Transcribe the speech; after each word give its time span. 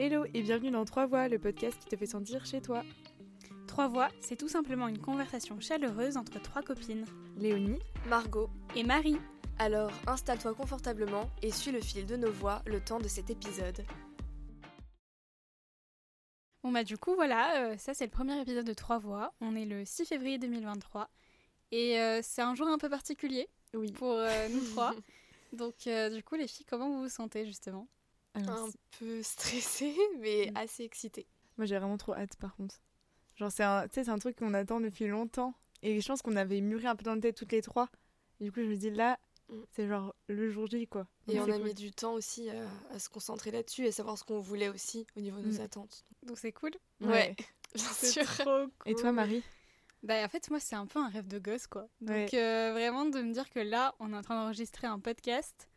Hello 0.00 0.24
et 0.32 0.42
bienvenue 0.42 0.70
dans 0.70 0.84
Trois 0.84 1.06
Voix, 1.06 1.26
le 1.26 1.40
podcast 1.40 1.76
qui 1.80 1.86
te 1.88 1.96
fait 1.96 2.06
sentir 2.06 2.46
chez 2.46 2.60
toi. 2.60 2.84
Trois 3.66 3.88
Voix, 3.88 4.08
c'est 4.20 4.36
tout 4.36 4.46
simplement 4.46 4.86
une 4.86 5.00
conversation 5.00 5.58
chaleureuse 5.58 6.16
entre 6.16 6.40
trois 6.40 6.62
copines. 6.62 7.04
Léonie, 7.36 7.80
Margot 8.06 8.48
Et 8.76 8.84
Marie. 8.84 9.16
Alors 9.58 9.90
installe-toi 10.06 10.54
confortablement 10.54 11.28
et 11.42 11.50
suis 11.50 11.72
le 11.72 11.80
fil 11.80 12.06
de 12.06 12.14
nos 12.14 12.30
voix 12.30 12.62
le 12.66 12.78
temps 12.78 13.00
de 13.00 13.08
cet 13.08 13.28
épisode. 13.28 13.84
Bon 16.62 16.70
bah 16.70 16.84
du 16.84 16.96
coup 16.96 17.16
voilà, 17.16 17.72
euh, 17.72 17.76
ça 17.76 17.92
c'est 17.92 18.04
le 18.04 18.12
premier 18.12 18.40
épisode 18.40 18.66
de 18.66 18.74
Trois 18.74 18.98
Voix. 18.98 19.34
On 19.40 19.56
est 19.56 19.66
le 19.66 19.84
6 19.84 20.04
février 20.04 20.38
2023 20.38 21.10
et 21.72 21.98
euh, 21.98 22.20
c'est 22.22 22.42
un 22.42 22.54
jour 22.54 22.68
un 22.68 22.78
peu 22.78 22.88
particulier 22.88 23.48
oui. 23.74 23.90
pour 23.90 24.12
euh, 24.12 24.48
nous 24.48 24.64
trois. 24.70 24.94
Donc 25.52 25.88
euh, 25.88 26.08
du 26.10 26.22
coup 26.22 26.36
les 26.36 26.46
filles, 26.46 26.66
comment 26.66 26.88
vous 26.88 27.02
vous 27.02 27.08
sentez 27.08 27.46
justement? 27.46 27.88
Alors, 28.34 28.66
Un 28.66 28.70
peu 28.98 29.22
stressée 29.22 29.96
mais 30.20 30.50
Mm. 30.52 30.56
assez 30.56 30.84
excitée. 30.84 31.26
moi 31.56 31.66
j'ai 31.66 31.78
vraiment 31.78 31.96
trop 31.98 32.14
hâte 32.14 32.36
par 32.36 32.54
contre. 32.56 32.80
Genre 33.36 33.50
c'est 33.52 33.62
un, 33.64 33.86
tu 33.88 33.94
sais, 33.94 34.04
c'est 34.04 34.10
un 34.10 34.18
truc 34.18 34.36
qu'on 34.36 34.54
attend 34.54 34.80
depuis 34.80 35.06
longtemps 35.06 35.54
et 35.82 36.00
je 36.00 36.06
pense 36.08 36.22
qu'on 36.22 36.36
avait 36.36 36.60
mûri 36.60 36.86
un 36.86 36.96
peu 36.96 37.04
dans 37.04 37.14
la 37.14 37.20
tête 37.20 37.36
toutes 37.36 37.52
les 37.52 37.62
trois. 37.62 37.88
Et 38.40 38.44
du 38.44 38.52
coup 38.52 38.60
je 38.60 38.66
me 38.66 38.76
dis 38.76 38.90
là, 38.90 39.18
Mm. 39.50 39.62
c'est 39.70 39.88
genre 39.88 40.14
le 40.28 40.50
jour 40.50 40.66
J 40.66 40.86
quoi. 40.86 41.06
Et 41.26 41.40
on 41.40 41.44
a 41.44 41.54
cool. 41.54 41.62
mis 41.62 41.72
du 41.74 41.90
temps 41.90 42.12
aussi 42.12 42.50
à, 42.50 42.68
à 42.90 42.98
se 42.98 43.08
concentrer 43.08 43.50
là-dessus 43.50 43.86
et 43.86 43.92
savoir 43.92 44.18
ce 44.18 44.24
qu'on 44.24 44.40
voulait 44.40 44.68
aussi 44.68 45.06
au 45.16 45.20
niveau 45.20 45.40
de 45.40 45.46
nos 45.46 45.58
Mm. 45.58 45.62
attentes. 45.62 46.04
Donc 46.22 46.38
c'est 46.38 46.52
cool. 46.52 46.72
Ouais, 47.00 47.34
bien 47.74 47.84
C'est 47.94 48.10
sûr. 48.10 48.24
trop 48.26 48.44
cool. 48.44 48.70
Et 48.84 48.94
toi 48.94 49.10
Marie? 49.12 49.42
Bah 50.02 50.22
en 50.24 50.28
fait 50.28 50.50
moi 50.50 50.60
c'est 50.60 50.76
un 50.76 50.86
peu 50.86 50.98
un 50.98 51.08
rêve 51.08 51.26
de 51.28 51.38
gosse 51.38 51.66
quoi. 51.66 51.88
Donc 52.02 52.10
Ouais. 52.10 52.28
euh, 52.34 52.72
vraiment 52.72 53.06
de 53.06 53.22
me 53.22 53.32
dire 53.32 53.48
que 53.48 53.58
là 53.60 53.94
on 54.00 54.12
est 54.12 54.16
en 54.16 54.22
train 54.22 54.34
d'enregistrer 54.40 54.86
un 54.86 54.98
podcast, 55.00 55.68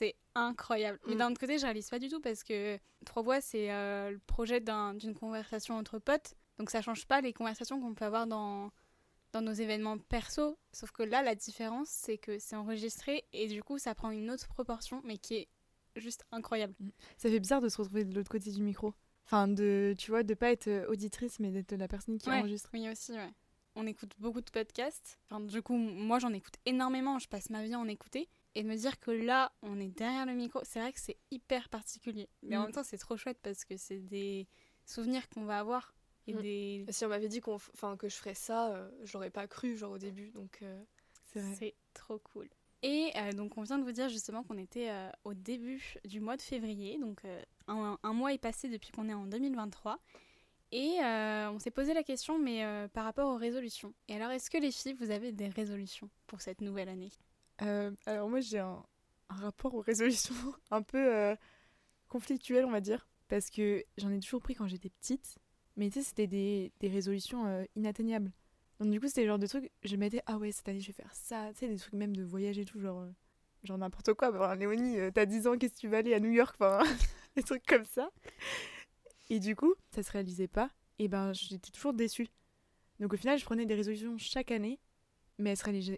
c'est 0.00 0.16
incroyable. 0.34 0.98
Mais 1.06 1.14
Mm. 1.14 1.18
d'un 1.18 1.30
autre 1.30 1.40
côté 1.40 1.58
je 1.58 1.64
réalise 1.64 1.88
pas 1.90 1.98
du 1.98 2.08
tout 2.08 2.20
parce 2.20 2.42
que 2.42 2.78
Trois 3.04 3.22
Voix 3.22 3.40
c'est 3.40 3.70
euh, 3.70 4.10
le 4.10 4.18
projet 4.18 4.60
d'un- 4.60 4.94
d'une 4.94 5.14
conversation 5.14 5.76
entre 5.76 5.98
potes. 5.98 6.34
Donc 6.58 6.70
ça 6.70 6.82
change 6.82 7.06
pas 7.06 7.20
les 7.20 7.32
conversations 7.32 7.80
qu'on 7.80 7.94
peut 7.94 8.04
avoir 8.04 8.26
dans, 8.26 8.70
dans 9.32 9.40
nos 9.42 9.52
événements 9.52 9.98
perso. 9.98 10.58
Sauf 10.72 10.90
que 10.92 11.02
là 11.02 11.22
la 11.22 11.34
différence 11.34 11.88
c'est 11.88 12.18
que 12.18 12.38
c'est 12.38 12.56
enregistré 12.56 13.24
et 13.32 13.46
du 13.48 13.62
coup 13.62 13.78
ça 13.78 13.94
prend 13.94 14.10
une 14.10 14.30
autre 14.30 14.48
proportion 14.48 15.00
mais 15.04 15.18
qui 15.18 15.34
est 15.36 15.48
juste 15.96 16.24
incroyable. 16.32 16.74
Ça 17.16 17.28
fait 17.28 17.40
bizarre 17.40 17.60
de 17.60 17.68
se 17.68 17.76
retrouver 17.78 18.04
de 18.04 18.14
l'autre 18.14 18.30
côté 18.30 18.50
du 18.50 18.62
micro. 18.62 18.94
Enfin 19.26 19.46
de, 19.48 19.94
tu 19.98 20.10
vois, 20.10 20.22
de 20.22 20.34
pas 20.34 20.50
être 20.50 20.68
euh, 20.68 20.86
auditrice 20.88 21.38
mais 21.40 21.50
d'être 21.50 21.72
la 21.72 21.88
personne 21.88 22.18
qui 22.18 22.28
Ouais. 22.28 22.38
enregistre. 22.38 22.70
Oui 22.72 22.88
aussi 22.88 23.12
ouais. 23.12 23.32
On 23.76 23.86
écoute 23.86 24.12
beaucoup 24.18 24.40
de 24.40 24.50
podcasts. 24.50 25.18
Enfin, 25.30 25.40
du 25.40 25.62
coup 25.62 25.76
moi 25.76 26.18
j'en 26.18 26.32
écoute 26.32 26.54
énormément, 26.66 27.18
je 27.18 27.28
passe 27.28 27.50
ma 27.50 27.62
vie 27.62 27.74
à 27.74 27.78
en 27.78 27.86
écouter. 27.88 28.28
Et 28.54 28.62
de 28.64 28.68
me 28.68 28.74
dire 28.76 28.98
que 28.98 29.10
là, 29.12 29.52
on 29.62 29.78
est 29.78 29.88
derrière 29.88 30.26
le 30.26 30.32
micro, 30.34 30.60
c'est 30.64 30.80
vrai 30.80 30.92
que 30.92 30.98
c'est 31.00 31.16
hyper 31.30 31.68
particulier. 31.68 32.28
Mais 32.42 32.56
en 32.56 32.60
Mm. 32.60 32.64
même 32.64 32.72
temps, 32.72 32.82
c'est 32.82 32.98
trop 32.98 33.16
chouette 33.16 33.38
parce 33.42 33.64
que 33.64 33.76
c'est 33.76 34.00
des 34.00 34.48
souvenirs 34.84 35.28
qu'on 35.28 35.44
va 35.44 35.60
avoir. 35.60 35.94
Et 36.26 36.34
Mm. 36.34 36.40
des... 36.42 36.84
Si 36.90 37.04
on 37.04 37.08
m'avait 37.08 37.28
dit 37.28 37.40
qu'on, 37.40 37.54
enfin, 37.54 37.96
que 37.96 38.08
je 38.08 38.16
ferais 38.16 38.34
ça, 38.34 38.72
euh, 38.74 38.90
je 39.04 39.12
l'aurais 39.14 39.30
pas 39.30 39.46
cru 39.46 39.76
genre 39.76 39.92
au 39.92 39.98
début. 39.98 40.30
Donc 40.30 40.58
euh, 40.62 40.82
C'est 41.54 41.74
trop 41.94 42.18
cool. 42.18 42.48
Et 42.82 43.12
euh, 43.16 43.32
donc, 43.32 43.56
on 43.58 43.62
vient 43.62 43.78
de 43.78 43.84
vous 43.84 43.92
dire 43.92 44.08
justement 44.08 44.42
qu'on 44.42 44.56
était 44.58 44.90
euh, 44.90 45.10
au 45.24 45.34
début 45.34 45.94
du 46.04 46.18
mois 46.20 46.36
de 46.36 46.42
février. 46.42 46.98
Donc, 46.98 47.22
un, 47.68 47.98
un 48.02 48.12
mois 48.12 48.32
est 48.32 48.38
passé 48.38 48.68
depuis 48.68 48.90
qu'on 48.90 49.08
est 49.08 49.14
en 49.14 49.26
2023. 49.26 50.00
Et 50.72 50.98
on 51.02 51.58
s'est 51.58 51.70
posé 51.72 51.94
la 51.94 52.02
question, 52.04 52.38
mais 52.38 52.64
par 52.94 53.04
rapport 53.04 53.28
aux 53.28 53.36
résolutions. 53.36 53.92
Et 54.08 54.14
alors, 54.14 54.30
est-ce 54.30 54.50
que 54.50 54.56
les 54.58 54.70
filles, 54.72 54.92
vous 54.94 55.10
avez 55.10 55.30
des 55.32 55.48
résolutions 55.48 56.08
pour 56.26 56.40
cette 56.40 56.60
nouvelle 56.60 56.88
année? 56.88 57.10
Euh, 57.62 57.90
alors 58.06 58.28
moi 58.28 58.40
j'ai 58.40 58.58
un, 58.58 58.82
rapport 59.28 59.74
aux 59.74 59.80
résolutions 59.80 60.34
un 60.70 60.82
peu 60.82 61.14
euh, 61.14 61.36
conflictuel 62.08 62.64
on 62.64 62.70
va 62.70 62.80
dire 62.80 63.06
parce 63.28 63.50
que 63.50 63.84
j'en 63.96 64.10
ai 64.10 64.18
toujours 64.18 64.42
pris 64.42 64.54
quand 64.54 64.66
j'étais 64.66 64.90
petite 64.90 65.38
mais 65.76 65.88
tu 65.88 66.00
sais 66.00 66.02
c'était 66.02 66.26
des, 66.26 66.72
des 66.80 66.88
résolutions 66.88 67.46
euh, 67.46 67.64
inatteignables. 67.76 68.32
Donc 68.80 68.90
du 68.90 69.00
coup 69.00 69.08
c'était 69.08 69.22
le 69.22 69.28
genre 69.28 69.38
de 69.38 69.46
trucs 69.46 69.70
je 69.82 69.96
m'étais 69.96 70.22
ah 70.26 70.38
ouais 70.38 70.52
cette 70.52 70.68
année 70.68 70.80
je 70.80 70.88
vais 70.88 70.92
faire 70.92 71.14
ça 71.14 71.50
tu 71.52 71.60
sais 71.60 71.68
des 71.68 71.76
trucs 71.76 71.92
même 71.92 72.16
de 72.16 72.24
voyage 72.24 72.58
et 72.58 72.64
tout 72.64 72.80
genre 72.80 73.00
euh, 73.00 73.10
genre 73.62 73.78
n'importe 73.78 74.14
quoi. 74.14 74.30
Enfin, 74.30 74.54
Léonie 74.56 74.96
t'as 75.12 75.26
10 75.26 75.46
ans 75.46 75.58
qu'est-ce 75.58 75.74
que 75.74 75.80
tu 75.80 75.88
vas 75.88 75.98
aller 75.98 76.14
à 76.14 76.20
New 76.20 76.30
York? 76.30 76.56
Enfin 76.58 76.82
des 77.36 77.42
trucs 77.42 77.64
comme 77.66 77.84
ça. 77.84 78.10
Et 79.28 79.38
du 79.38 79.54
coup 79.54 79.74
ça 79.90 80.02
se 80.02 80.10
réalisait 80.10 80.48
pas. 80.48 80.70
Et 80.98 81.08
ben 81.08 81.32
j'étais 81.32 81.70
toujours 81.70 81.92
déçue. 81.92 82.28
Donc 82.98 83.12
au 83.12 83.16
final 83.16 83.38
je 83.38 83.44
prenais 83.44 83.66
des 83.66 83.74
résolutions 83.74 84.16
chaque 84.18 84.50
année 84.50 84.80
mais 85.40 85.50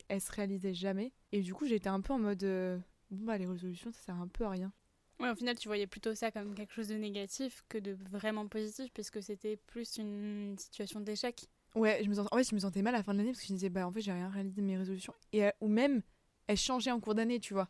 elles 0.09 0.21
se 0.21 0.33
réalisaient 0.33 0.75
jamais. 0.75 1.13
Et 1.33 1.41
du 1.41 1.55
coup, 1.55 1.67
j'étais 1.67 1.89
un 1.89 2.01
peu 2.01 2.13
en 2.13 2.19
mode 2.19 2.43
euh, 2.45 2.79
bon 3.11 3.25
bah 3.27 3.39
les 3.39 3.47
résolutions, 3.47 3.93
ça 3.93 4.01
sert 4.01 4.15
un 4.17 4.29
peu 4.29 4.45
à 4.45 4.51
rien. 4.51 4.73
Ouais, 5.21 5.31
au 5.31 5.35
final, 5.35 5.57
tu 5.57 5.69
voyais 5.69 5.87
plutôt 5.87 6.15
ça 6.15 6.31
comme 6.31 6.55
quelque 6.55 6.73
chose 6.73 6.89
de 6.89 6.97
négatif 6.97 7.63
que 7.69 7.79
de 7.79 7.93
vraiment 7.93 8.49
positif, 8.49 8.91
puisque 8.93 9.23
c'était 9.23 9.57
plus 9.57 9.97
une 9.99 10.57
situation 10.59 11.01
d'échec. 11.01 11.49
Ouais, 11.75 12.01
je 12.05 12.09
me 12.09 12.19
en 12.19 12.37
fait, 12.37 12.49
je 12.51 12.55
me 12.55 12.61
sentais 12.61 12.83
mal 12.83 12.95
à 12.95 12.99
la 12.99 13.05
fin 13.05 13.13
de 13.13 13.19
l'année 13.19 13.31
parce 13.31 13.41
que 13.41 13.47
je 13.47 13.53
me 13.53 13.59
disais 13.59 13.71
bah 13.71 13.87
en 13.87 13.93
fait, 13.93 14.01
j'ai 14.01 14.13
rien 14.13 14.29
réalisé 14.29 14.61
de 14.61 14.67
mes 14.67 14.77
résolutions 14.77 15.15
et 15.33 15.45
euh, 15.45 15.51
ou 15.61 15.69
même 15.69 16.03
elles 16.49 16.57
changeaient 16.57 16.91
en 16.91 17.01
cours 17.01 17.15
d'année, 17.15 17.41
tu 17.41 17.55
vois. 17.55 17.69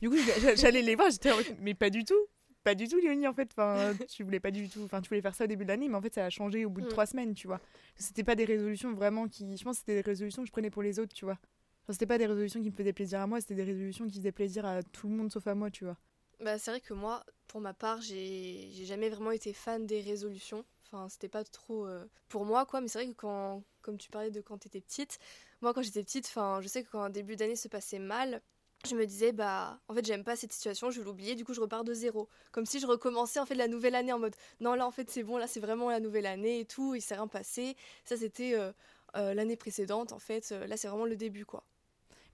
Du 0.00 0.08
coup, 0.08 0.16
j'allais 0.56 0.82
les 0.82 0.94
voir, 0.94 1.10
j'étais 1.10 1.32
en 1.32 1.36
mode, 1.36 1.56
mais 1.60 1.74
pas 1.74 1.90
du 1.90 2.04
tout. 2.04 2.26
Pas 2.64 2.74
du 2.74 2.86
tout, 2.86 2.98
Léonie, 2.98 3.26
en 3.26 3.32
fait. 3.34 3.50
Enfin, 3.52 3.92
tu 4.08 4.22
voulais 4.22 4.40
pas 4.40 4.50
du 4.52 4.68
tout. 4.68 4.82
Enfin, 4.84 5.00
tu 5.00 5.08
voulais 5.08 5.20
faire 5.22 5.34
ça 5.34 5.44
au 5.44 5.46
début 5.48 5.64
de 5.64 5.68
l'année, 5.68 5.88
mais 5.88 5.96
en 5.96 6.02
fait, 6.02 6.14
ça 6.14 6.24
a 6.26 6.30
changé 6.30 6.64
au 6.64 6.70
bout 6.70 6.80
de 6.80 6.86
Mm. 6.86 6.90
trois 6.90 7.06
semaines, 7.06 7.34
tu 7.34 7.46
vois. 7.48 7.60
C'était 7.96 8.24
pas 8.24 8.36
des 8.36 8.44
résolutions 8.44 8.92
vraiment 8.92 9.28
qui. 9.28 9.56
Je 9.56 9.64
pense 9.64 9.76
que 9.76 9.80
c'était 9.80 9.96
des 9.96 10.00
résolutions 10.10 10.42
que 10.42 10.46
je 10.46 10.52
prenais 10.52 10.70
pour 10.70 10.82
les 10.82 10.98
autres, 11.00 11.12
tu 11.14 11.24
vois. 11.24 11.38
Enfin, 11.82 11.92
c'était 11.92 12.06
pas 12.06 12.18
des 12.18 12.26
résolutions 12.26 12.60
qui 12.62 12.70
me 12.70 12.74
faisaient 12.76 12.92
plaisir 12.92 13.20
à 13.20 13.26
moi, 13.26 13.40
c'était 13.40 13.56
des 13.56 13.64
résolutions 13.64 14.06
qui 14.06 14.18
faisaient 14.18 14.30
plaisir 14.32 14.64
à 14.64 14.82
tout 14.84 15.08
le 15.08 15.14
monde 15.16 15.32
sauf 15.32 15.46
à 15.48 15.54
moi, 15.56 15.70
tu 15.70 15.84
vois. 15.84 15.96
Bah, 16.40 16.58
c'est 16.58 16.70
vrai 16.70 16.80
que 16.80 16.94
moi, 16.94 17.24
pour 17.48 17.60
ma 17.60 17.74
part, 17.74 18.00
j'ai 18.00 18.68
j'ai 18.72 18.84
jamais 18.84 19.08
vraiment 19.08 19.30
été 19.32 19.52
fan 19.52 19.86
des 19.86 20.00
résolutions. 20.00 20.64
Enfin, 20.86 21.08
c'était 21.08 21.28
pas 21.28 21.42
trop 21.44 21.86
euh, 21.86 22.04
pour 22.28 22.44
moi, 22.44 22.66
quoi. 22.66 22.80
Mais 22.80 22.88
c'est 22.88 22.98
vrai 23.02 23.08
que 23.08 23.16
quand, 23.16 23.64
comme 23.80 23.98
tu 23.98 24.10
parlais 24.10 24.30
de 24.30 24.40
quand 24.40 24.58
t'étais 24.58 24.80
petite, 24.80 25.18
moi, 25.60 25.72
quand 25.74 25.82
j'étais 25.82 26.02
petite, 26.04 26.26
enfin, 26.26 26.60
je 26.60 26.68
sais 26.68 26.84
que 26.84 26.90
quand 26.90 27.02
un 27.02 27.10
début 27.10 27.34
d'année 27.36 27.56
se 27.56 27.68
passait 27.68 27.98
mal, 27.98 28.42
je 28.88 28.94
me 28.94 29.06
disais, 29.06 29.32
bah, 29.32 29.80
en 29.88 29.94
fait, 29.94 30.04
j'aime 30.04 30.24
pas 30.24 30.36
cette 30.36 30.52
situation, 30.52 30.90
je 30.90 30.98
vais 31.00 31.04
l'oublier, 31.04 31.34
du 31.34 31.44
coup, 31.44 31.54
je 31.54 31.60
repars 31.60 31.84
de 31.84 31.94
zéro. 31.94 32.28
Comme 32.50 32.66
si 32.66 32.80
je 32.80 32.86
recommençais, 32.86 33.40
en 33.40 33.46
fait, 33.46 33.54
la 33.54 33.68
nouvelle 33.68 33.94
année 33.94 34.12
en 34.12 34.18
mode, 34.18 34.34
non, 34.60 34.74
là, 34.74 34.86
en 34.86 34.90
fait, 34.90 35.10
c'est 35.10 35.22
bon, 35.22 35.36
là, 35.36 35.46
c'est 35.46 35.60
vraiment 35.60 35.90
la 35.90 36.00
nouvelle 36.00 36.26
année 36.26 36.60
et 36.60 36.64
tout, 36.64 36.94
il 36.94 37.00
s'est 37.00 37.14
rien 37.14 37.28
passé. 37.28 37.76
Ça, 38.04 38.16
c'était 38.16 38.54
euh, 38.54 38.72
euh, 39.16 39.34
l'année 39.34 39.56
précédente, 39.56 40.12
en 40.12 40.18
fait. 40.18 40.52
Euh, 40.52 40.66
là, 40.66 40.76
c'est 40.76 40.88
vraiment 40.88 41.06
le 41.06 41.16
début, 41.16 41.44
quoi. 41.44 41.64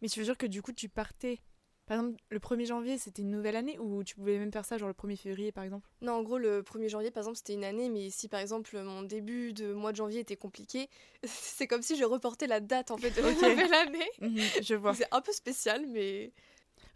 Mais 0.00 0.08
tu 0.08 0.20
veux 0.20 0.24
dire 0.24 0.38
que 0.38 0.46
du 0.46 0.62
coup, 0.62 0.72
tu 0.72 0.88
partais. 0.88 1.40
Par 1.88 1.98
exemple, 1.98 2.20
le 2.28 2.38
1er 2.38 2.66
janvier, 2.66 2.98
c'était 2.98 3.22
une 3.22 3.30
nouvelle 3.30 3.56
année 3.56 3.78
ou 3.78 4.04
tu 4.04 4.14
pouvais 4.14 4.38
même 4.38 4.52
faire 4.52 4.66
ça, 4.66 4.76
genre 4.76 4.88
le 4.88 4.94
1er 4.94 5.16
février, 5.16 5.52
par 5.52 5.64
exemple? 5.64 5.88
Non, 6.02 6.12
en 6.12 6.22
gros, 6.22 6.36
le 6.36 6.62
1er 6.62 6.90
janvier, 6.90 7.10
par 7.10 7.22
exemple, 7.22 7.38
c'était 7.38 7.54
une 7.54 7.64
année, 7.64 7.88
mais 7.88 8.10
si 8.10 8.28
par 8.28 8.40
exemple 8.40 8.78
mon 8.82 9.02
début 9.02 9.54
de 9.54 9.72
mois 9.72 9.92
de 9.92 9.96
janvier 9.96 10.20
était 10.20 10.36
compliqué, 10.36 10.90
c'est 11.24 11.66
comme 11.66 11.80
si 11.80 11.96
je 11.96 12.04
reportais 12.04 12.46
la 12.46 12.60
date 12.60 12.90
en 12.90 12.98
fait 12.98 13.10
de 13.10 13.22
la 13.22 13.32
nouvelle 13.32 13.74
année. 13.74 14.10
Je 14.62 14.74
vois. 14.74 14.94
C'est 14.94 15.08
un 15.10 15.22
peu 15.22 15.32
spécial, 15.32 15.86
mais 15.88 16.32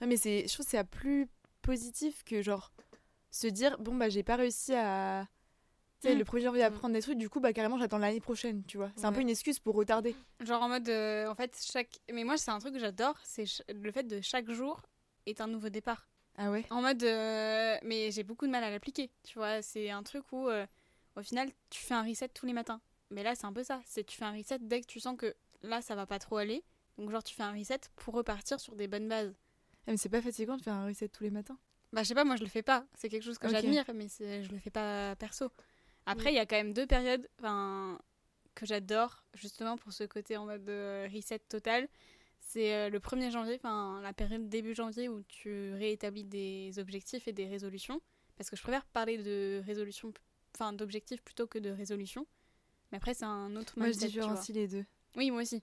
Ouais, 0.00 0.06
mais 0.06 0.16
c'est, 0.16 0.46
je 0.46 0.52
trouve 0.52 0.66
que 0.66 0.70
c'est 0.70 0.84
plus 0.84 1.28
positif 1.62 2.22
que 2.24 2.42
genre 2.42 2.72
se 3.30 3.46
dire 3.46 3.78
bon 3.78 3.94
bah 3.94 4.08
j'ai 4.08 4.22
pas 4.22 4.36
réussi 4.36 4.74
à 4.74 5.26
sais 6.02 6.14
Mm. 6.14 6.18
le 6.18 6.24
1er 6.24 6.40
janvier 6.42 6.62
à 6.64 6.70
Mm. 6.70 6.92
des 6.92 7.02
trucs 7.02 7.18
du 7.18 7.28
coup 7.30 7.40
bah 7.40 7.52
carrément 7.52 7.78
j'attends 7.78 7.98
l'année 7.98 8.20
prochaine 8.20 8.62
tu 8.66 8.76
vois 8.76 8.90
c'est 8.96 9.04
un 9.06 9.12
peu 9.12 9.20
une 9.20 9.30
excuse 9.30 9.58
pour 9.58 9.74
retarder 9.74 10.14
Genre 10.40 10.62
en 10.62 10.68
mode, 10.68 10.88
euh, 10.88 11.28
en 11.28 11.34
fait, 11.36 11.56
chaque. 11.72 12.00
Mais 12.12 12.24
moi, 12.24 12.36
c'est 12.36 12.50
un 12.50 12.58
truc 12.58 12.74
que 12.74 12.80
j'adore, 12.80 13.14
c'est 13.22 13.44
le 13.72 13.92
fait 13.92 14.02
de 14.02 14.20
chaque 14.20 14.50
jour 14.50 14.80
est 15.26 15.40
un 15.40 15.46
nouveau 15.46 15.68
départ. 15.68 16.08
ah 16.36 16.50
ouais? 16.50 16.64
En 16.70 16.82
mode, 16.82 17.02
euh, 17.04 17.76
mais 17.84 18.10
j'ai 18.10 18.24
beaucoup 18.24 18.46
de 18.46 18.50
mal 18.50 18.64
à 18.64 18.70
l'appliquer. 18.70 19.10
Tu 19.22 19.38
vois, 19.38 19.62
c'est 19.62 19.90
un 19.90 20.02
truc 20.02 20.24
où, 20.32 20.48
euh, 20.48 20.66
au 21.14 21.22
final, 21.22 21.48
tu 21.70 21.80
fais 21.80 21.94
un 21.94 22.02
reset 22.02 22.28
tous 22.30 22.44
les 22.46 22.52
matins. 22.52 22.80
Mais 23.10 23.22
là, 23.22 23.34
c'est 23.36 23.44
un 23.44 23.52
peu 23.52 23.62
ça. 23.62 23.80
C'est 23.86 24.02
tu 24.04 24.16
fais 24.16 24.24
un 24.24 24.32
reset 24.36 24.58
dès 24.60 24.80
que 24.80 24.86
tu 24.86 24.98
sens 24.98 25.16
que 25.16 25.32
là, 25.62 25.80
ça 25.80 25.94
va 25.94 26.06
pas 26.06 26.18
trop 26.18 26.38
aller. 26.38 26.64
Donc, 26.98 27.10
genre, 27.12 27.22
tu 27.22 27.34
fais 27.36 27.44
un 27.44 27.52
reset 27.52 27.78
pour 27.94 28.14
repartir 28.14 28.58
sur 28.58 28.74
des 28.74 28.88
bonnes 28.88 29.08
bases. 29.08 29.32
Ah, 29.86 29.92
mais 29.92 29.96
c'est 29.96 30.08
pas 30.08 30.22
fatigant 30.22 30.56
de 30.56 30.62
faire 30.62 30.74
un 30.74 30.86
reset 30.86 31.08
tous 31.08 31.22
les 31.22 31.30
matins? 31.30 31.58
Bah, 31.92 32.02
je 32.02 32.08
sais 32.08 32.14
pas, 32.14 32.24
moi, 32.24 32.34
je 32.34 32.42
le 32.42 32.48
fais 32.48 32.62
pas. 32.62 32.84
C'est 32.96 33.08
quelque 33.08 33.22
chose 33.22 33.38
que 33.38 33.48
j'admire, 33.48 33.84
mais 33.94 34.08
je 34.08 34.50
le 34.50 34.58
fais 34.58 34.70
pas 34.70 35.14
perso. 35.16 35.50
Après, 36.06 36.32
il 36.32 36.36
y 36.36 36.38
a 36.38 36.46
quand 36.46 36.56
même 36.56 36.72
deux 36.72 36.86
périodes 36.86 37.28
que 38.54 38.66
j'adore, 38.66 39.24
justement 39.34 39.76
pour 39.76 39.92
ce 39.92 40.04
côté 40.04 40.36
en 40.36 40.44
mode 40.46 40.68
euh, 40.68 41.08
reset 41.12 41.38
total. 41.40 41.88
C'est 42.40 42.74
euh, 42.74 42.90
le 42.90 42.98
1er 42.98 43.30
janvier, 43.30 43.54
enfin 43.54 44.00
la 44.02 44.12
période 44.12 44.48
début 44.48 44.74
janvier 44.74 45.08
où 45.08 45.22
tu 45.22 45.72
réétablis 45.74 46.24
des 46.24 46.78
objectifs 46.78 47.28
et 47.28 47.32
des 47.32 47.46
résolutions. 47.46 48.00
Parce 48.36 48.50
que 48.50 48.56
je 48.56 48.62
préfère 48.62 48.84
parler 48.86 49.16
de 49.18 49.62
résolution, 49.64 50.12
enfin 50.54 50.72
d'objectifs 50.72 51.22
plutôt 51.22 51.46
que 51.46 51.58
de 51.58 51.70
résolution. 51.70 52.26
Mais 52.90 52.98
après, 52.98 53.14
c'est 53.14 53.24
un 53.24 53.54
autre 53.56 53.74
moi 53.78 53.86
je 53.86 53.92
mindset, 53.92 54.06
vois. 54.08 54.08
différencie 54.08 54.54
les 54.56 54.68
deux 54.68 54.84
Oui, 55.16 55.30
moi 55.30 55.42
aussi. 55.42 55.62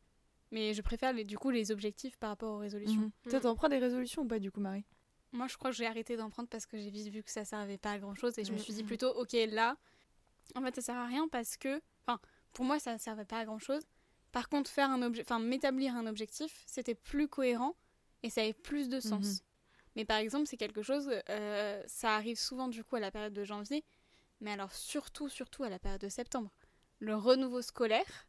Mais 0.51 0.73
je 0.73 0.81
préfère 0.81 1.13
les, 1.13 1.25
du 1.25 1.37
coup 1.37 1.51
les 1.51 1.71
objectifs 1.71 2.17
par 2.17 2.29
rapport 2.31 2.53
aux 2.53 2.57
résolutions. 2.59 3.01
Mhm. 3.25 3.29
toi 3.31 3.39
t'en 3.41 3.55
prends 3.55 3.69
des 3.69 3.77
résolutions 3.77 4.23
ou 4.23 4.27
pas 4.27 4.39
du 4.39 4.49
coup 4.51 4.61
Marie? 4.61 4.85
Moi, 5.31 5.45
je 5.47 5.57
crois 5.57 5.69
que 5.69 5.75
j'ai 5.77 5.85
arrêté 5.85 6.17
d'en 6.17 6.31
prendre 6.31 6.49
parce 6.49 6.65
que 6.65 6.75
j'ai 6.75 6.89
vite 6.89 7.09
vu 7.09 7.21
que 7.21 7.29
ça 7.29 7.45
servait 7.45 7.77
pas 7.77 7.91
à 7.91 7.99
grand 7.99 8.15
chose 8.15 8.39
et 8.39 8.43
je 8.43 8.51
me 8.51 8.57
Mm. 8.57 8.61
suis 8.61 8.73
dit 8.73 8.83
plutôt, 8.83 9.09
ok, 9.11 9.33
là, 9.49 9.77
en 10.55 10.61
fait, 10.61 10.75
ça 10.75 10.81
sert 10.81 10.95
à 10.95 11.05
rien 11.05 11.27
parce 11.27 11.57
que, 11.57 11.81
enfin, 12.05 12.19
pour 12.53 12.65
moi, 12.65 12.79
ça 12.79 12.97
servait 12.97 13.25
pas 13.25 13.39
à 13.39 13.45
grand 13.45 13.59
chose. 13.59 13.83
Par 14.31 14.49
contre, 14.49 14.69
faire 14.69 14.89
un 14.89 15.01
objet, 15.01 15.21
enfin, 15.23 15.39
m'établir 15.39 15.95
un 15.95 16.05
objectif, 16.05 16.63
c'était 16.67 16.95
plus 16.95 17.27
cohérent 17.27 17.75
et 18.23 18.29
ça 18.29 18.41
avait 18.41 18.53
plus 18.53 18.89
de 18.89 18.99
sens. 18.99 19.25
Mhm. 19.25 19.39
Mais 19.95 20.05
par 20.05 20.17
exemple, 20.17 20.47
c'est 20.47 20.57
quelque 20.57 20.81
chose, 20.83 21.09
euh, 21.29 21.83
ça 21.87 22.15
arrive 22.15 22.37
souvent 22.37 22.67
du 22.67 22.83
coup 22.83 22.95
à 22.95 22.99
la 22.99 23.11
période 23.11 23.33
de 23.33 23.43
janvier. 23.43 23.83
mais 24.41 24.51
alors 24.51 24.71
surtout, 24.71 25.27
surtout 25.27 25.63
à 25.63 25.69
la 25.69 25.79
période 25.79 25.99
de 25.99 26.07
septembre. 26.09 26.51
Le 26.99 27.15
renouveau 27.15 27.61
scolaire, 27.61 28.27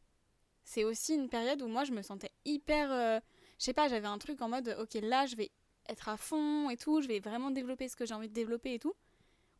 c'est 0.64 0.84
aussi 0.84 1.14
une 1.14 1.28
période 1.28 1.62
où 1.62 1.68
moi 1.68 1.84
je 1.84 1.92
me 1.92 2.02
sentais 2.02 2.30
hyper. 2.44 2.90
euh, 2.90 3.20
je 3.58 3.64
sais 3.64 3.72
pas, 3.72 3.88
j'avais 3.88 4.08
un 4.08 4.18
truc 4.18 4.40
en 4.42 4.48
mode, 4.48 4.76
ok, 4.80 4.94
là 5.02 5.26
je 5.26 5.36
vais 5.36 5.50
être 5.88 6.08
à 6.08 6.16
fond 6.16 6.70
et 6.70 6.76
tout, 6.76 7.00
je 7.02 7.08
vais 7.08 7.20
vraiment 7.20 7.50
développer 7.50 7.88
ce 7.88 7.94
que 7.96 8.06
j'ai 8.06 8.14
envie 8.14 8.28
de 8.28 8.34
développer 8.34 8.74
et 8.74 8.78
tout. 8.78 8.94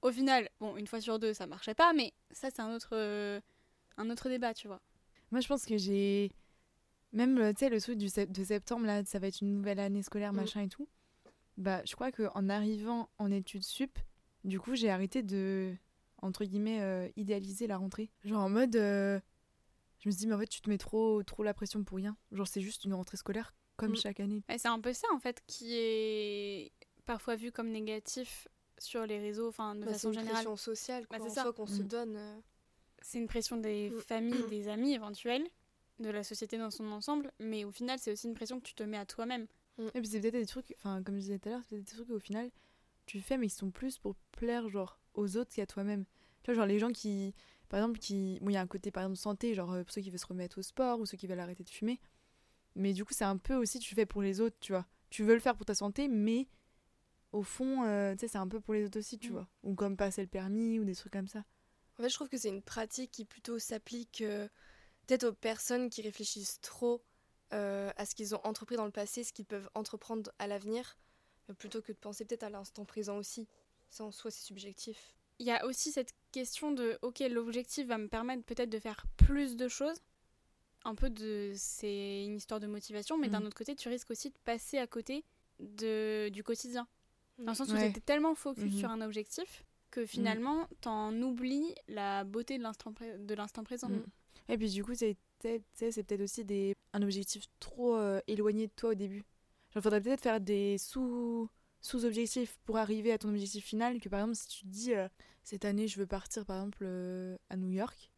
Au 0.02 0.10
final, 0.10 0.48
bon, 0.60 0.76
une 0.76 0.86
fois 0.86 1.00
sur 1.00 1.18
deux, 1.18 1.34
ça 1.34 1.46
marchait 1.46 1.74
pas, 1.74 1.92
mais 1.92 2.12
ça 2.30 2.50
c'est 2.50 2.62
un 2.62 2.74
autre, 2.74 2.90
euh, 2.92 3.40
un 3.96 4.08
autre 4.10 4.28
débat, 4.28 4.54
tu 4.54 4.66
vois. 4.66 4.80
Moi, 5.30 5.40
je 5.40 5.48
pense 5.48 5.64
que 5.66 5.76
j'ai. 5.76 6.30
Même, 7.12 7.38
euh, 7.38 7.52
tu 7.52 7.58
sais, 7.60 7.68
le 7.68 7.80
truc 7.80 7.98
du 7.98 8.08
sept- 8.08 8.30
de 8.32 8.44
septembre, 8.44 8.86
là, 8.86 9.04
ça 9.04 9.18
va 9.18 9.26
être 9.26 9.40
une 9.40 9.52
nouvelle 9.52 9.80
année 9.80 10.02
scolaire, 10.02 10.32
Mm. 10.32 10.36
machin 10.36 10.60
et 10.62 10.68
tout. 10.68 10.88
Bah, 11.56 11.82
je 11.84 11.94
crois 11.94 12.12
qu'en 12.12 12.48
arrivant 12.48 13.10
en 13.18 13.30
études 13.30 13.64
sup, 13.64 13.98
du 14.44 14.58
coup, 14.58 14.74
j'ai 14.74 14.88
arrêté 14.90 15.22
de, 15.22 15.74
entre 16.22 16.44
guillemets, 16.44 16.80
euh, 16.80 17.08
idéaliser 17.16 17.66
la 17.66 17.76
rentrée. 17.76 18.10
Genre 18.24 18.40
en 18.42 18.48
mode. 18.50 18.76
euh, 18.76 19.20
je 19.98 20.08
me 20.08 20.12
suis 20.12 20.20
dit, 20.20 20.26
mais 20.28 20.34
en 20.34 20.38
fait, 20.38 20.46
tu 20.46 20.62
te 20.62 20.70
mets 20.70 20.78
trop, 20.78 21.22
trop 21.24 21.42
la 21.42 21.52
pression 21.52 21.84
pour 21.84 21.98
rien. 21.98 22.16
Genre, 22.32 22.46
c'est 22.48 22.62
juste 22.62 22.84
une 22.86 22.94
rentrée 22.94 23.18
scolaire 23.18 23.52
comme 23.76 23.92
Mm. 23.92 23.96
chaque 23.96 24.20
année. 24.20 24.42
C'est 24.56 24.68
un 24.68 24.80
peu 24.80 24.92
ça 24.94 25.06
en 25.12 25.18
fait 25.18 25.42
qui 25.46 25.74
est 25.76 26.72
parfois 27.04 27.36
vu 27.36 27.50
comme 27.52 27.68
négatif 27.70 28.46
sur 28.82 29.06
les 29.06 29.18
réseaux, 29.18 29.48
enfin 29.48 29.74
de 29.74 29.80
Bah, 29.80 29.86
c'est 29.88 29.92
façon 29.94 30.08
une 30.08 30.14
générale. 30.14 30.34
pression 30.44 30.56
sociale, 30.56 31.06
quoi, 31.06 31.18
Bah, 31.18 31.24
c'est 31.24 31.30
en 31.30 31.34
ça. 31.34 31.42
soi, 31.42 31.52
qu'on 31.52 31.66
se 31.66 31.82
Mm. 31.82 31.86
donne. 31.88 32.16
euh. 32.16 32.40
C'est 33.02 33.18
une 33.18 33.26
pression 33.28 33.56
des 33.56 33.90
Mm. 33.90 34.00
familles, 34.00 34.46
des 34.50 34.68
amis 34.68 34.92
éventuels, 34.94 35.46
de 35.98 36.10
la 36.10 36.22
société 36.22 36.58
dans 36.58 36.70
son 36.70 36.90
ensemble, 36.92 37.30
mais 37.38 37.64
au 37.64 37.70
final 37.72 37.98
c'est 37.98 38.12
aussi 38.12 38.26
une 38.26 38.34
pression 38.34 38.58
que 38.60 38.64
tu 38.66 38.74
te 38.74 38.82
mets 38.82 38.96
à 38.98 39.06
toi-même. 39.06 39.46
Et 39.94 40.00
puis, 40.00 40.06
c'est 40.08 40.20
peut-être 40.20 40.34
des 40.34 40.44
trucs, 40.46 40.74
enfin, 40.76 41.02
comme 41.02 41.14
je 41.14 41.20
disais 41.20 41.38
tout 41.38 41.48
à 41.48 41.52
l'heure, 41.52 41.60
c'est 41.62 41.70
peut-être 41.70 41.84
des 41.86 41.92
trucs 41.96 42.08
qu'au 42.08 42.18
final, 42.18 42.50
tu 43.06 43.20
fais, 43.20 43.38
mais 43.38 43.46
qui 43.48 43.54
sont 43.54 43.70
plus 43.70 43.98
pour 43.98 44.14
plaire, 44.32 44.68
genre, 44.68 44.98
aux 45.14 45.36
autres 45.38 45.54
qu'à 45.54 45.66
toi-même. 45.66 46.04
Tu 46.42 46.50
vois, 46.50 46.54
genre, 46.54 46.66
les 46.66 46.78
gens 46.78 46.90
qui, 46.90 47.34
par 47.70 47.80
exemple, 47.80 47.98
qui. 47.98 48.38
Bon, 48.42 48.50
il 48.50 48.54
y 48.54 48.56
a 48.58 48.60
un 48.60 48.66
côté, 48.66 48.90
par 48.90 49.04
exemple, 49.04 49.16
santé, 49.18 49.54
genre, 49.54 49.72
euh, 49.72 49.82
pour 49.82 49.92
ceux 49.94 50.02
qui 50.02 50.10
veulent 50.10 50.18
se 50.18 50.26
remettre 50.26 50.58
au 50.58 50.62
sport 50.62 51.00
ou 51.00 51.06
ceux 51.06 51.16
qui 51.16 51.26
veulent 51.26 51.40
arrêter 51.40 51.64
de 51.64 51.70
fumer. 51.70 51.98
Mais 52.74 52.92
du 52.92 53.06
coup, 53.06 53.14
c'est 53.14 53.24
un 53.24 53.38
peu 53.38 53.54
aussi, 53.54 53.78
tu 53.78 53.94
fais 53.94 54.04
pour 54.04 54.20
les 54.20 54.42
autres, 54.42 54.56
tu 54.60 54.72
vois. 54.72 54.86
Tu 55.08 55.24
veux 55.24 55.32
le 55.34 55.40
faire 55.40 55.56
pour 55.56 55.64
ta 55.64 55.74
santé, 55.74 56.08
mais 56.08 56.46
au 57.32 57.42
fond, 57.42 57.84
euh, 57.84 58.12
tu 58.14 58.20
sais, 58.20 58.28
c'est 58.28 58.38
un 58.38 58.48
peu 58.48 58.60
pour 58.60 58.74
les 58.74 58.84
autres 58.86 58.98
aussi, 58.98 59.18
tu 59.18 59.28
Mm. 59.30 59.32
vois. 59.32 59.48
Ou 59.62 59.74
comme 59.74 59.96
passer 59.96 60.22
le 60.22 60.28
permis 60.28 60.78
ou 60.78 60.84
des 60.84 60.94
trucs 60.94 61.12
comme 61.12 61.28
ça. 61.28 61.44
En 61.98 62.02
fait, 62.02 62.08
je 62.08 62.14
trouve 62.14 62.28
que 62.28 62.36
c'est 62.38 62.48
une 62.48 62.62
pratique 62.62 63.10
qui 63.12 63.24
plutôt 63.24 63.58
s'applique 63.58 64.20
euh, 64.22 64.48
peut-être 65.06 65.24
aux 65.24 65.32
personnes 65.32 65.90
qui 65.90 66.02
réfléchissent 66.02 66.60
trop 66.60 67.02
euh, 67.52 67.90
à 67.96 68.06
ce 68.06 68.14
qu'ils 68.14 68.34
ont 68.34 68.40
entrepris 68.44 68.76
dans 68.76 68.84
le 68.84 68.90
passé, 68.92 69.24
ce 69.24 69.32
qu'ils 69.32 69.44
peuvent 69.44 69.68
entreprendre 69.74 70.30
à 70.38 70.46
l'avenir, 70.46 70.96
plutôt 71.58 71.82
que 71.82 71.90
de 71.92 71.96
penser 71.98 72.24
peut-être 72.24 72.44
à 72.44 72.50
l'instant 72.50 72.84
présent 72.84 73.16
aussi. 73.18 73.48
Ça 73.90 74.04
en 74.04 74.12
soi, 74.12 74.30
c'est 74.30 74.44
subjectif. 74.44 75.14
Il 75.40 75.46
y 75.46 75.50
a 75.50 75.66
aussi 75.66 75.90
cette 75.90 76.14
question 76.32 76.70
de 76.70 76.98
ok 77.02 77.20
l'objectif 77.30 77.86
va 77.88 77.98
me 77.98 78.06
permettre 78.08 78.44
peut-être 78.44 78.70
de 78.70 78.78
faire 78.78 79.04
plus 79.16 79.56
de 79.56 79.66
choses. 79.68 79.98
Un 80.84 80.94
peu 80.94 81.10
de 81.10 81.52
c'est 81.56 82.24
une 82.24 82.36
histoire 82.36 82.60
de 82.60 82.66
motivation, 82.68 83.18
mais 83.18 83.28
d'un 83.28 83.40
Mm. 83.40 83.46
autre 83.46 83.56
côté 83.56 83.74
tu 83.74 83.88
risques 83.88 84.10
aussi 84.12 84.30
de 84.30 84.38
passer 84.44 84.78
à 84.78 84.86
côté 84.86 85.24
de 85.58 86.28
du 86.28 86.44
quotidien. 86.44 86.86
Dans 87.44 87.52
le 87.52 87.56
sens 87.56 87.68
où 87.70 87.72
Ouais. 87.72 87.84
tu 87.84 87.90
étais 87.90 88.00
tellement 88.00 88.34
focus 88.34 88.64
Mhm. 88.72 88.78
sur 88.78 88.90
un 88.90 89.00
objectif 89.00 89.64
que 89.90 90.06
finalement 90.06 90.68
t'en 90.80 91.12
oublies 91.22 91.74
la 91.88 92.22
beauté 92.24 92.58
de 92.58 92.62
l'instant 92.62 92.92
pré- 92.92 93.16
présent. 93.64 93.88
Mm. 93.88 94.04
Et 94.48 94.58
puis 94.58 94.70
du 94.70 94.84
coup, 94.84 94.94
c'est 94.94 95.16
peut-être 95.40 96.20
aussi 96.20 96.44
des... 96.44 96.74
un 96.92 97.02
objectif 97.02 97.44
trop 97.60 97.96
euh, 97.96 98.20
éloigné 98.26 98.66
de 98.66 98.72
toi 98.72 98.90
au 98.90 98.94
début. 98.94 99.24
Genre, 99.72 99.82
faudrait 99.82 100.00
peut-être 100.00 100.20
faire 100.22 100.40
des 100.40 100.78
sous 100.78 101.48
sous-objectifs 101.80 102.58
pour 102.64 102.76
arriver 102.76 103.10
à 103.12 103.18
ton 103.18 103.30
objectif 103.30 103.64
final. 103.64 104.00
Que 104.00 104.08
par 104.08 104.20
exemple, 104.20 104.36
si 104.36 104.48
tu 104.48 104.64
te 104.64 104.68
dis 104.68 104.94
euh, 104.94 105.08
cette 105.44 105.64
année, 105.64 105.88
je 105.88 105.98
veux 105.98 106.06
partir 106.06 106.44
par 106.44 106.56
exemple 106.58 106.82
euh, 106.82 107.36
à 107.48 107.56
New 107.56 107.70
York, 107.70 108.10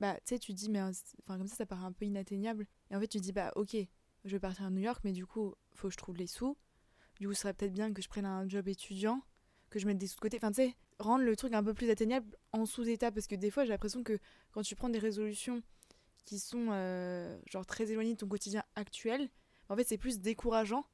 bah 0.00 0.14
tu 0.24 0.34
sais, 0.34 0.38
tu 0.38 0.52
te 0.52 0.56
dis, 0.58 0.70
mais 0.70 0.80
enfin 0.80 1.36
comme 1.38 1.46
ça, 1.46 1.54
ça 1.56 1.66
paraît 1.66 1.84
un 1.84 1.92
peu 1.92 2.06
inatteignable. 2.06 2.66
Et 2.90 2.96
en 2.96 3.00
fait, 3.00 3.08
tu 3.08 3.18
te 3.18 3.22
dis, 3.22 3.32
bah 3.32 3.52
ok, 3.56 3.76
je 4.24 4.32
veux 4.32 4.40
partir 4.40 4.64
à 4.64 4.70
New 4.70 4.80
York, 4.80 5.00
mais 5.04 5.12
du 5.12 5.26
coup, 5.26 5.54
faut 5.74 5.88
que 5.88 5.92
je 5.92 5.98
trouve 5.98 6.16
les 6.16 6.26
sous. 6.26 6.56
Du 7.20 7.28
coup, 7.28 7.34
ce 7.34 7.42
serait 7.42 7.54
peut-être 7.54 7.72
bien 7.72 7.92
que 7.92 8.02
je 8.02 8.08
prenne 8.08 8.24
un 8.26 8.48
job 8.48 8.66
étudiant, 8.68 9.22
que 9.68 9.78
je 9.78 9.86
mette 9.86 9.98
des 9.98 10.06
sous 10.06 10.16
de 10.16 10.20
côté. 10.20 10.38
Enfin, 10.38 10.50
tu 10.50 10.56
sais, 10.62 10.74
rendre 10.98 11.24
le 11.24 11.36
truc 11.36 11.52
un 11.52 11.62
peu 11.62 11.74
plus 11.74 11.90
atteignable 11.90 12.34
en 12.52 12.66
sous-état. 12.66 13.12
Parce 13.12 13.26
que 13.26 13.34
des 13.34 13.50
fois, 13.50 13.64
j'ai 13.64 13.70
l'impression 13.70 14.02
que 14.02 14.18
quand 14.52 14.62
tu 14.62 14.74
prends 14.74 14.88
des 14.88 14.98
résolutions 14.98 15.62
qui 16.24 16.38
sont 16.38 16.68
euh, 16.70 17.38
genre 17.50 17.66
très 17.66 17.90
éloignées 17.90 18.14
de 18.14 18.18
ton 18.18 18.28
quotidien 18.28 18.64
actuel, 18.74 19.28
en 19.68 19.76
fait, 19.76 19.84
c'est 19.84 19.98
plus 19.98 20.18
décourageant 20.20 20.84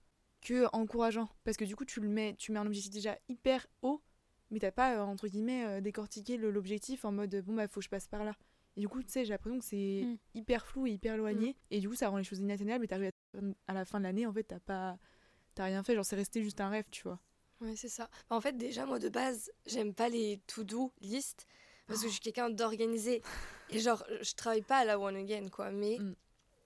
que 0.42 0.66
encourageant. 0.72 1.28
Parce 1.44 1.56
que 1.56 1.64
du 1.64 1.76
coup, 1.76 1.84
tu 1.84 2.00
le 2.00 2.08
mets, 2.08 2.34
tu 2.36 2.52
mets 2.52 2.58
un 2.58 2.66
objectif 2.66 2.92
déjà 2.92 3.16
hyper 3.28 3.66
haut, 3.82 4.02
mais 4.50 4.58
t'as 4.58 4.70
pas, 4.72 4.96
euh, 4.98 5.02
entre 5.02 5.28
guillemets, 5.28 5.64
euh, 5.64 5.80
décortiqué 5.80 6.36
le- 6.36 6.50
l'objectif 6.50 7.04
en 7.04 7.12
mode 7.12 7.34
bon, 7.46 7.54
bah, 7.54 7.68
faut 7.68 7.80
que 7.80 7.84
je 7.84 7.88
passe 7.90 8.06
par 8.08 8.24
là. 8.24 8.34
Et 8.76 8.80
du 8.80 8.88
coup, 8.88 9.02
tu 9.02 9.08
sais, 9.10 9.24
j'ai 9.24 9.32
l'impression 9.32 9.58
que 9.58 9.64
c'est 9.64 10.02
Mm. 10.04 10.16
hyper 10.34 10.66
flou 10.66 10.86
et 10.86 10.90
hyper 10.92 11.14
éloigné. 11.14 11.56
Et 11.70 11.80
du 11.80 11.88
coup, 11.88 11.94
ça 11.94 12.08
rend 12.10 12.18
les 12.18 12.24
choses 12.24 12.40
inatteignables. 12.40 12.84
Et 12.84 12.88
t'arrives 12.88 13.10
à 13.68 13.72
la 13.72 13.84
fin 13.84 13.98
de 13.98 14.04
l'année, 14.04 14.26
en 14.26 14.32
fait, 14.32 14.42
t'as 14.44 14.60
pas. 14.60 14.98
T'as 15.56 15.64
rien 15.64 15.82
fait, 15.82 15.94
genre 15.94 16.04
c'est 16.04 16.16
resté 16.16 16.42
juste 16.42 16.60
un 16.60 16.68
rêve, 16.68 16.84
tu 16.90 17.02
vois. 17.02 17.18
Ouais, 17.62 17.74
c'est 17.74 17.88
ça. 17.88 18.10
En 18.28 18.40
fait, 18.42 18.52
déjà, 18.58 18.84
moi, 18.84 18.98
de 18.98 19.08
base, 19.08 19.50
j'aime 19.64 19.94
pas 19.94 20.10
les 20.10 20.38
to-do 20.46 20.92
list 21.00 21.46
parce 21.86 22.00
que 22.02 22.06
je 22.08 22.12
suis 22.12 22.20
quelqu'un 22.20 22.50
d'organisé. 22.50 23.22
Et 23.70 23.78
genre, 23.80 24.04
je 24.20 24.34
travaille 24.34 24.60
pas 24.62 24.76
à 24.78 24.84
la 24.84 25.00
one 25.00 25.16
again, 25.16 25.48
quoi. 25.48 25.70
Mais 25.70 25.98
Mm. 25.98 26.12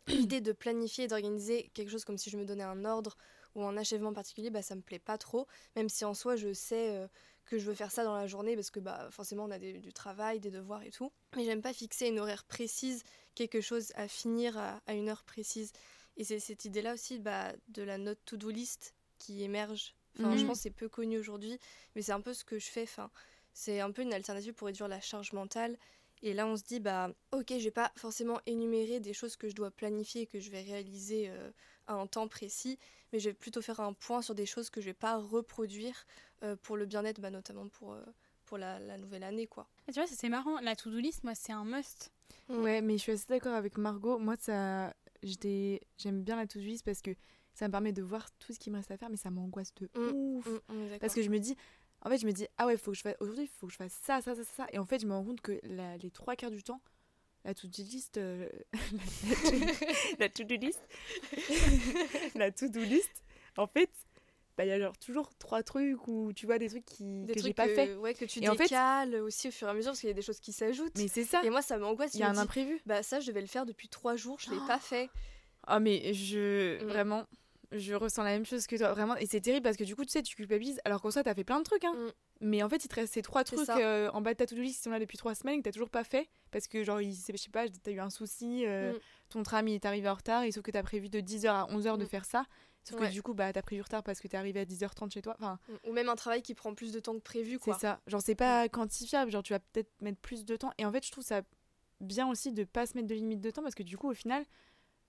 l'idée 0.09 0.41
de 0.41 0.51
planifier 0.53 1.05
et 1.05 1.07
d'organiser 1.07 1.71
quelque 1.73 1.89
chose 1.91 2.05
comme 2.05 2.19
si 2.19 2.31
je 2.31 2.37
me 2.37 2.45
donnais 2.45 2.65
un 2.65 2.85
ordre 2.85 3.17
ou 3.55 3.63
un 3.65 3.77
achèvement 3.77 4.13
particulier, 4.13 4.51
bah, 4.51 4.63
ça 4.63 4.75
me 4.75 4.81
plaît 4.83 4.99
pas 4.99 5.17
trop. 5.19 5.47
Même 5.77 5.89
si 5.89 6.05
en 6.05 6.15
soi, 6.15 6.35
je 6.35 6.53
sais 6.53 6.97
euh, 6.97 7.07
que 7.45 7.59
je 7.59 7.65
veux 7.67 7.75
faire 7.75 7.93
ça 7.93 8.03
dans 8.03 8.17
la 8.17 8.27
journée 8.27 8.57
parce 8.57 8.71
que 8.73 8.81
bah, 8.81 9.09
forcément, 9.13 9.45
on 9.45 9.51
a 9.53 9.59
des- 9.61 9.79
du 9.79 9.93
travail, 9.93 10.41
des 10.41 10.51
devoirs 10.51 10.83
et 10.83 10.91
tout. 10.91 11.13
Mais 11.37 11.45
j'aime 11.45 11.63
pas 11.63 11.73
fixer 11.73 12.09
une 12.09 12.19
horaire 12.19 12.43
précise, 12.45 13.05
quelque 13.37 13.61
chose 13.61 13.93
à 13.95 14.09
finir 14.09 14.59
à, 14.59 14.81
à 14.89 14.95
une 14.95 15.09
heure 15.09 15.23
précise. 15.23 15.71
Et 16.21 16.25
c'est 16.25 16.39
cette 16.39 16.67
idée-là 16.67 16.93
aussi 16.93 17.19
bah, 17.19 17.53
de 17.69 17.83
la 17.83 17.97
note 17.97 18.19
to-do 18.27 18.51
list 18.51 18.95
qui 19.19 19.43
émerge. 19.43 19.95
Enfin, 20.19 20.37
je 20.37 20.43
Mhm. 20.43 20.49
pense 20.49 20.59
que 20.59 20.63
c'est 20.65 20.71
peu 20.71 20.89
connu 20.91 21.19
aujourd'hui, 21.19 21.59
mais 21.97 22.03
c'est 22.03 22.13
un 22.13 22.21
peu 22.21 22.35
ce 22.35 22.45
que 22.45 22.59
je 22.59 22.67
fais. 22.69 22.83
Enfin, 22.83 23.11
c'est 23.55 23.81
un 23.81 23.91
peu 23.91 24.03
une 24.03 24.13
alternative 24.13 24.53
pour 24.53 24.67
réduire 24.67 24.87
la 24.87 25.01
charge 25.01 25.33
mentale. 25.33 25.79
Et 26.23 26.35
là, 26.35 26.47
on 26.47 26.59
se 26.59 26.63
dit, 26.63 26.79
bah, 26.79 27.11
ok, 27.33 27.47
je 27.49 27.65
vais 27.65 27.71
pas 27.71 27.91
forcément 27.97 28.39
énumérer 28.45 29.01
des 29.01 29.15
choses 29.15 29.37
que 29.37 29.49
je 29.49 29.55
dois 29.55 29.71
planifier 29.71 30.23
et 30.23 30.27
que 30.27 30.39
je 30.41 30.51
vais 30.51 30.61
réaliser 30.61 31.31
euh, 31.31 31.51
à 31.87 31.95
un 31.95 32.07
temps 32.07 32.29
précis, 32.29 32.79
mais 33.15 33.19
je 33.19 33.31
vais 33.31 33.35
plutôt 33.35 33.63
faire 33.63 33.81
un 33.81 33.95
point 33.95 34.21
sur 34.21 34.35
des 34.35 34.45
choses 34.45 34.69
que 34.69 34.83
je 34.83 34.87
vais 34.87 34.93
pas 34.93 35.17
reproduire 35.17 36.05
euh, 36.43 36.55
pour 36.63 36.77
le 36.77 36.85
bien-être, 36.85 37.21
bah, 37.23 37.31
notamment 37.31 37.69
pour, 37.69 37.95
euh, 37.95 38.05
pour 38.45 38.59
la, 38.59 38.79
la 38.79 38.99
nouvelle 38.99 39.25
année, 39.25 39.47
quoi. 39.47 39.67
Et 39.89 39.93
tu 39.93 40.01
vois, 40.01 40.07
c'est 40.07 40.29
marrant. 40.29 40.61
La 40.61 40.77
to-do 40.77 40.99
list, 40.99 41.25
moi, 41.25 41.35
c'est 41.35 41.53
un 41.53 41.65
must. 41.65 42.13
Ouais, 42.51 42.83
mais 42.83 42.95
je 42.99 43.03
suis 43.03 43.13
assez 43.13 43.27
d'accord 43.29 43.55
avec 43.55 43.79
Margot. 43.79 44.19
Moi, 44.19 44.37
ça, 44.39 44.93
j'aime 45.23 46.23
bien 46.23 46.37
la 46.37 46.47
to-do 46.47 46.65
list 46.65 46.85
parce 46.85 47.03
que 47.03 47.11
ça 47.55 47.67
me 47.67 47.73
permet 47.73 47.93
de 47.93 48.03
voir 48.03 48.31
tout 48.39 48.53
ce 48.53 48.59
qui 48.59 48.71
me 48.71 48.77
reste 48.77 48.91
à 48.91 48.97
faire, 48.97 49.11
mais 49.11 49.17
ça 49.17 49.31
m'angoisse 49.31 49.75
de 49.75 49.89
Mm, 49.95 50.37
ouf. 50.37 50.47
Mm, 50.47 50.85
d'accord. 50.85 50.99
Parce 51.01 51.15
que 51.15 51.23
je 51.23 51.31
me 51.31 51.39
dis, 51.39 51.57
en 52.03 52.09
fait, 52.11 52.19
je 52.19 52.27
me 52.27 52.33
dis, 52.33 52.47
ah 52.59 52.67
ouais, 52.67 52.77
faut 52.77 52.93
que 52.93 52.97
je 52.97 53.03
fasse, 53.03 53.17
aujourd'hui, 53.21 53.45
il 53.45 53.49
faut 53.49 53.67
que 53.67 53.73
je 53.73 53.77
fasse 53.79 53.93
ça, 54.03 54.21
ça, 54.23 54.35
ça, 54.35 54.45
ça. 54.45 54.67
Et 54.73 54.79
en 54.79 54.87
fait, 54.87 55.01
je 55.01 55.07
me 55.07 55.13
rends 55.13 55.25
compte 55.25 55.41
que 55.41 55.61
la- 55.65 55.97
les 55.99 56.11
trois 56.11 56.37
quarts 56.37 56.51
du 56.51 56.63
temps, 56.63 56.81
la 57.45 57.55
to-do 57.55 57.83
list, 57.83 58.17
euh, 58.19 58.49
la 60.19 60.29
to-do 60.29 60.57
list, 60.57 60.81
la 62.35 62.51
to-do 62.53 62.81
list, 62.81 63.23
en 63.57 63.67
fait, 63.67 63.91
bah, 64.61 64.67
il 64.67 64.69
y 64.69 64.73
a 64.73 64.79
genre 64.79 64.99
toujours 64.99 65.31
trois 65.39 65.63
trucs 65.63 66.07
ou 66.07 66.33
tu 66.35 66.45
vois 66.45 66.59
des 66.59 66.69
trucs 66.69 66.85
qui, 66.85 67.25
des 67.25 67.33
que 67.35 67.41
j'ai 67.43 67.55
pas 67.55 67.67
que, 67.67 67.75
fait. 67.75 67.95
ouais, 67.97 68.13
que 68.13 68.27
tu 68.27 68.43
Et 68.45 68.49
en 68.51 68.55
fait- 68.55 68.65
décales 68.65 69.15
aussi 69.17 69.49
au 69.49 69.51
fur 69.51 69.67
et 69.69 69.71
à 69.71 69.75
mesure 69.75 69.93
parce 69.93 70.01
qu'il 70.01 70.09
y 70.09 70.13
a 70.13 70.15
des 70.15 70.21
choses 70.21 70.41
qui 70.41 70.53
s'ajoutent. 70.53 70.99
Mais 70.99 71.09
c'est 71.09 71.25
ça, 71.25 71.41
Et 71.45 71.49
moi, 71.49 71.63
ça 71.63 71.79
m'angoisse. 71.79 72.13
il 72.15 72.21
y 72.21 72.23
a 72.23 72.29
un 72.29 72.37
imprévu. 72.37 72.79
Bah, 72.85 73.03
ça, 73.03 73.21
je 73.21 73.27
devais 73.29 73.41
le 73.41 73.47
faire 73.47 73.65
depuis 73.65 73.89
trois 73.89 74.17
jours, 74.17 74.39
je 74.39 74.51
l'ai 74.51 74.59
pas 74.67 74.79
fait. 74.81 75.09
Ah 75.67 75.81
mais 75.81 76.13
je 76.13 76.83
Mm. 76.83 76.87
vraiment 76.89 77.25
je 77.73 77.95
ressens 77.95 78.25
la 78.25 78.31
même 78.31 78.45
chose 78.47 78.67
que 78.67 78.75
toi 78.77 78.93
vraiment 78.93 79.15
et 79.17 79.27
c'est 79.27 79.41
terrible 79.41 79.63
parce 79.63 79.77
que 79.77 79.85
du 79.85 79.95
coup 79.95 80.05
tu 80.05 80.11
sais 80.11 80.23
tu 80.23 80.35
culpabilises 80.35 80.81
alors 80.85 81.01
qu'en 81.01 81.13
soi 81.13 81.23
t'as 81.23 81.35
fait 81.35 81.45
plein 81.45 81.59
de 81.61 81.65
trucs 81.65 81.85
hein. 81.85 81.93
Mm. 81.95 82.11
Mais 82.41 82.63
en 82.65 82.69
fait 82.69 82.85
il 82.85 82.89
te 82.89 82.95
reste 82.97 83.13
ces 83.15 83.23
trois 83.23 83.45
trucs 83.45 83.69
euh, 83.69 84.11
en 84.13 84.21
bas 84.23 84.33
de 84.33 84.39
ta 84.39 84.47
to-do 84.47 84.61
list 84.63 84.79
qui 84.79 84.83
sont 84.83 84.91
là 84.91 84.99
depuis 84.99 85.17
trois 85.19 85.37
semaines 85.37 85.59
que 85.59 85.65
t'as 85.65 85.71
toujours 85.73 85.91
pas 85.91 86.03
fait 86.03 86.29
parce 86.51 86.67
que 86.67 86.83
genre 86.83 87.01
il, 87.01 87.15
je 87.15 87.37
sais 87.37 87.51
pas 87.51 87.67
t'as 87.69 87.91
eu 87.93 88.01
un 88.01 88.11
souci 88.11 88.65
euh, 88.67 88.93
Mm. 88.95 88.99
ton 89.29 89.43
tram 89.45 89.69
il 89.69 89.75
est 89.75 89.85
arrivé 89.85 90.09
en 90.09 90.15
retard 90.15 90.43
et 90.43 90.51
sauf 90.51 90.65
que 90.65 90.73
t'as 90.73 90.83
prévu 90.83 91.09
de 91.11 91.21
10h 91.21 91.47
à 91.49 91.67
11h 91.71 91.97
de 91.99 92.05
faire 92.07 92.25
ça 92.25 92.45
sauf 92.85 92.99
Ouais. 93.01 93.09
que 93.09 93.13
du 93.13 93.23
coup 93.23 93.35
bah 93.35 93.53
t'as 93.53 93.63
pris 93.63 93.77
du 93.77 93.83
retard 93.83 94.03
parce 94.03 94.21
que 94.21 94.29
t'es 94.29 94.37
arrivé 94.37 94.61
à 94.61 94.65
10h30 94.65 95.13
chez 95.13 95.23
toi. 95.23 95.37
Enfin 95.39 95.59
Ou 95.87 95.93
même 95.93 96.09
un 96.09 96.17
travail 96.17 96.43
qui 96.43 96.55
prend 96.55 96.75
plus 96.75 96.93
de 96.93 97.01
temps 97.01 97.15
que 97.15 97.21
prévu, 97.21 97.59
c'est 97.65 97.73
ça. 97.75 98.01
Genre 98.07 98.21
c'est 98.23 98.35
pas 98.35 98.69
quantifiable. 98.69 99.31
Genre 99.31 99.43
tu 99.43 99.53
vas 99.53 99.61
peut-être 99.61 99.91
mettre 100.01 100.19
plus 100.21 100.45
de 100.45 100.57
temps. 100.57 100.73
Et 100.79 100.85
en 100.85 100.93
fait 100.93 101.05
je 101.05 101.11
trouve 101.13 101.25
ça 101.25 101.43
bien 102.01 102.29
aussi 102.29 102.53
de 102.53 102.65
pas 102.65 102.87
se 102.87 102.97
mettre 102.97 103.09
de 103.09 103.15
limite 103.15 103.41
de 103.41 103.51
temps 103.51 103.63
parce 103.63 103.75
que 103.75 103.83
du 103.83 103.97
coup 103.99 104.09
au 104.11 104.15
final 104.15 104.45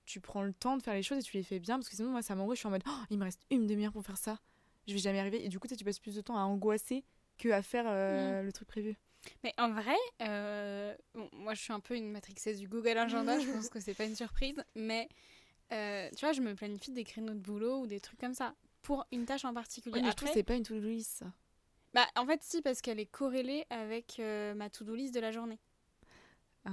tu 0.06 0.20
prends 0.20 0.42
le 0.44 0.52
temps 0.54 0.76
de 0.78 0.84
faire 0.84 0.94
les 0.96 1.04
choses 1.04 1.20
et 1.20 1.22
tu 1.24 1.38
les 1.38 1.44
fais 1.44 1.60
bien 1.60 1.78
parce 1.78 1.88
que 1.88 1.96
sinon 1.96 2.10
moi 2.12 2.22
ça 2.22 2.36
m'angoisse. 2.36 2.58
Je 2.58 2.62
suis 2.62 2.68
en 2.68 2.72
mode 2.72 2.84
Oh, 2.88 3.04
il 3.10 3.18
me 3.18 3.24
reste 3.24 3.42
une 3.50 3.68
demi-heure 3.68 3.94
pour 3.94 4.04
faire 4.06 4.18
ça. 4.18 4.40
Je 4.88 4.94
vais 4.94 5.00
jamais 5.00 5.20
arriver. 5.20 5.46
Et 5.46 5.50
du 5.50 5.60
coup 5.60 5.68
tu 5.68 5.84
passes 5.86 6.00
plus 6.00 6.16
de 6.16 6.22
temps 6.22 6.38
à 6.38 6.42
angoisser 6.42 7.06
que 7.38 7.50
à 7.50 7.62
faire 7.62 7.86
euh, 7.88 8.42
le 8.44 8.52
truc 8.52 8.68
prévu. 8.68 8.98
Mais 9.44 9.54
en 9.60 9.72
vrai, 9.72 9.96
euh, 10.24 10.96
bon, 11.14 11.30
moi 11.34 11.54
je 11.54 11.62
suis 11.62 11.72
un 11.74 11.80
peu 11.80 11.96
une 11.96 12.12
matrixée 12.12 12.56
du 12.56 12.68
Google 12.68 12.98
Agenda, 12.98 13.40
je 13.40 13.52
pense 13.52 13.70
que 13.70 13.80
c'est 13.80 13.94
pas 13.94 14.06
une 14.06 14.16
surprise, 14.16 14.64
mais 14.76 15.08
euh, 15.72 16.10
tu 16.16 16.26
vois, 16.26 16.34
je 16.34 16.42
me 16.42 16.54
planifie 16.56 16.92
des 16.92 17.04
créneaux 17.04 17.34
de 17.34 17.40
boulot 17.40 17.82
ou 17.82 17.88
des 17.88 18.00
trucs 18.00 18.20
comme 18.20 18.34
ça 18.34 18.56
pour 18.82 19.06
une 19.12 19.26
tâche 19.26 19.46
en 19.46 19.54
particulier. 19.54 20.02
Mais 20.02 20.10
je 20.10 20.16
trouve 20.16 20.28
Après, 20.28 20.28
que 20.28 20.34
c'est 20.34 20.44
pas 20.44 20.56
une 20.56 20.64
to-do 20.64 20.88
list 20.88 21.18
ça 21.20 21.34
Bah, 21.94 22.08
en 22.16 22.26
fait, 22.26 22.42
si, 22.44 22.62
parce 22.62 22.82
qu'elle 22.82 23.00
est 23.00 23.06
corrélée 23.06 23.66
avec 23.70 24.20
euh, 24.20 24.54
ma 24.54 24.70
to-do 24.70 24.96
list 24.96 25.14
de 25.14 25.20
la 25.20 25.32
journée. 25.32 25.60
Ah. 26.66 26.72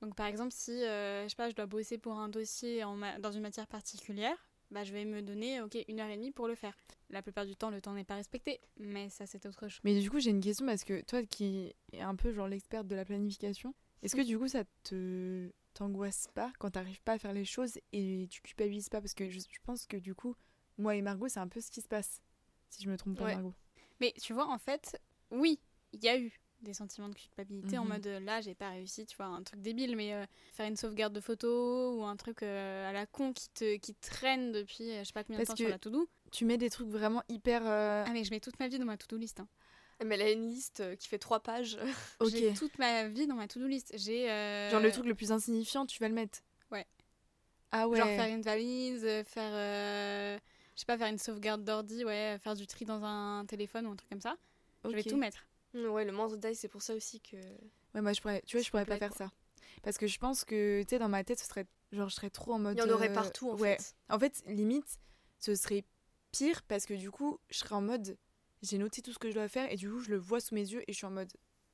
Donc, 0.00 0.14
par 0.14 0.26
exemple, 0.26 0.52
si, 0.52 0.70
euh, 0.72 1.24
je 1.24 1.28
sais 1.28 1.36
pas, 1.36 1.50
je 1.50 1.54
dois 1.54 1.66
bosser 1.66 1.98
pour 1.98 2.18
un 2.18 2.28
dossier 2.28 2.84
en 2.84 2.96
ma- 2.96 3.18
dans 3.18 3.32
une 3.32 3.42
matière 3.42 3.66
particulière, 3.66 4.36
bah, 4.70 4.84
je 4.84 4.92
vais 4.92 5.04
me 5.04 5.20
donner, 5.20 5.60
ok, 5.60 5.76
une 5.88 6.00
heure 6.00 6.08
et 6.08 6.16
demie 6.16 6.30
pour 6.30 6.48
le 6.48 6.54
faire. 6.54 6.76
La 7.10 7.22
plupart 7.22 7.44
du 7.44 7.56
temps, 7.56 7.70
le 7.70 7.80
temps 7.80 7.92
n'est 7.92 8.04
pas 8.04 8.14
respecté, 8.14 8.60
mais 8.78 9.08
ça, 9.10 9.26
c'est 9.26 9.44
autre 9.46 9.68
chose. 9.68 9.80
Mais 9.84 9.98
du 9.98 10.08
coup, 10.10 10.20
j'ai 10.20 10.30
une 10.30 10.40
question 10.40 10.64
parce 10.64 10.84
que 10.84 11.02
toi 11.02 11.22
qui 11.24 11.74
es 11.92 12.00
un 12.00 12.14
peu 12.14 12.32
genre 12.32 12.46
l'experte 12.48 12.86
de 12.86 12.94
la 12.94 13.04
planification, 13.04 13.74
est-ce 14.02 14.14
que 14.16 14.22
du 14.22 14.38
coup 14.38 14.48
ça 14.48 14.62
te 14.84 15.50
t'angoisse 15.74 16.28
pas 16.34 16.52
quand 16.58 16.70
t'arrives 16.70 17.00
pas 17.02 17.12
à 17.12 17.18
faire 17.18 17.32
les 17.32 17.44
choses 17.44 17.78
et 17.92 18.26
tu 18.30 18.40
culpabilises 18.42 18.88
pas 18.88 19.00
parce 19.00 19.14
que 19.14 19.28
je, 19.30 19.38
je 19.40 19.58
pense 19.64 19.86
que 19.86 19.96
du 19.96 20.14
coup, 20.14 20.34
moi 20.78 20.96
et 20.96 21.02
Margot, 21.02 21.28
c'est 21.28 21.40
un 21.40 21.48
peu 21.48 21.60
ce 21.60 21.70
qui 21.70 21.80
se 21.80 21.88
passe. 21.88 22.20
Si 22.68 22.82
je 22.82 22.88
me 22.90 22.96
trompe 22.96 23.16
pas, 23.18 23.24
Ouais. 23.24 23.34
Margot. 23.34 23.54
Mais 24.00 24.12
tu 24.20 24.32
vois, 24.32 24.46
en 24.48 24.58
fait, 24.58 25.00
oui, 25.30 25.58
il 25.92 26.02
y 26.02 26.08
a 26.08 26.18
eu 26.18 26.32
des 26.62 26.74
sentiments 26.74 27.08
de 27.08 27.14
culpabilité 27.14 27.78
en 27.78 27.82
Mhm. 27.84 27.88
mode 27.88 28.06
euh, 28.06 28.20
là, 28.20 28.40
j'ai 28.42 28.54
pas 28.54 28.70
réussi, 28.70 29.06
tu 29.06 29.16
vois, 29.16 29.26
un 29.26 29.42
truc 29.42 29.60
débile, 29.62 29.96
mais 29.96 30.12
euh, 30.14 30.24
faire 30.52 30.66
une 30.68 30.76
sauvegarde 30.76 31.12
de 31.14 31.20
photos 31.20 31.96
ou 31.98 32.04
un 32.04 32.16
truc 32.16 32.42
euh, 32.42 32.88
à 32.88 32.92
la 32.92 33.06
con 33.06 33.32
qui 33.32 33.48
te 33.50 33.76
qui 33.78 33.94
traîne 33.94 34.52
depuis 34.52 34.84
je 34.98 35.04
sais 35.04 35.12
pas 35.12 35.24
combien 35.24 35.40
de 35.40 35.44
temps 35.46 35.56
sur 35.56 35.68
la 35.68 35.78
to-do. 35.78 36.08
Tu 36.32 36.44
mets 36.44 36.58
des 36.58 36.68
trucs 36.70 36.88
vraiment 36.88 37.22
hyper. 37.28 37.66
euh, 37.66 38.04
Ah, 38.06 38.12
mais 38.12 38.24
je 38.24 38.30
mets 38.30 38.40
toute 38.40 38.58
ma 38.60 38.68
vie 38.68 38.78
dans 38.78 38.84
ma 38.84 38.96
to-do 38.98 39.16
list. 39.16 39.40
hein. 39.40 39.48
Mais 40.04 40.14
elle 40.14 40.22
a 40.22 40.30
une 40.30 40.48
liste 40.48 40.80
euh, 40.80 40.96
qui 40.96 41.08
fait 41.08 41.18
trois 41.18 41.40
pages. 41.40 41.78
J'ai 42.30 42.54
toute 42.54 42.78
ma 42.78 43.06
vie 43.08 43.26
dans 43.26 43.34
ma 43.34 43.46
to-do 43.48 43.66
list. 43.66 43.92
J'ai. 43.96 44.30
euh, 44.30 44.70
Genre 44.70 44.80
le 44.80 44.90
truc 44.92 45.04
le 45.06 45.14
plus 45.14 45.30
insignifiant, 45.32 45.84
tu 45.86 45.98
vas 46.00 46.08
le 46.08 46.14
mettre. 46.14 46.40
Ouais. 46.70 46.86
Ah 47.70 47.86
ouais. 47.88 47.98
Genre 47.98 48.08
faire 48.08 48.34
une 48.34 48.42
valise, 48.42 49.04
euh, 49.04 49.22
faire. 49.24 49.50
euh, 49.52 50.38
je 50.74 50.80
sais 50.80 50.86
pas, 50.86 50.96
faire 50.96 51.08
une 51.08 51.18
sauvegarde 51.18 51.62
d'ordi, 51.64 52.04
ouais, 52.04 52.38
faire 52.42 52.54
du 52.54 52.66
tri 52.66 52.84
dans 52.86 53.04
un 53.04 53.44
téléphone 53.46 53.86
ou 53.86 53.92
un 53.92 53.96
truc 53.96 54.08
comme 54.08 54.20
ça. 54.22 54.36
Je 54.84 54.90
vais 54.90 55.02
tout 55.04 55.16
mettre. 55.18 55.44
Mm, 55.74 55.86
Ouais, 55.86 56.04
le 56.04 56.12
moindre 56.12 56.34
détail, 56.36 56.54
c'est 56.56 56.68
pour 56.68 56.80
ça 56.82 56.94
aussi 56.94 57.20
que. 57.20 57.36
Ouais, 57.94 58.00
moi 58.00 58.12
je 58.12 58.20
pourrais, 58.20 58.42
tu 58.46 58.56
vois, 58.56 58.64
je 58.64 58.70
pourrais 58.70 58.86
pas 58.86 58.96
faire 58.96 59.12
ça. 59.12 59.30
Parce 59.82 59.98
que 59.98 60.06
je 60.06 60.18
pense 60.18 60.44
que, 60.44 60.82
tu 60.82 60.88
sais, 60.90 60.98
dans 60.98 61.08
ma 61.08 61.22
tête, 61.24 61.38
ce 61.38 61.46
serait. 61.46 61.66
Genre, 61.92 62.08
je 62.08 62.14
serais 62.14 62.30
trop 62.30 62.54
en 62.54 62.58
mode. 62.58 62.76
Il 62.76 62.80
y 62.80 62.82
en 62.82 62.90
aurait 62.94 63.12
partout 63.12 63.50
en 63.50 63.56
ouais. 63.56 63.76
fait. 63.76 63.94
En 64.08 64.18
fait, 64.18 64.42
limite, 64.46 64.98
ce 65.38 65.54
serait 65.54 65.84
pire 66.32 66.62
parce 66.62 66.86
que 66.86 66.94
du 66.94 67.10
coup, 67.10 67.38
je 67.50 67.58
serais 67.58 67.74
en 67.74 67.80
mode. 67.82 68.16
J'ai 68.62 68.78
noté 68.78 69.02
tout 69.02 69.12
ce 69.12 69.18
que 69.18 69.30
je 69.30 69.34
dois 69.34 69.48
faire 69.48 69.70
et 69.72 69.76
du 69.76 69.88
coup, 69.90 70.00
je 70.00 70.10
le 70.10 70.18
vois 70.18 70.40
sous 70.40 70.54
mes 70.54 70.68
yeux 70.68 70.82
et 70.86 70.92
je 70.92 70.96
suis 70.98 71.06
en 71.06 71.10
mode. 71.10 71.32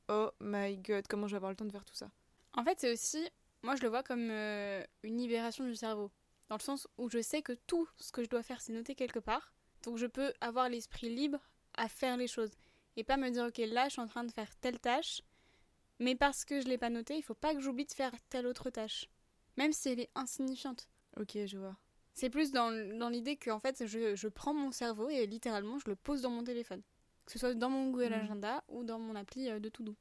Oh 0.08 0.30
my 0.40 0.76
god, 0.78 1.06
comment 1.08 1.26
je 1.26 1.32
vais 1.32 1.36
avoir 1.36 1.50
le 1.50 1.56
temps 1.56 1.64
de 1.64 1.72
faire 1.72 1.84
tout 1.84 1.94
ça? 1.94 2.10
En 2.52 2.64
fait, 2.64 2.78
c'est 2.80 2.92
aussi, 2.92 3.28
moi 3.62 3.74
je 3.76 3.82
le 3.82 3.88
vois 3.88 4.02
comme 4.02 4.30
euh, 4.30 4.84
une 5.02 5.18
libération 5.18 5.64
du 5.64 5.74
cerveau. 5.74 6.10
Dans 6.48 6.56
le 6.56 6.62
sens 6.62 6.86
où 6.96 7.10
je 7.10 7.20
sais 7.20 7.42
que 7.42 7.52
tout 7.66 7.88
ce 7.98 8.12
que 8.12 8.22
je 8.22 8.28
dois 8.28 8.42
faire, 8.42 8.60
c'est 8.60 8.72
noté 8.72 8.94
quelque 8.94 9.18
part. 9.18 9.52
Donc 9.82 9.96
je 9.96 10.06
peux 10.06 10.32
avoir 10.40 10.68
l'esprit 10.68 11.14
libre 11.14 11.40
à 11.74 11.88
faire 11.88 12.16
les 12.16 12.28
choses. 12.28 12.52
Et 12.96 13.04
pas 13.04 13.16
me 13.16 13.30
dire, 13.30 13.46
ok, 13.46 13.58
là 13.58 13.88
je 13.88 13.94
suis 13.94 14.00
en 14.00 14.06
train 14.06 14.24
de 14.24 14.32
faire 14.32 14.54
telle 14.56 14.78
tâche, 14.78 15.22
mais 15.98 16.14
parce 16.14 16.44
que 16.44 16.60
je 16.60 16.66
l'ai 16.66 16.78
pas 16.78 16.90
noté, 16.90 17.16
il 17.16 17.22
faut 17.22 17.34
pas 17.34 17.54
que 17.54 17.60
j'oublie 17.60 17.84
de 17.84 17.92
faire 17.92 18.12
telle 18.28 18.46
autre 18.46 18.70
tâche. 18.70 19.08
Même 19.56 19.72
si 19.72 19.88
elle 19.88 20.00
est 20.00 20.10
insignifiante. 20.14 20.88
Ok, 21.18 21.36
je 21.46 21.58
vois. 21.58 21.76
C'est 22.18 22.30
plus 22.30 22.50
dans, 22.50 22.72
dans 22.98 23.08
l'idée 23.10 23.36
que 23.36 23.50
en 23.50 23.60
fait, 23.60 23.86
je, 23.86 24.16
je 24.16 24.26
prends 24.28 24.54
mon 24.54 24.72
cerveau 24.72 25.08
et 25.08 25.26
littéralement, 25.26 25.78
je 25.78 25.84
le 25.88 25.94
pose 25.96 26.22
dans 26.22 26.30
mon 26.30 26.42
téléphone. 26.42 26.82
Que 27.26 27.32
ce 27.32 27.38
soit 27.38 27.54
dans 27.54 27.68
mon 27.70 27.90
Google 27.90 28.06
Mhm. 28.14 28.20
Agenda 28.24 28.64
ou 28.68 28.84
dans 28.84 28.98
mon 28.98 29.14
appli 29.14 29.48
euh, 29.50 29.60
de 29.60 29.68
To 29.68 29.82
Do. 29.84 29.94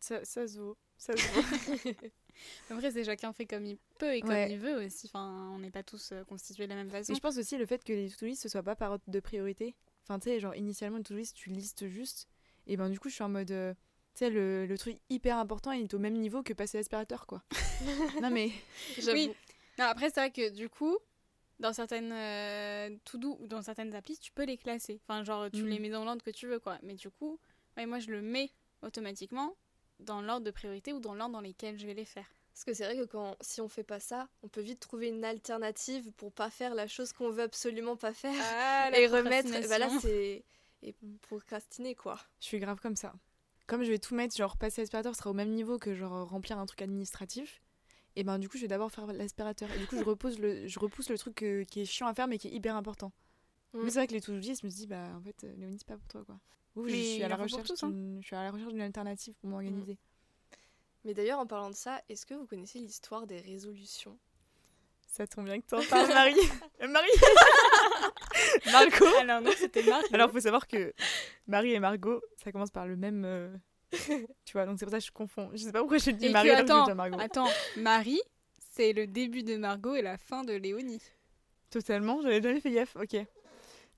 Ça, 0.00 0.24
ça 0.24 0.48
se 0.48 0.58
vaut. 0.58 0.76
Ça 0.96 1.12
se 1.14 1.22
vaut. 1.28 1.90
Après, 2.70 2.90
c'est 2.90 3.04
chacun 3.04 3.32
fait 3.34 3.44
comme 3.46 3.66
il 3.66 3.76
peut 3.98 4.14
et 4.14 4.20
comme 4.22 4.30
Ouais. 4.30 4.50
il 4.50 4.58
veut 4.58 4.86
aussi. 4.86 5.08
Enfin, 5.08 5.50
on 5.54 5.58
n'est 5.58 5.70
pas 5.70 5.82
tous 5.82 6.12
euh, 6.12 6.24
constitués 6.24 6.64
de 6.64 6.70
la 6.70 6.76
même 6.76 6.90
façon. 6.90 7.12
Et 7.12 7.16
je 7.16 7.20
pense 7.20 7.36
aussi 7.36 7.58
le 7.58 7.66
fait 7.66 7.84
que 7.84 7.92
les 7.92 8.08
to-do 8.10 8.26
list 8.26 8.42
ce 8.42 8.48
soit 8.48 8.62
pas 8.62 8.74
par 8.76 8.92
ordre 8.92 9.04
de 9.06 9.20
priorité. 9.20 9.74
Enfin, 10.04 10.18
tu 10.18 10.30
sais, 10.30 10.40
genre 10.40 10.54
initialement, 10.56 10.96
une 10.96 11.02
to-do 11.04 11.18
list, 11.18 11.36
tu 11.36 11.50
listes 11.50 11.86
juste. 11.88 12.28
Et 12.66 12.76
ben, 12.78 12.88
du 12.88 12.98
coup, 12.98 13.10
je 13.10 13.14
suis 13.14 13.24
en 13.24 13.28
mode. 13.28 13.50
euh, 13.50 13.74
tu 14.14 14.20
sais, 14.20 14.30
le, 14.30 14.64
le 14.66 14.78
truc 14.78 14.96
hyper 15.10 15.36
important, 15.36 15.72
il 15.72 15.82
est 15.84 15.94
au 15.94 15.98
même 15.98 16.14
niveau 16.14 16.42
que 16.42 16.52
passer 16.54 16.78
l'aspirateur, 16.78 17.26
quoi. 17.26 17.42
non, 18.22 18.30
mais. 18.30 18.50
J'avoue. 18.98 19.18
Oui. 19.18 19.30
Non, 19.78 19.84
après, 19.86 20.06
c'est 20.10 20.20
vrai 20.20 20.30
que 20.30 20.48
du 20.50 20.68
coup, 20.68 20.96
dans 21.60 21.72
certaines 21.72 22.12
euh, 22.12 22.96
to-do 23.04 23.36
ou 23.40 23.46
dans 23.46 23.62
certaines 23.62 23.94
applis, 23.94 24.18
tu 24.18 24.32
peux 24.32 24.44
les 24.44 24.56
classer. 24.56 25.00
Enfin, 25.04 25.22
genre, 25.22 25.50
tu 25.50 25.66
les 25.66 25.78
mets 25.78 25.90
dans 25.90 26.04
l'ordre 26.04 26.22
que 26.22 26.30
tu 26.30 26.46
veux, 26.46 26.58
quoi. 26.58 26.78
Mais 26.82 26.94
du 26.94 27.10
coup, 27.10 27.38
ouais, 27.76 27.86
moi, 27.86 27.98
je 27.98 28.10
le 28.10 28.22
mets 28.22 28.50
automatiquement 28.82 29.54
dans 30.00 30.22
l'ordre 30.22 30.44
de 30.46 30.50
priorité 30.50 30.92
ou 30.92 31.00
dans 31.00 31.14
l'ordre 31.14 31.34
dans 31.34 31.40
lesquels 31.40 31.78
je 31.78 31.86
vais 31.86 31.94
les 31.94 32.06
faire. 32.06 32.26
Parce 32.52 32.64
que 32.64 32.72
c'est 32.72 32.84
vrai 32.84 32.96
que 32.96 33.04
quand, 33.04 33.36
si 33.40 33.60
on 33.60 33.68
fait 33.68 33.84
pas 33.84 34.00
ça, 34.00 34.28
on 34.42 34.48
peut 34.48 34.62
vite 34.62 34.80
trouver 34.80 35.08
une 35.08 35.24
alternative 35.24 36.10
pour 36.12 36.32
pas 36.32 36.50
faire 36.50 36.74
la 36.74 36.88
chose 36.88 37.12
qu'on 37.12 37.30
veut 37.30 37.44
absolument 37.44 37.96
pas 37.96 38.12
faire. 38.12 38.34
Ah, 38.52 38.90
et 38.96 39.06
remettre. 39.06 39.50
Bah 39.68 39.78
là, 39.78 39.88
c'est. 40.00 40.44
Et 40.82 40.94
procrastiner 41.20 41.94
quoi. 41.94 42.18
Je 42.40 42.46
suis 42.46 42.58
grave 42.58 42.80
comme 42.80 42.96
ça. 42.96 43.12
Comme 43.66 43.82
je 43.82 43.90
vais 43.90 43.98
tout 43.98 44.14
mettre, 44.14 44.34
genre 44.34 44.56
passer 44.56 44.80
l'aspirateur 44.80 45.14
sera 45.14 45.30
au 45.30 45.34
même 45.34 45.50
niveau 45.50 45.78
que 45.78 45.94
genre 45.94 46.26
remplir 46.28 46.58
un 46.58 46.64
truc 46.64 46.80
administratif. 46.80 47.60
Et 48.16 48.24
ben 48.24 48.38
du 48.38 48.48
coup, 48.48 48.56
je 48.56 48.62
vais 48.62 48.68
d'abord 48.68 48.90
faire 48.90 49.06
l'aspirateur. 49.06 49.68
Et 49.74 49.78
du 49.78 49.86
coup, 49.86 49.96
je 49.96 50.02
repose 50.04 50.38
le, 50.38 50.66
je 50.66 50.78
repousse 50.78 51.08
le 51.10 51.16
truc 51.18 51.34
que- 51.36 51.62
qui 51.64 51.80
est 51.82 51.84
chiant 51.84 52.06
à 52.06 52.14
faire 52.14 52.26
mais 52.28 52.38
qui 52.38 52.48
est 52.48 52.52
hyper 52.52 52.74
important. 52.76 53.12
Mm. 53.72 53.80
Mais 53.84 53.90
c'est 53.90 53.98
vrai 54.00 54.06
que 54.08 54.12
les 54.14 54.20
to-do 54.20 54.38
list, 54.38 54.62
je 54.62 54.66
me 54.66 54.70
dis 54.72 54.86
bah 54.86 55.06
en 55.16 55.20
fait, 55.22 55.44
euh, 55.44 55.54
Léonie, 55.56 55.78
c'est 55.78 55.86
pas 55.86 55.96
pour 55.96 56.08
toi 56.08 56.24
quoi. 56.24 56.38
Ouh, 56.76 56.88
je 56.88 56.94
suis 56.94 57.22
à 57.22 57.28
la 57.28 57.36
recherche 57.36 57.68
tous, 57.68 57.82
hein. 57.84 57.88
d'une- 57.90 58.20
je 58.20 58.26
suis 58.26 58.36
à 58.36 58.42
la 58.44 58.50
recherche 58.50 58.72
d'une 58.72 58.82
alternative 58.82 59.34
pour 59.40 59.50
m'organiser. 59.50 59.96
Mais 61.04 61.14
d'ailleurs, 61.14 61.38
en 61.38 61.46
parlant 61.46 61.70
de 61.70 61.74
ça, 61.74 62.02
est-ce 62.08 62.26
que 62.26 62.34
vous 62.34 62.46
connaissez 62.46 62.78
l'histoire 62.78 63.26
des 63.26 63.40
résolutions? 63.40 64.18
Ça 65.06 65.26
tombe 65.26 65.46
bien 65.46 65.60
que 65.60 65.66
t'en 65.66 65.82
parles, 65.88 66.08
Marie. 66.08 66.34
Euh, 66.82 66.88
Marie 66.88 67.08
Margot 68.72 69.06
Alors, 69.20 69.40
non, 69.40 69.50
c'était 69.56 69.82
Marc. 69.82 70.12
Alors, 70.12 70.30
faut 70.30 70.40
savoir 70.40 70.66
que 70.66 70.92
Marie 71.46 71.72
et 71.72 71.80
Margot, 71.80 72.20
ça 72.42 72.52
commence 72.52 72.70
par 72.70 72.86
le 72.86 72.96
même. 72.96 73.24
tu 74.44 74.52
vois, 74.52 74.66
donc 74.66 74.78
c'est 74.78 74.84
pour 74.84 74.92
ça 74.92 74.98
que 74.98 75.04
je 75.04 75.10
confonds. 75.12 75.50
Je 75.52 75.58
sais 75.58 75.72
pas 75.72 75.80
pourquoi 75.80 75.98
j'ai 75.98 76.12
dit 76.12 76.26
Et 76.26 76.30
Marie 76.30 76.48
que 76.48 76.54
je 76.56 76.60
attends, 76.60 76.84
dire 76.84 76.94
Margot. 76.94 77.18
Attends, 77.20 77.48
Marie, 77.76 78.20
c'est 78.70 78.92
le 78.92 79.06
début 79.06 79.42
de 79.42 79.56
Margot 79.56 79.94
et 79.94 80.02
la 80.02 80.16
fin 80.16 80.44
de 80.44 80.52
Léonie. 80.52 81.02
Totalement, 81.70 82.20
j'avais 82.22 82.40
jamais 82.42 82.60
fait 82.60 82.70
gaffe, 82.72 82.96
ok. 82.96 83.14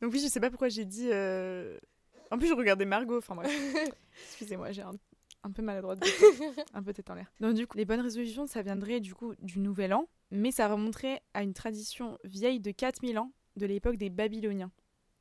Donc, 0.00 0.12
oui, 0.12 0.20
je 0.20 0.26
sais 0.28 0.40
pas 0.40 0.50
pourquoi 0.50 0.68
j'ai 0.68 0.84
dit. 0.84 1.08
euh, 1.12 1.78
En 2.30 2.38
plus, 2.38 2.49
je 2.49 2.54
regardais 2.54 2.84
Margot, 2.84 3.18
enfin 3.18 3.34
bref. 3.34 3.50
Excusez-moi, 4.28 4.72
j'ai 4.72 4.82
un, 4.82 4.92
un 5.44 5.50
peu 5.50 5.62
maladroite, 5.62 5.99
des 6.00 6.08
fois. 6.11 6.28
un 6.75 6.82
peu 6.82 6.92
tête 6.92 7.08
en 7.11 7.14
l'air. 7.14 7.30
Donc, 7.40 7.54
du 7.54 7.66
coup, 7.66 7.76
les 7.78 7.84
bonnes 7.84 8.00
résolutions, 8.00 8.46
ça 8.46 8.62
viendrait 8.62 9.00
du 9.00 9.14
coup 9.14 9.34
du 9.40 9.58
Nouvel 9.58 9.94
An, 9.94 10.06
mais 10.30 10.50
ça 10.50 10.68
remonterait 10.68 11.22
à 11.34 11.42
une 11.42 11.54
tradition 11.54 12.18
vieille 12.25 12.61
de 12.61 12.70
4000 12.72 13.18
ans, 13.18 13.30
de 13.56 13.66
l'époque 13.66 13.96
des 13.96 14.11
Babyloniens. 14.11 14.70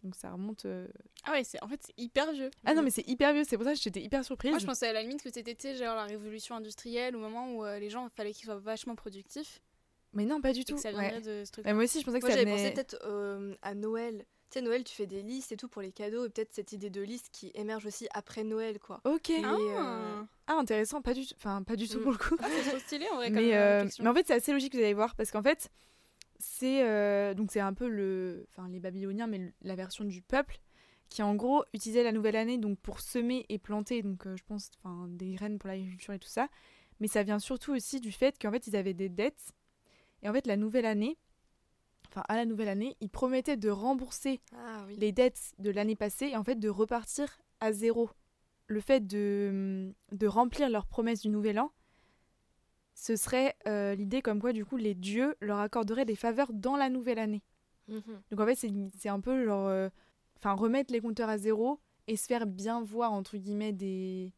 Donc, 0.03 0.15
ça 0.15 0.31
remonte. 0.31 0.65
euh, 0.65 0.88
Ah 1.25 1.31
ouais, 1.34 1.43
c'est 1.43 1.62
en 1.63 1.67
fait, 1.67 1.79
c'est 1.86 1.93
hyper 1.98 2.31
vieux. 2.31 2.50
Ah 2.65 2.74
non, 2.74 2.81
mais 2.81 2.89
c'est 2.89 3.08
hyper 3.08 3.34
vieux, 3.34 3.43
c'est 3.48 3.55
pour 3.58 3.65
ça 3.65 3.74
que 3.74 3.79
j'étais 3.79 4.01
hyper 4.01 4.25
surprise. 4.25 4.50
Moi, 4.51 4.60
je 4.60 4.65
pensais 4.65 4.88
à 4.88 4.93
la 4.93 5.01
limite 5.03 5.22
que 5.22 5.29
c'était, 5.31 5.53
tu 5.55 5.62
sais, 5.62 5.75
genre 5.75 5.96
la 5.96 6.05
révolution 6.05 6.55
industrielle, 6.55 7.15
au 7.15 7.20
moment 7.20 7.53
où 7.53 7.63
euh, 7.65 7.77
les 7.79 7.89
gens, 7.89 8.08
il 8.08 8.15
fallait 8.15 8.34
qu'ils 8.34 8.46
soient 8.46 8.58
vachement 8.60 8.96
productifs. 8.96 9.62
Mais 10.13 10.25
non, 10.25 10.41
pas 10.41 10.53
du 10.53 10.62
Et 10.62 10.65
tout. 10.65 10.75
que 10.75 10.81
ça 10.81 10.91
ouais. 10.91 11.00
viendrait 11.10 11.22
de 11.22 11.46
ce 11.46 11.51
truc. 11.51 11.65
Mais 11.65 11.74
moi 11.74 11.84
aussi, 11.84 12.00
je 12.01 12.05
pensais 12.05 12.20
que 12.20 12.25
Moi, 12.25 12.31
ça 12.31 12.38
j'avais 12.39 12.51
venait. 12.51 12.63
pensé 12.70 12.74
peut-être 12.74 13.00
euh, 13.05 13.55
à 13.62 13.75
Noël. 13.75 14.25
Tu 14.50 14.60
sais, 14.60 14.62
Noël, 14.65 14.84
tu 14.84 14.93
fais 14.93 15.05
des 15.05 15.22
listes 15.22 15.53
et 15.53 15.55
tout 15.58 15.70
pour 15.70 15.81
les 15.81 15.93
cadeaux, 15.93 16.25
et 16.25 16.29
peut-être 16.29 16.51
cette 16.53 16.74
idée 16.74 16.89
de 16.89 17.00
liste 17.01 17.29
qui 17.31 17.51
émerge 17.53 17.86
aussi 17.86 18.10
après 18.13 18.43
Noël, 18.43 18.79
quoi. 18.79 19.00
Ok. 19.05 19.29
Et, 19.29 19.41
Ah, 19.46 19.55
euh, 19.55 20.24
Ah, 20.48 20.55
intéressant, 20.55 21.01
pas 21.01 21.13
du 21.13 21.25
tout. 21.25 21.34
Enfin, 21.38 21.63
pas 21.63 21.77
du 21.77 21.88
tout 21.88 22.00
Mm. 22.00 22.03
pour 22.03 22.12
le 22.12 22.17
coup. 22.17 22.36
Ah, 22.39 22.48
c'est 22.62 22.70
trop 22.72 22.79
stylé 22.79 23.05
en 23.13 23.15
vrai. 23.15 23.27
comme, 23.31 23.36
mais, 23.36 23.55
euh, 23.55 23.75
réflexion. 23.77 24.03
mais 24.03 24.10
en 24.10 24.13
fait, 24.13 24.27
c'est 24.27 24.34
assez 24.34 24.51
logique, 24.51 24.74
vous 24.74 24.81
allez 24.81 24.93
voir, 24.93 25.15
parce 25.15 25.31
qu'en 25.31 25.43
fait, 25.43 25.70
c'est 26.42 26.84
euh, 26.88 27.34
donc 27.34 27.52
c'est 27.52 27.60
un 27.60 27.74
peu 27.74 27.88
le, 27.88 28.46
enfin 28.50 28.68
les 28.70 28.80
Babyloniens, 28.80 29.28
mais 29.28 29.38
le- 29.38 29.54
la 29.62 29.76
version 29.76 30.04
du 30.06 30.22
peuple 30.22 30.60
qui 31.10 31.22
en 31.24 31.36
gros 31.36 31.64
utilisait 31.74 32.04
la 32.04 32.12
nouvelle 32.12 32.36
année 32.38 32.58
donc 32.58 32.80
pour 32.80 33.02
semer 33.02 33.46
et 33.50 33.58
planter, 33.60 34.02
donc 34.02 34.26
euh, 34.28 34.36
je 34.38 34.44
pense, 34.44 34.72
enfin 34.84 35.08
des 35.10 35.32
graines 35.34 35.60
pour 35.60 35.68
l'agriculture 35.70 36.14
et 36.14 36.20
tout 36.20 36.28
ça. 36.30 36.48
Mais 37.00 37.08
ça 37.08 37.24
vient 37.24 37.40
surtout 37.40 37.74
aussi 37.74 38.00
du 38.00 38.12
fait 38.12 38.38
qu'en 38.40 38.52
fait 38.52 38.68
ils 38.68 38.76
avaient 38.76 38.94
des 38.94 39.10
dettes 39.10 39.54
et 40.24 40.30
en 40.30 40.34
fait 40.34 40.48
la 40.48 40.56
nouvelle 40.58 40.86
année, 40.86 41.18
enfin 42.10 42.24
à 42.30 42.36
la 42.36 42.46
nouvelle 42.46 42.70
année, 42.70 42.96
ils 43.02 43.10
promettaient 43.10 43.58
de 43.58 43.70
rembourser 43.70 44.42
Ah 44.56 44.84
oui. 44.88 44.96
les 44.98 45.12
dettes 45.12 45.54
de 45.60 45.70
l'année 45.72 45.96
passée 45.96 46.28
et 46.28 46.38
en 46.38 46.44
fait 46.44 46.56
de 46.56 46.70
repartir 46.70 47.40
à 47.60 47.72
zéro. 47.74 48.10
Le 48.68 48.80
fait 48.80 49.06
de, 49.06 49.94
de 50.14 50.28
remplir 50.28 50.70
leurs 50.70 50.86
promesses 50.86 51.22
du 51.22 51.30
nouvel 51.30 51.60
an, 51.60 51.72
ce 52.94 53.16
serait 53.16 53.56
euh, 53.68 53.96
l'idée 53.96 54.22
comme 54.22 54.40
quoi 54.40 54.54
du 54.54 54.66
coup 54.66 54.78
les 54.78 54.94
dieux 54.96 55.36
leur 55.42 55.60
accorderaient 55.60 56.06
des 56.06 56.16
faveurs 56.16 56.52
dans 56.54 56.76
la 56.76 56.90
nouvelle 56.90 57.20
année. 57.20 57.42
Mhm. 57.88 58.02
Donc 58.30 58.40
en 58.40 58.46
fait 58.46 58.56
c'est 58.56 59.10
un 59.10 59.20
peu 59.20 59.44
genre 59.46 59.68
euh, 59.68 59.90
enfin 60.38 60.54
remettre 60.54 60.94
les 60.94 61.02
compteurs 61.02 61.30
à 61.30 61.38
zéro 61.38 61.80
et 62.08 62.16
se 62.16 62.26
faire 62.28 62.46
bien 62.46 62.82
voir 62.84 63.12
entre 63.12 63.38
guillemets 63.38 63.72
des 63.74 64.34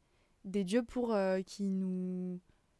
des 0.45 0.63
dieux 0.63 0.83
pour 0.83 1.13
euh, 1.13 1.41
qui 1.41 1.63
nous 1.63 2.39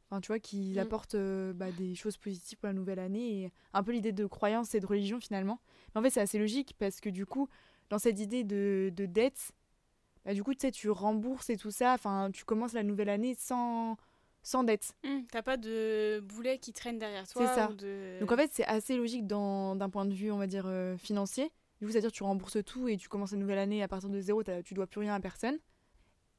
enfin 0.09 0.21
tu 0.21 0.27
vois 0.27 0.39
qui 0.39 0.73
Mm. 0.75 0.79
apportent 0.79 1.15
euh, 1.15 1.53
bah, 1.53 1.71
des 1.71 1.95
choses 1.95 2.17
positives 2.17 2.57
pour 2.59 2.67
la 2.67 2.73
nouvelle 2.73 2.99
année 2.99 3.43
et 3.43 3.51
un 3.73 3.83
peu 3.83 3.91
l'idée 3.91 4.11
de 4.11 4.25
croyance 4.25 4.73
et 4.75 4.79
de 4.79 4.85
religion 4.85 5.19
finalement. 5.19 5.59
Mais 5.93 5.99
en 5.99 6.03
fait 6.03 6.09
c'est 6.11 6.21
assez 6.21 6.39
logique 6.39 6.75
parce 6.79 6.99
que 7.01 7.09
du 7.09 7.25
coup 7.25 7.47
dans 7.89 7.99
cette 7.99 8.19
idée 8.19 8.43
de, 8.43 8.91
de 8.95 9.05
dette 9.05 9.51
bah, 10.25 10.33
du 10.33 10.43
coup 10.43 10.53
tu 10.53 10.59
sais 10.61 10.71
tu 10.71 10.89
rembourses 10.89 11.49
et 11.49 11.57
tout 11.57 11.71
ça 11.71 11.93
enfin 11.93 12.29
tu 12.31 12.45
commences 12.45 12.73
la 12.73 12.83
nouvelle 12.83 13.09
année 13.09 13.35
sans 13.37 13.97
sans 14.43 14.63
dette. 14.63 14.93
Hum, 15.03 15.25
T'as 15.31 15.41
pas 15.41 15.57
de 15.57 16.19
boulet 16.19 16.59
qui 16.59 16.73
traîne 16.73 16.99
derrière 16.99 17.27
toi. 17.27 17.47
C'est 17.47 17.55
ça. 17.55 17.69
ou 17.71 17.73
de- 17.73 18.19
Donc 18.19 18.31
en 18.31 18.37
fait, 18.37 18.49
c'est 18.53 18.65
assez 18.65 18.95
logique 18.95 19.25
dans- 19.25 19.75
d'un 19.75 19.89
point 19.89 20.05
de 20.05 20.13
vue, 20.13 20.31
on 20.31 20.37
va 20.37 20.47
dire, 20.47 20.65
euh, 20.67 20.95
financier, 20.97 21.51
Du 21.79 21.87
coup, 21.87 21.91
c'est-à-dire 21.91 22.11
que 22.11 22.15
tu 22.15 22.23
rembourses 22.23 22.63
tout 22.63 22.87
et 22.87 22.95
tu 22.95 23.09
commences 23.09 23.31
une 23.33 23.39
nouvelle 23.39 23.57
année 23.57 23.83
à 23.83 23.87
partir 23.89 24.09
de 24.09 24.19
zéro, 24.21 24.41
tu 24.63 24.73
dois 24.73 24.87
plus 24.87 24.99
rien 25.01 25.13
à 25.15 25.19
personne. 25.19 25.57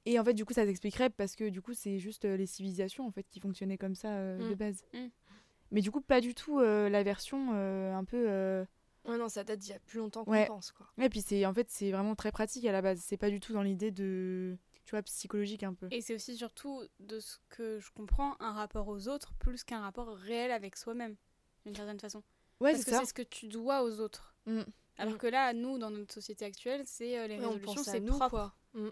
Et 0.07 0.19
en 0.19 0.25
fait, 0.25 0.33
du 0.35 0.45
coup, 0.47 0.53
ça 0.55 0.65
t'expliquerait 0.65 1.11
parce 1.11 1.35
que 1.37 1.49
du 1.51 1.61
coup, 1.61 1.75
c'est 1.75 1.99
juste 1.99 2.25
euh, 2.25 2.37
les 2.37 2.47
civilisations 2.47 3.07
en 3.07 3.11
fait 3.11 3.25
qui 3.31 3.41
fonctionnaient 3.41 3.77
comme 3.79 3.95
ça 3.95 4.09
euh, 4.09 4.39
de 4.39 4.55
Mm. 4.55 4.57
base. 4.57 4.85
Mm. 4.95 5.07
Mais 5.71 5.81
du 5.83 5.91
coup, 5.91 6.01
pas 6.01 6.21
du 6.23 6.35
tout 6.35 6.61
euh, 6.61 6.89
la 6.89 7.03
version 7.03 7.51
euh, 7.55 7.95
un 7.95 8.05
peu. 8.05 8.25
euh, 8.29 8.65
Ouais, 9.07 9.19
non, 9.19 9.29
ça 9.29 9.45
date 9.45 9.59
d'il 9.59 9.71
y 9.71 9.75
a 9.75 9.79
plus 9.81 9.99
longtemps 9.99 10.25
qu'on 10.25 10.31
Ouais. 10.31 10.47
pense, 10.47 10.73
quoi. 10.73 10.87
Ouais, 10.97 11.11
puis 11.11 11.21
c'est 11.21 11.45
en 11.45 11.53
fait, 11.53 11.67
c'est 11.71 11.91
vraiment 11.91 12.15
très 12.15 12.33
pratique 12.33 12.65
à 12.65 12.73
la 12.73 12.81
base. 12.81 13.01
C'est 13.03 13.19
pas 13.19 13.29
du 13.29 13.39
tout 13.41 13.53
dans 13.53 13.63
l'idée 13.63 13.91
de. 13.91 14.57
Tu 14.85 14.91
vois, 14.91 15.03
psychologique 15.03 15.63
un 15.63 15.73
peu. 15.75 15.89
Et 15.91 16.01
c'est 16.03 16.15
aussi 16.15 16.37
surtout, 16.37 16.83
de 17.01 17.19
ce 17.19 17.39
que 17.49 17.79
je 17.81 17.91
comprends, 17.93 18.37
un 18.41 18.53
rapport 18.53 18.89
aux 18.89 19.09
autres 19.09 19.33
plus 19.39 19.65
qu'un 19.65 19.81
rapport 19.81 20.09
réel 20.17 20.51
avec 20.51 20.77
soi-même, 20.77 21.17
d'une 21.65 21.75
certaine 21.75 21.99
façon. 22.01 22.23
Ouais, 22.61 22.73
Parce 22.73 22.85
c'est 22.85 22.91
que 22.91 22.97
ça. 22.97 23.01
c'est 23.01 23.07
ce 23.07 23.15
que 23.15 23.23
tu 23.23 23.49
dois 23.49 23.83
aux 23.83 24.01
autres. 24.01 24.35
Mm. 24.47 24.61
Alors 24.99 25.15
Mm. 25.15 25.19
que 25.19 25.27
là, 25.27 25.53
nous, 25.55 25.79
dans 25.79 25.91
notre 25.91 26.13
société 26.13 26.45
actuelle, 26.45 26.83
c'est 26.85 27.19
euh, 27.19 27.27
les 27.27 27.39
Ouais, 27.39 27.47
on 27.47 27.53
résolutions, 27.53 27.83
c'est 27.83 28.01
nous, 28.01 28.13
propre. 28.19 28.29
quoi. 28.31 28.55
Mm. 28.75 28.89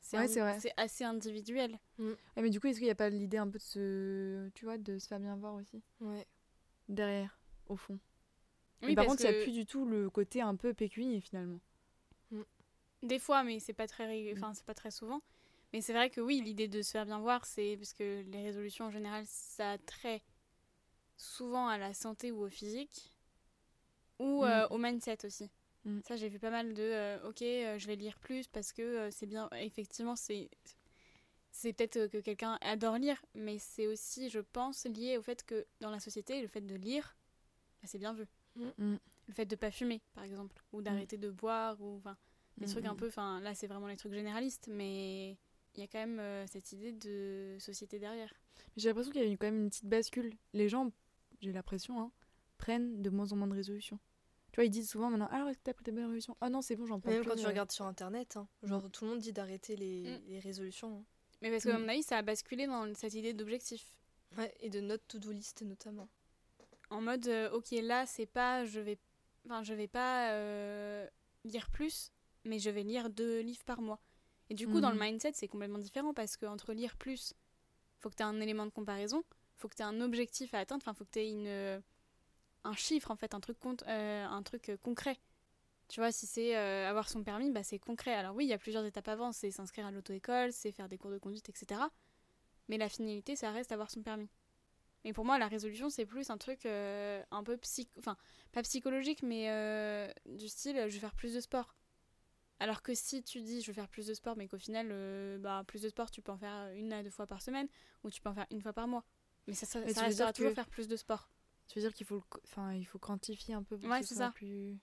C'est 0.00 0.18
Ouais, 0.18 0.24
un- 0.24 0.28
c'est 0.28 0.40
vrai. 0.40 0.60
c'est 0.60 0.72
assez 0.76 1.04
individuel. 1.04 1.78
Ouais, 1.98 2.14
mais 2.36 2.50
du 2.50 2.60
coup, 2.60 2.66
est-ce 2.66 2.78
qu'il 2.78 2.86
n'y 2.86 2.90
a 2.92 2.96
pas 2.96 3.08
l'idée 3.08 3.38
un 3.38 3.48
peu 3.48 3.58
de 3.58 3.62
se. 3.62 4.48
Tu 4.54 4.64
vois, 4.64 4.78
de 4.78 4.98
se 4.98 5.06
faire 5.08 5.18
bien 5.20 5.36
voir 5.36 5.54
aussi 5.54 5.80
Ouais. 6.00 6.26
Derrière, 6.88 7.38
au 7.68 7.76
fond? 7.76 7.98
Oui, 8.82 8.88
Mais 8.88 8.94
par 8.96 9.06
contre, 9.06 9.22
il 9.24 9.30
n'y 9.30 9.36
a 9.36 9.42
plus 9.42 9.52
du 9.52 9.64
tout 9.64 9.84
le 9.86 10.10
côté 10.10 10.42
un 10.42 10.54
peu 10.56 10.74
pécunier 10.74 11.20
finalement. 11.20 11.60
des 13.02 13.18
fois, 13.20 13.44
mais 13.44 13.60
c'est 13.60 13.72
pas 13.72 13.86
très, 13.86 14.32
Mm. 14.34 14.36
enfin, 14.36 14.52
c'est 14.54 14.64
pas 14.66 14.74
très 14.74 14.90
souvent. 14.90 15.22
Mais 15.72 15.80
c'est 15.80 15.92
vrai 15.92 16.10
que 16.10 16.20
oui, 16.20 16.40
l'idée 16.40 16.68
de 16.68 16.80
se 16.82 16.90
faire 16.92 17.06
bien 17.06 17.18
voir, 17.18 17.44
c'est 17.44 17.76
parce 17.76 17.92
que 17.92 18.22
les 18.28 18.42
résolutions 18.42 18.86
en 18.86 18.90
général, 18.90 19.24
ça 19.26 19.72
a 19.72 19.78
trait 19.78 20.22
souvent 21.16 21.68
à 21.68 21.78
la 21.78 21.92
santé 21.94 22.30
ou 22.30 22.44
au 22.44 22.48
physique 22.48 23.12
ou 24.18 24.42
Mm. 24.44 24.48
euh, 24.48 24.68
au 24.68 24.78
mindset 24.78 25.24
aussi. 25.24 25.50
Mm. 25.84 26.00
Ça, 26.06 26.16
j'ai 26.16 26.28
vu 26.28 26.38
pas 26.38 26.50
mal 26.50 26.72
de 26.74 26.82
euh, 26.82 27.28
ok, 27.28 27.42
euh, 27.42 27.78
je 27.78 27.86
vais 27.86 27.96
lire 27.96 28.18
plus 28.18 28.46
parce 28.48 28.72
que 28.72 28.82
euh, 28.82 29.10
c'est 29.10 29.26
bien. 29.26 29.48
Effectivement, 29.58 30.16
c'est 30.16 30.48
c'est 31.50 31.72
peut-être 31.72 32.06
que 32.08 32.18
quelqu'un 32.18 32.58
adore 32.60 32.98
lire, 32.98 33.24
mais 33.34 33.58
c'est 33.58 33.86
aussi, 33.86 34.28
je 34.28 34.40
pense, 34.40 34.84
lié 34.84 35.16
au 35.16 35.22
fait 35.22 35.42
que 35.44 35.66
dans 35.80 35.90
la 35.90 36.00
société, 36.00 36.42
le 36.42 36.48
fait 36.48 36.60
de 36.60 36.74
lire, 36.74 37.16
bah, 37.80 37.88
c'est 37.88 37.98
bien 37.98 38.12
vu. 38.12 38.26
Mm. 38.56 38.96
Le 39.28 39.34
fait 39.34 39.46
de 39.46 39.56
pas 39.56 39.70
fumer, 39.70 40.02
par 40.14 40.24
exemple, 40.24 40.62
ou 40.72 40.82
d'arrêter 40.82 41.16
de 41.16 41.30
boire, 41.30 41.80
ou 41.80 41.96
enfin 41.96 42.16
des 42.58 42.66
trucs 42.66 42.84
un 42.84 42.94
peu. 42.94 43.08
Enfin, 43.08 43.40
là, 43.40 43.54
c'est 43.54 43.66
vraiment 43.66 43.86
les 43.86 43.96
trucs 43.96 44.12
généralistes, 44.12 44.68
mais 44.70 45.36
il 45.76 45.80
y 45.80 45.84
a 45.84 45.86
quand 45.86 45.98
même 45.98 46.18
euh, 46.20 46.46
cette 46.46 46.72
idée 46.72 46.92
de 46.92 47.56
société 47.60 47.98
derrière. 47.98 48.32
J'ai 48.76 48.88
l'impression 48.88 49.12
qu'il 49.12 49.22
y 49.22 49.24
a 49.24 49.28
eu 49.30 49.36
quand 49.38 49.46
même 49.46 49.62
une 49.64 49.70
petite 49.70 49.86
bascule. 49.86 50.34
Les 50.52 50.68
gens, 50.68 50.92
j'ai 51.40 51.52
l'impression, 51.52 52.00
hein, 52.00 52.12
prennent 52.58 53.02
de 53.02 53.10
moins 53.10 53.32
en 53.32 53.36
moins 53.36 53.46
de 53.48 53.54
résolutions. 53.54 53.98
Tu 54.52 54.56
vois, 54.56 54.64
ils 54.64 54.70
disent 54.70 54.88
souvent 54.88 55.10
maintenant 55.10 55.26
Alors, 55.28 55.48
est-ce 55.48 55.58
que 55.58 55.64
t'as 55.64 55.74
pris 55.74 55.84
tes 55.84 55.92
bonnes 55.92 56.04
résolutions 56.04 56.36
Ah 56.40 56.48
non, 56.48 56.62
c'est 56.62 56.76
bon, 56.76 56.86
j'en 56.86 56.98
prends 57.00 57.10
Même 57.10 57.20
plus. 57.20 57.30
quand 57.30 57.36
tu 57.36 57.44
euh. 57.44 57.48
regardes 57.48 57.70
sur 57.72 57.84
internet, 57.86 58.36
hein, 58.36 58.48
genre 58.62 58.90
tout 58.90 59.04
le 59.04 59.10
monde 59.10 59.20
dit 59.20 59.32
d'arrêter 59.32 59.76
les, 59.76 60.02
Mm. 60.18 60.20
les 60.28 60.38
résolutions. 60.38 60.98
hein. 60.98 61.04
Mais 61.42 61.50
parce 61.50 61.64
que, 61.64 61.68
à 61.70 61.78
Mm. 61.78 61.82
mon 61.82 61.88
avis, 61.88 62.02
ça 62.02 62.16
a 62.18 62.22
basculé 62.22 62.66
dans 62.66 62.92
cette 62.94 63.12
idée 63.14 63.34
d'objectif. 63.34 63.92
Ouais, 64.38 64.52
et 64.60 64.70
de 64.70 64.80
notre 64.80 65.06
to-do 65.06 65.30
list 65.30 65.62
notamment. 65.62 66.08
En 66.90 67.00
mode, 67.00 67.26
euh, 67.28 67.50
ok, 67.50 67.70
là, 67.82 68.06
c'est 68.06 68.26
pas, 68.26 68.64
je 68.64 68.80
vais, 68.80 68.98
enfin, 69.44 69.62
je 69.62 69.74
vais 69.74 69.88
pas 69.88 70.30
euh, 70.32 71.06
lire 71.44 71.68
plus, 71.70 72.12
mais 72.44 72.58
je 72.58 72.70
vais 72.70 72.82
lire 72.82 73.10
deux 73.10 73.40
livres 73.40 73.64
par 73.64 73.80
mois. 73.82 74.00
Et 74.50 74.54
du 74.54 74.68
coup, 74.68 74.80
dans 74.80 74.90
le 74.90 74.96
Mhm. 74.96 75.02
mindset, 75.04 75.32
c'est 75.34 75.48
complètement 75.48 75.78
différent 75.78 76.14
parce 76.14 76.36
que 76.36 76.46
entre 76.46 76.72
lire 76.72 76.96
plus, 76.96 77.34
faut 77.98 78.10
que 78.10 78.16
tu 78.16 78.22
aies 78.22 78.26
un 78.26 78.40
élément 78.40 78.66
de 78.66 78.70
comparaison, 78.70 79.24
faut 79.56 79.68
que 79.68 79.74
tu 79.74 79.82
aies 79.82 79.86
un 79.86 80.00
objectif 80.00 80.54
à 80.54 80.58
atteindre, 80.60 80.82
enfin, 80.84 80.94
faut 80.94 81.04
que 81.04 81.10
tu 81.12 81.18
aies 81.20 81.30
une, 81.30 81.46
euh, 81.48 81.80
un 82.64 82.74
chiffre, 82.74 83.10
en 83.10 83.16
fait, 83.16 83.34
un 83.34 83.40
truc, 83.40 83.58
compte- 83.60 83.84
euh, 83.88 84.26
un 84.26 84.42
truc 84.42 84.68
euh, 84.70 84.76
concret. 84.78 85.18
Tu 85.88 86.00
vois, 86.00 86.12
si 86.12 86.26
c'est 86.26 86.56
euh, 86.56 86.88
avoir 86.88 87.08
son 87.08 87.22
permis, 87.24 87.50
bah, 87.50 87.62
c'est 87.62 87.78
concret. 87.78 88.14
Alors 88.14 88.34
oui, 88.36 88.44
il 88.44 88.48
y 88.48 88.52
a 88.52 88.58
plusieurs 88.58 88.84
étapes 88.84 89.08
avant, 89.08 89.32
c'est 89.32 89.50
s'inscrire 89.50 89.86
à 89.86 89.90
l'auto-école, 89.92 90.52
c'est 90.52 90.72
faire 90.72 90.88
des 90.88 90.98
cours 90.98 91.10
de 91.12 91.18
conduite, 91.18 91.48
etc. 91.48 91.90
Mais 92.68 92.78
la 92.78 92.88
finalité, 92.88 93.36
ça 93.36 93.52
reste 93.52 93.72
avoir 93.72 93.90
son 93.90 94.02
permis. 94.02 94.28
Et 95.04 95.12
pour 95.12 95.24
moi, 95.24 95.38
la 95.38 95.48
résolution, 95.48 95.90
c'est 95.90 96.06
plus 96.06 96.30
un 96.30 96.38
truc 96.38 96.66
euh, 96.66 97.22
un 97.30 97.44
peu 97.44 97.56
psy... 97.58 97.88
Enfin, 97.98 98.16
pas 98.52 98.62
psychologique, 98.62 99.22
mais 99.22 99.48
du 100.26 100.48
style, 100.48 100.76
je 100.88 100.94
vais 100.94 100.98
faire 101.00 101.14
plus 101.14 101.34
de 101.34 101.40
sport. 101.40 101.74
Alors 102.58 102.82
que 102.82 102.94
si 102.94 103.22
tu 103.22 103.42
dis, 103.42 103.60
je 103.60 103.66
vais 103.66 103.74
faire 103.74 103.88
plus 103.88 104.06
de 104.06 104.14
sport, 104.14 104.36
mais 104.36 104.48
qu'au 104.48 104.56
final, 104.58 104.88
euh, 104.90 105.38
bah, 105.38 105.62
plus 105.66 105.82
de 105.82 105.88
sport, 105.88 106.10
tu 106.10 106.22
peux 106.22 106.32
en 106.32 106.38
faire 106.38 106.70
une 106.74 106.92
à 106.92 107.02
deux 107.02 107.10
fois 107.10 107.26
par 107.26 107.42
semaine, 107.42 107.68
ou 108.02 108.10
tu 108.10 108.20
peux 108.20 108.30
en 108.30 108.34
faire 108.34 108.46
une 108.50 108.62
fois 108.62 108.72
par 108.72 108.88
mois. 108.88 109.04
Mais 109.46 109.52
ça, 109.54 109.66
ça, 109.66 109.80
Mais 109.80 109.88
ça 109.88 109.94
tu 109.94 110.00
veux 110.00 110.06
restera 110.06 110.26
dire 110.28 110.34
toujours 110.34 110.50
que- 110.50 110.54
faire 110.54 110.68
plus 110.68 110.88
de 110.88 110.96
sport. 110.96 111.28
Tu 111.68 111.78
veux 111.78 111.82
dire 111.84 111.92
qu'il 111.94 112.06
faut, 112.06 112.22
enfin, 112.44 112.72
il 112.74 112.84
faut 112.86 112.98
quantifier 112.98 113.54
un 113.54 113.62
peu 113.62 113.76
pour 113.76 113.90
Ouais, 113.90 114.00
que 114.00 114.06
ce 114.06 114.10
c'est 114.10 114.14
soit 114.16 114.26
ça. 114.26 114.32
plus. 114.32 114.78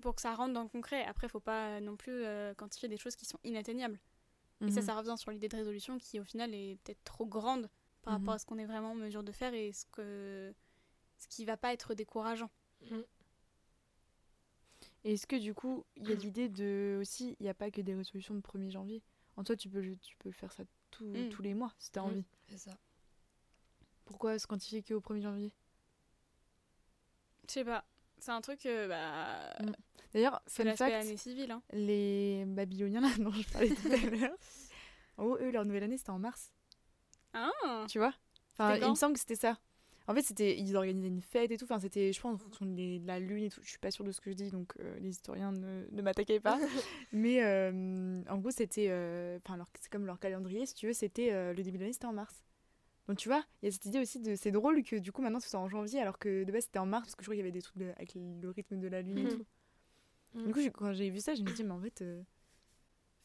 Pour 0.00 0.14
que 0.14 0.22
ça 0.22 0.34
rentre 0.34 0.54
dans 0.54 0.62
le 0.62 0.68
concret. 0.68 1.04
Après, 1.04 1.28
faut 1.28 1.40
pas 1.40 1.80
non 1.80 1.96
plus 1.96 2.24
euh, 2.24 2.54
quantifier 2.54 2.88
des 2.88 2.96
choses 2.96 3.16
qui 3.16 3.26
sont 3.26 3.38
inatteignables. 3.44 3.98
Et 4.60 4.70
ça, 4.70 4.80
Mhm. 4.80 4.86
ça 4.86 4.94
revient 4.96 5.14
sur 5.18 5.30
l'idée 5.30 5.48
de 5.48 5.56
résolution 5.56 5.98
qui, 5.98 6.18
au 6.20 6.24
final, 6.24 6.54
est 6.54 6.78
peut-être 6.82 7.02
trop 7.04 7.26
grande 7.26 7.68
par 8.02 8.14
Mhm. 8.14 8.20
rapport 8.20 8.34
à 8.34 8.38
ce 8.38 8.46
qu'on 8.46 8.58
est 8.58 8.64
vraiment 8.66 8.92
en 8.92 8.94
mesure 8.94 9.22
de 9.22 9.32
faire 9.32 9.52
et 9.54 9.72
ce, 9.72 9.84
que... 9.92 10.54
ce 11.18 11.28
qui 11.28 11.44
va 11.44 11.56
pas 11.56 11.72
être 11.72 11.94
décourageant. 11.94 12.50
Et 12.80 12.90
est-ce 15.04 15.26
que 15.26 15.36
du 15.36 15.54
coup, 15.54 15.84
il 15.96 16.08
y 16.08 16.12
a 16.12 16.16
l'idée 16.16 16.48
de 16.48 16.98
aussi, 17.00 17.36
il 17.40 17.44
n'y 17.44 17.48
a 17.48 17.54
pas 17.54 17.70
que 17.70 17.80
des 17.80 17.94
résolutions 17.94 18.34
de 18.34 18.40
1er 18.40 18.70
janvier? 18.70 19.02
En 19.36 19.44
toi, 19.44 19.56
tu 19.56 19.68
peux, 19.68 19.82
tu 20.00 20.16
peux 20.18 20.32
faire 20.32 20.52
ça 20.52 20.64
tout- 20.90 21.04
Mm. 21.06 21.28
tous 21.30 21.42
les 21.42 21.54
mois 21.54 21.72
si 21.78 21.92
tu 21.92 21.98
as 21.98 22.02
Mm. 22.02 22.06
envie. 22.06 22.24
C'est 22.48 22.58
ça. 22.58 22.76
Pourquoi 24.04 24.38
se 24.38 24.46
quantifier 24.46 24.82
qu'au 24.82 25.00
1er 25.00 25.20
janvier? 25.22 25.52
Je 27.48 27.52
sais 27.52 27.64
pas. 27.64 27.84
C'est 28.18 28.32
un 28.32 28.40
truc, 28.40 28.66
euh, 28.66 28.88
bah. 28.88 29.54
Mm. 29.64 29.72
D'ailleurs, 30.12 30.42
C'est 30.46 30.64
l'aspect 30.64 30.92
année 30.94 31.16
civile. 31.16 31.50
Hein. 31.52 31.62
les 31.72 32.44
Babyloniens 32.46 33.00
là, 33.00 33.08
dont 33.18 33.30
je 33.32 33.48
parlais 33.52 33.68
tout 33.74 33.88
à 33.92 33.96
l'heure, 34.10 34.36
en 35.18 35.24
gros, 35.26 35.36
eux, 35.40 35.50
leur 35.50 35.64
nouvelle 35.64 35.84
année, 35.84 35.98
c'était 35.98 36.10
en 36.10 36.18
mars. 36.18 36.52
Ah 37.34 37.86
Tu 37.88 37.98
vois? 37.98 38.14
Enfin, 38.54 38.76
il 38.76 38.88
me 38.90 38.94
semble 38.96 39.12
que 39.14 39.20
c'était 39.20 39.36
ça. 39.36 39.58
En 40.08 40.14
fait, 40.14 40.22
c'était 40.22 40.58
ils 40.58 40.74
organisaient 40.74 41.08
une 41.08 41.20
fête 41.20 41.50
et 41.50 41.56
tout. 41.58 41.64
Enfin, 41.64 41.78
c'était, 41.78 42.12
je 42.12 42.20
pense, 42.20 42.34
en 42.34 42.38
fonction 42.38 42.66
de, 42.66 43.06
la 43.06 43.20
lune 43.20 43.44
et 43.44 43.50
tout. 43.50 43.60
Je 43.62 43.68
suis 43.68 43.78
pas 43.78 43.90
sûre 43.90 44.04
de 44.04 44.10
ce 44.10 44.20
que 44.20 44.30
je 44.30 44.36
dis, 44.36 44.50
donc 44.50 44.72
euh, 44.80 44.98
les 45.00 45.10
historiens 45.10 45.52
ne, 45.52 45.86
ne 45.90 46.02
m'attaquaient 46.02 46.40
pas. 46.40 46.58
Mais 47.12 47.44
euh, 47.44 48.22
en 48.28 48.38
gros, 48.38 48.50
c'était, 48.50 48.86
euh, 48.88 49.38
enfin, 49.44 49.56
leur- 49.56 49.68
c'est 49.80 49.90
comme 49.92 50.06
leur 50.06 50.18
calendrier, 50.18 50.66
si 50.66 50.74
tu 50.74 50.86
veux, 50.86 50.92
c'était 50.94 51.32
euh, 51.32 51.52
le 51.52 51.62
début 51.62 51.76
de 51.76 51.82
l'année, 51.82 51.92
c'était 51.92 52.06
en 52.06 52.12
mars. 52.14 52.42
Donc 53.06 53.16
tu 53.18 53.28
vois, 53.28 53.42
il 53.62 53.66
y 53.66 53.68
a 53.68 53.72
cette 53.72 53.86
idée 53.86 54.00
aussi 54.00 54.18
de, 54.20 54.34
c'est 54.34 54.50
drôle 54.50 54.82
que 54.82 54.96
du 54.96 55.12
coup 55.12 55.22
maintenant 55.22 55.40
ce 55.40 55.48
soit 55.48 55.58
en 55.60 55.68
janvier, 55.70 55.98
alors 55.98 56.18
que 56.18 56.44
de 56.44 56.52
base 56.52 56.64
c'était 56.64 56.78
en 56.78 56.84
mars 56.84 57.06
parce 57.06 57.14
que 57.16 57.22
je 57.22 57.26
crois 57.28 57.34
qu'il 57.36 57.40
y 57.40 57.42
avait 57.42 57.52
des 57.52 57.62
trucs 57.62 57.78
de- 57.78 57.90
avec 57.96 58.14
le, 58.14 58.50
rythme 58.50 58.78
de 58.78 58.86
la 58.86 59.00
lune 59.00 59.16
et 59.16 59.22
Mhm. 59.22 59.30
tout. 59.30 59.46
Mhm. 60.34 60.46
Du 60.46 60.52
coup, 60.52 60.60
quand 60.78 60.92
j'ai 60.92 61.08
vu 61.08 61.18
ça, 61.20 61.34
je 61.34 61.42
me 61.42 61.50
dis 61.50 61.64
mais 61.64 61.70
en 61.70 61.80
fait, 61.80 62.02
euh, 62.02 62.22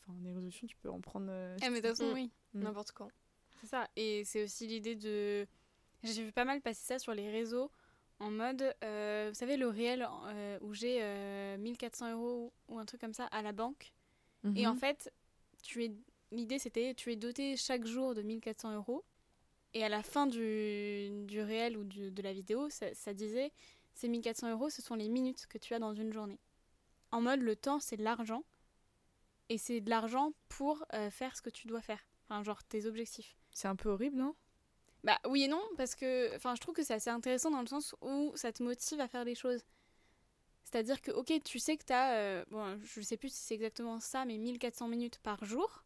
enfin, 0.07 0.17
des 0.21 0.29
résolutions, 0.31 0.67
tu 0.67 0.77
peux 0.77 0.89
en 0.89 1.01
prendre. 1.01 1.27
euh, 1.29 1.57
Eh, 1.61 1.69
mais 1.69 1.81
de 1.81 1.87
toute 1.89 1.97
façon, 1.97 2.13
oui. 2.13 2.31
Mm. 2.53 2.63
N'importe 2.63 2.93
quand. 2.93 3.09
C'est 3.59 3.67
ça. 3.67 3.89
Et 3.97 4.23
c'est 4.23 4.43
aussi 4.43 4.67
l'idée 4.67 4.95
de. 4.95 5.45
J'ai 6.03 6.23
vu 6.23 6.31
pas 6.31 6.45
mal 6.45 6.61
passer 6.61 6.83
ça 6.83 6.99
sur 6.99 7.13
les 7.13 7.29
réseaux 7.31 7.71
en 8.19 8.29
mode. 8.29 8.75
euh, 8.83 9.29
vous 9.29 9.35
savez, 9.35 9.57
le 9.57 9.67
réel 9.67 10.07
euh, 10.27 10.59
où 10.61 10.73
j'ai 10.73 10.99
euh, 11.01 11.57
1400 11.57 12.11
euros 12.11 12.53
ou 12.67 12.77
un 12.79 12.85
truc 12.85 13.01
comme 13.01 13.13
ça 13.13 13.25
à 13.27 13.41
la 13.41 13.51
banque. 13.51 13.93
Et 14.55 14.67
en 14.67 14.73
Mhm. 14.73 14.79
fait, 14.79 15.13
tu 15.61 15.85
es 15.85 15.91
l'idée 16.31 16.59
c'était 16.59 16.93
tu 16.95 17.11
es 17.11 17.15
doté 17.15 17.55
chaque 17.55 17.85
jour 17.85 18.13
de 18.15 18.21
1400 18.21 18.73
euros. 18.75 19.03
Et 19.73 19.83
à 19.83 19.89
la 19.89 20.03
fin 20.03 20.27
du, 20.27 21.09
du 21.25 21.41
réel 21.41 21.77
ou 21.77 21.83
du- 21.83 22.11
de 22.11 22.21
la 22.21 22.33
vidéo, 22.33 22.69
ça, 22.69 22.93
ça 22.93 23.13
disait 23.13 23.51
ces 23.95 24.07
1400 24.07 24.51
euros, 24.51 24.69
ce 24.69 24.81
sont 24.81 24.95
les 24.95 25.09
minutes 25.09 25.47
que 25.47 25.57
tu 25.57 25.73
as 25.73 25.79
dans 25.79 25.93
une 25.93 26.11
journée. 26.13 26.39
En 27.11 27.21
mode, 27.21 27.41
le 27.41 27.55
temps, 27.55 27.79
c'est 27.79 27.97
de 27.97 28.03
l'argent. 28.03 28.43
Et 29.49 29.57
c'est 29.57 29.81
de 29.81 29.89
l'argent 29.89 30.33
pour 30.49 30.83
euh, 30.93 31.09
faire 31.09 31.35
ce 31.35 31.41
que 31.41 31.49
tu 31.49 31.67
dois 31.67 31.81
faire. 31.81 31.99
Enfin, 32.25 32.43
genre 32.43 32.63
tes 32.63 32.85
objectifs. 32.85 33.35
c'est 33.51 33.67
un 33.67 33.75
peu 33.75 33.89
horrible, 33.89 34.17
non? 34.17 34.35
Bah 35.03 35.19
oui 35.27 35.43
et 35.43 35.47
non, 35.47 35.61
parce 35.77 35.95
que 35.95 36.33
enfin, 36.35 36.55
je 36.55 36.61
trouve 36.61 36.75
que 36.75 36.83
c'est 36.83 36.93
assez 36.93 37.09
intéressant 37.09 37.51
dans 37.51 37.61
le 37.61 37.67
sens 37.67 37.93
où 38.01 38.31
ça 38.35 38.53
te 38.53 38.63
motive 38.63 38.99
à 39.01 39.07
faire 39.07 39.25
des 39.25 39.35
choses. 39.35 39.61
C'est-à-dire 40.63 41.01
que, 41.01 41.11
ok, 41.11 41.33
tu 41.43 41.59
sais 41.59 41.77
que 41.77 41.85
tu 41.85 41.93
as, 41.93 42.45
bon, 42.45 42.79
je 42.83 43.01
sais 43.01 43.17
plus 43.17 43.29
si 43.29 43.41
c'est 43.41 43.53
exactement 43.55 43.99
ça, 43.99 44.25
mais 44.25 44.37
1400 44.37 44.87
minutes 44.87 45.19
par 45.19 45.43
jour. 45.45 45.83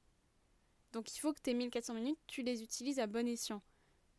Donc 0.94 1.16
il 1.16 1.20
faut 1.20 1.34
que 1.34 1.42
tes 1.42 1.54
1400 1.54 1.96
minutes, 1.96 2.20
tu 2.28 2.44
les 2.44 2.64
utilises 2.64 3.00
à 3.00 3.08
bon 3.08 3.28
escient. 3.28 3.62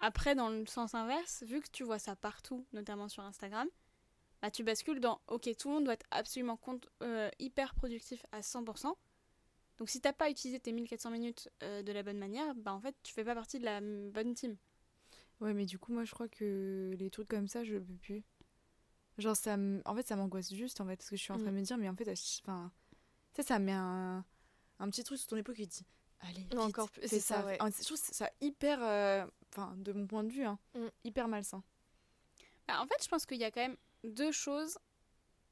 Après, 0.01 0.35
dans 0.35 0.49
le 0.49 0.67
sens 0.67 0.95
inverse, 0.95 1.43
vu 1.45 1.61
que 1.61 1.69
tu 1.73 1.85
vois 1.85 1.99
ça 1.99 2.15
partout, 2.15 2.67
notamment 2.73 3.09
sur 3.09 3.23
Instagram, 3.25 3.69
bah, 4.43 4.51
tu 4.51 4.63
bascules 4.63 5.01
dans, 5.01 5.21
ok, 5.27 5.49
tout 5.59 5.69
le 5.69 5.75
monde 5.75 5.85
doit 5.85 5.95
être 5.95 6.07
absolument 6.11 6.59
euh, 7.03 7.31
hyper 7.39 7.75
productif 7.75 8.25
à 8.33 8.41
100%. 8.41 8.95
Donc 9.79 9.91
si 9.91 10.01
t'as 10.01 10.13
pas 10.13 10.31
utilisé 10.31 10.61
tes 10.61 10.73
1400 10.73 11.11
minutes 11.11 11.49
euh, 11.63 11.83
de 11.83 11.93
la 11.93 12.03
bonne 12.03 12.19
manière, 12.19 12.55
bah 12.55 12.73
en 12.73 12.81
fait, 12.81 12.95
tu 13.03 13.13
fais 13.13 13.25
pas 13.25 13.35
partie 13.35 13.59
de 13.59 13.65
la 13.65 13.81
bonne 13.81 14.35
team. 14.35 14.57
Ouais, 15.41 15.55
mais 15.55 15.67
du 15.67 15.79
coup, 15.79 15.93
moi, 15.93 16.05
je 16.05 16.13
crois 16.13 16.29
que 16.29 16.95
les 16.99 17.11
trucs 17.11 17.29
comme 17.29 17.47
ça, 17.49 17.65
je 17.65 17.77
peux 17.79 17.95
plus. 17.95 18.23
Genre, 19.19 19.37
ça 19.37 19.55
m- 19.55 19.83
en 19.85 19.95
fait, 19.95 20.07
ça 20.07 20.17
m'angoisse 20.17 20.53
juste, 20.53 20.81
en 20.81 20.87
fait, 20.87 20.97
parce 20.97 21.11
que 21.11 21.17
je 21.17 21.23
suis 21.23 21.33
en 21.33 21.39
train 21.39 21.47
de 21.47 21.53
Mm. 21.53 21.59
me 21.61 21.63
dire, 21.63 21.79
mais 21.79 21.89
en 21.89 21.95
fait, 21.97 22.09
enfin, 22.43 22.73
sais, 23.35 23.43
ça 23.43 23.59
met 23.59 23.73
un, 23.73 24.25
un 24.79 24.91
petit 24.91 25.05
truc 25.05 25.19
sur 25.19 25.29
ton 25.29 25.37
épaule 25.37 25.55
qui 25.57 25.67
te 25.69 25.75
dit, 25.79 25.87
allez, 26.21 26.43
vite, 26.43 26.59
encore 26.59 26.91
plus, 26.91 27.03
c'est 27.07 27.21
ça, 27.21 27.45
ouais. 27.45 27.59
Je 27.61 27.85
trouve 27.85 27.97
ça 27.99 28.31
hyper, 28.41 28.83
euh, 28.83 29.27
enfin, 29.53 29.75
de 29.79 29.93
mon 29.93 30.07
point 30.07 30.25
de 30.25 30.31
vue, 30.33 30.45
hein, 30.45 30.59
Mm. 30.75 30.87
hyper 31.05 31.29
malsain. 31.29 31.63
Bah, 32.67 32.81
en 32.83 32.87
fait, 32.87 33.03
je 33.03 33.09
pense 33.09 33.27
qu'il 33.27 33.39
y 33.39 33.45
a 33.45 33.51
quand 33.51 33.61
même 33.63 33.77
deux 34.05 34.33
choses 34.33 34.79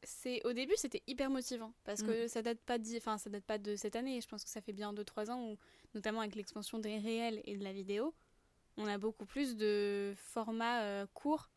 c'est 0.05 0.45
au 0.47 0.53
début 0.53 0.75
c'était 0.77 1.03
hyper 1.09 1.31
motivant 1.31 1.73
parce 1.83 2.03
que 2.03 2.29
ça 2.29 2.41
date 2.43 2.61
pas 2.61 2.77
enfin 2.99 3.19
ça 3.19 3.29
date 3.29 3.45
pas 3.45 3.59
de 3.59 3.75
cette 3.75 3.97
année 3.97 4.21
je 4.21 4.29
pense 4.29 4.45
que 4.45 4.51
ça 4.51 4.61
fait 4.61 4.75
bien 4.75 4.93
2 4.93 5.03
3 5.05 5.31
ans 5.33 5.43
où 5.51 5.59
notamment 5.95 6.21
avec 6.21 6.37
l'expansion 6.37 6.79
des 6.79 6.99
réels 6.99 7.41
et 7.45 7.57
de 7.57 7.65
la 7.65 7.73
vidéo 7.73 8.15
on 8.77 8.87
a 8.87 8.99
beaucoup 8.99 9.27
plus 9.27 9.57
de 9.57 10.15
formats 10.17 10.83
euh, 10.83 11.07
courts. 11.15 11.49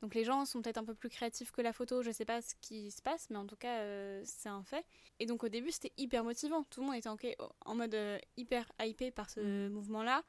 Donc 0.00 0.14
les 0.14 0.22
gens 0.22 0.44
sont 0.44 0.62
peut-être 0.62 0.78
un 0.78 0.84
peu 0.84 0.94
plus 0.94 1.08
créatifs 1.08 1.50
que 1.50 1.60
la 1.60 1.72
photo 1.72 2.02
je 2.02 2.12
sais 2.12 2.24
pas 2.24 2.40
ce 2.40 2.54
qui 2.60 2.92
se 2.92 3.02
passe 3.02 3.28
mais 3.30 3.36
en 3.36 3.46
tout 3.46 3.56
cas 3.56 3.78
euh, 3.80 4.22
c'est 4.24 4.48
un 4.48 4.62
fait. 4.62 4.86
Et 5.18 5.26
donc 5.26 5.42
au 5.42 5.48
début 5.48 5.72
c'était 5.72 5.92
hyper 5.96 6.22
motivant. 6.22 6.62
Tout 6.64 6.80
le 6.82 6.86
monde 6.86 6.94
était 6.94 7.08
en, 7.08 7.16
en 7.64 7.74
mode 7.74 7.94
euh, 7.94 8.16
hyper 8.36 8.70
hypé 8.80 9.10
par 9.10 9.28
ce 9.28 9.68
mouvement 9.68 10.04
là 10.04 10.22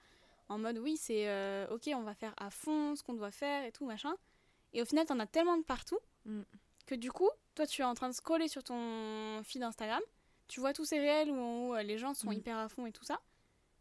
en 0.47 0.57
mode 0.57 0.79
oui 0.79 0.97
c'est 0.97 1.29
euh, 1.29 1.67
ok 1.69 1.87
on 1.93 2.01
va 2.01 2.15
faire 2.15 2.33
à 2.37 2.49
fond 2.49 2.95
ce 2.95 3.03
qu'on 3.03 3.13
doit 3.13 3.29
faire 3.29 3.63
et 3.63 3.71
tout 3.71 3.85
machin. 3.85 4.15
Et 4.73 4.81
au 4.81 4.85
final 4.85 5.05
t'en 5.05 5.19
as 5.19 5.27
tellement 5.27 5.57
de 5.57 5.63
partout 5.63 5.99
Mm. 6.25 6.41
que 6.87 6.95
du 6.95 7.11
coup 7.11 7.29
toi 7.55 7.65
tu 7.67 7.81
es 7.81 7.85
en 7.85 7.93
train 7.93 8.09
de 8.09 8.13
scroller 8.15 8.47
sur 8.47 8.63
ton 8.63 9.41
feed 9.43 9.61
Instagram. 9.61 10.01
Tu 10.47 10.59
vois 10.59 10.73
tous 10.73 10.83
ces 10.85 10.97
réels 10.99 11.29
où, 11.29 11.37
en 11.39 11.67
haut, 11.67 11.75
euh, 11.75 11.83
les 11.83 11.99
gens 11.99 12.15
sont 12.15 12.31
Mm. 12.31 12.33
hyper 12.33 12.57
à 12.57 12.69
fond 12.69 12.87
et 12.87 12.91
tout 12.91 13.03
ça 13.05 13.21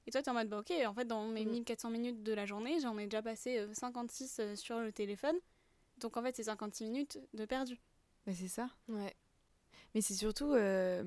et 0.08 0.10
toi 0.10 0.22
t'es 0.22 0.30
en 0.30 0.34
mode 0.34 0.48
bah 0.48 0.58
ok 0.58 0.72
en 0.86 0.94
fait 0.94 1.04
dans 1.04 1.28
mes 1.28 1.44
Mm. 1.44 1.50
1400 1.50 1.90
minutes 1.90 2.22
de 2.24 2.32
la 2.32 2.46
journée 2.46 2.80
j'en 2.80 2.98
ai 2.98 3.04
déjà 3.04 3.22
passé 3.22 3.58
euh, 3.58 3.72
56 3.74 4.38
euh, 4.40 4.56
sur 4.56 4.80
le 4.80 4.90
téléphone 4.90 5.36
donc 5.98 6.16
en 6.16 6.22
fait 6.22 6.34
c'est 6.34 6.44
56 6.44 6.84
minutes 6.84 7.18
de 7.34 7.44
perdu 7.44 7.78
Bah, 8.26 8.32
c'est 8.34 8.48
ça. 8.48 8.68
Ouais. 8.88 9.14
Mais 9.94 10.00
c'est 10.00 10.14
surtout, 10.14 10.52
euh, 10.54 11.02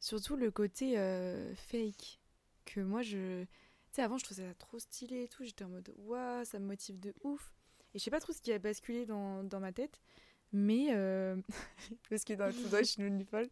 surtout 0.00 0.36
le 0.36 0.50
côté 0.50 0.98
euh, 0.98 1.54
fake. 1.54 2.18
Que 2.64 2.80
moi, 2.80 3.02
je. 3.02 3.42
Tu 3.44 3.48
sais, 3.92 4.02
avant, 4.02 4.18
je 4.18 4.24
trouvais 4.24 4.42
ça 4.48 4.54
trop 4.54 4.78
stylé 4.78 5.24
et 5.24 5.28
tout. 5.28 5.44
J'étais 5.44 5.64
en 5.64 5.68
mode, 5.68 5.92
waouh, 5.96 6.44
ça 6.44 6.58
me 6.58 6.66
motive 6.66 6.98
de 7.00 7.14
ouf. 7.22 7.52
Et 7.94 7.98
je 7.98 8.04
sais 8.04 8.10
pas 8.10 8.20
trop 8.20 8.32
ce 8.32 8.40
qui 8.40 8.52
a 8.52 8.58
basculé 8.58 9.06
dans, 9.06 9.42
dans 9.44 9.60
ma 9.60 9.72
tête. 9.72 10.00
Mais. 10.52 10.88
euh, 10.90 11.36
parce 12.10 12.24
que 12.24 12.32
dans 12.34 12.46
le 12.46 12.52
tout 12.54 12.62
droit, 12.64 12.78
je 12.80 12.84
suis 12.84 13.02
devenue 13.02 13.24
folle. 13.24 13.48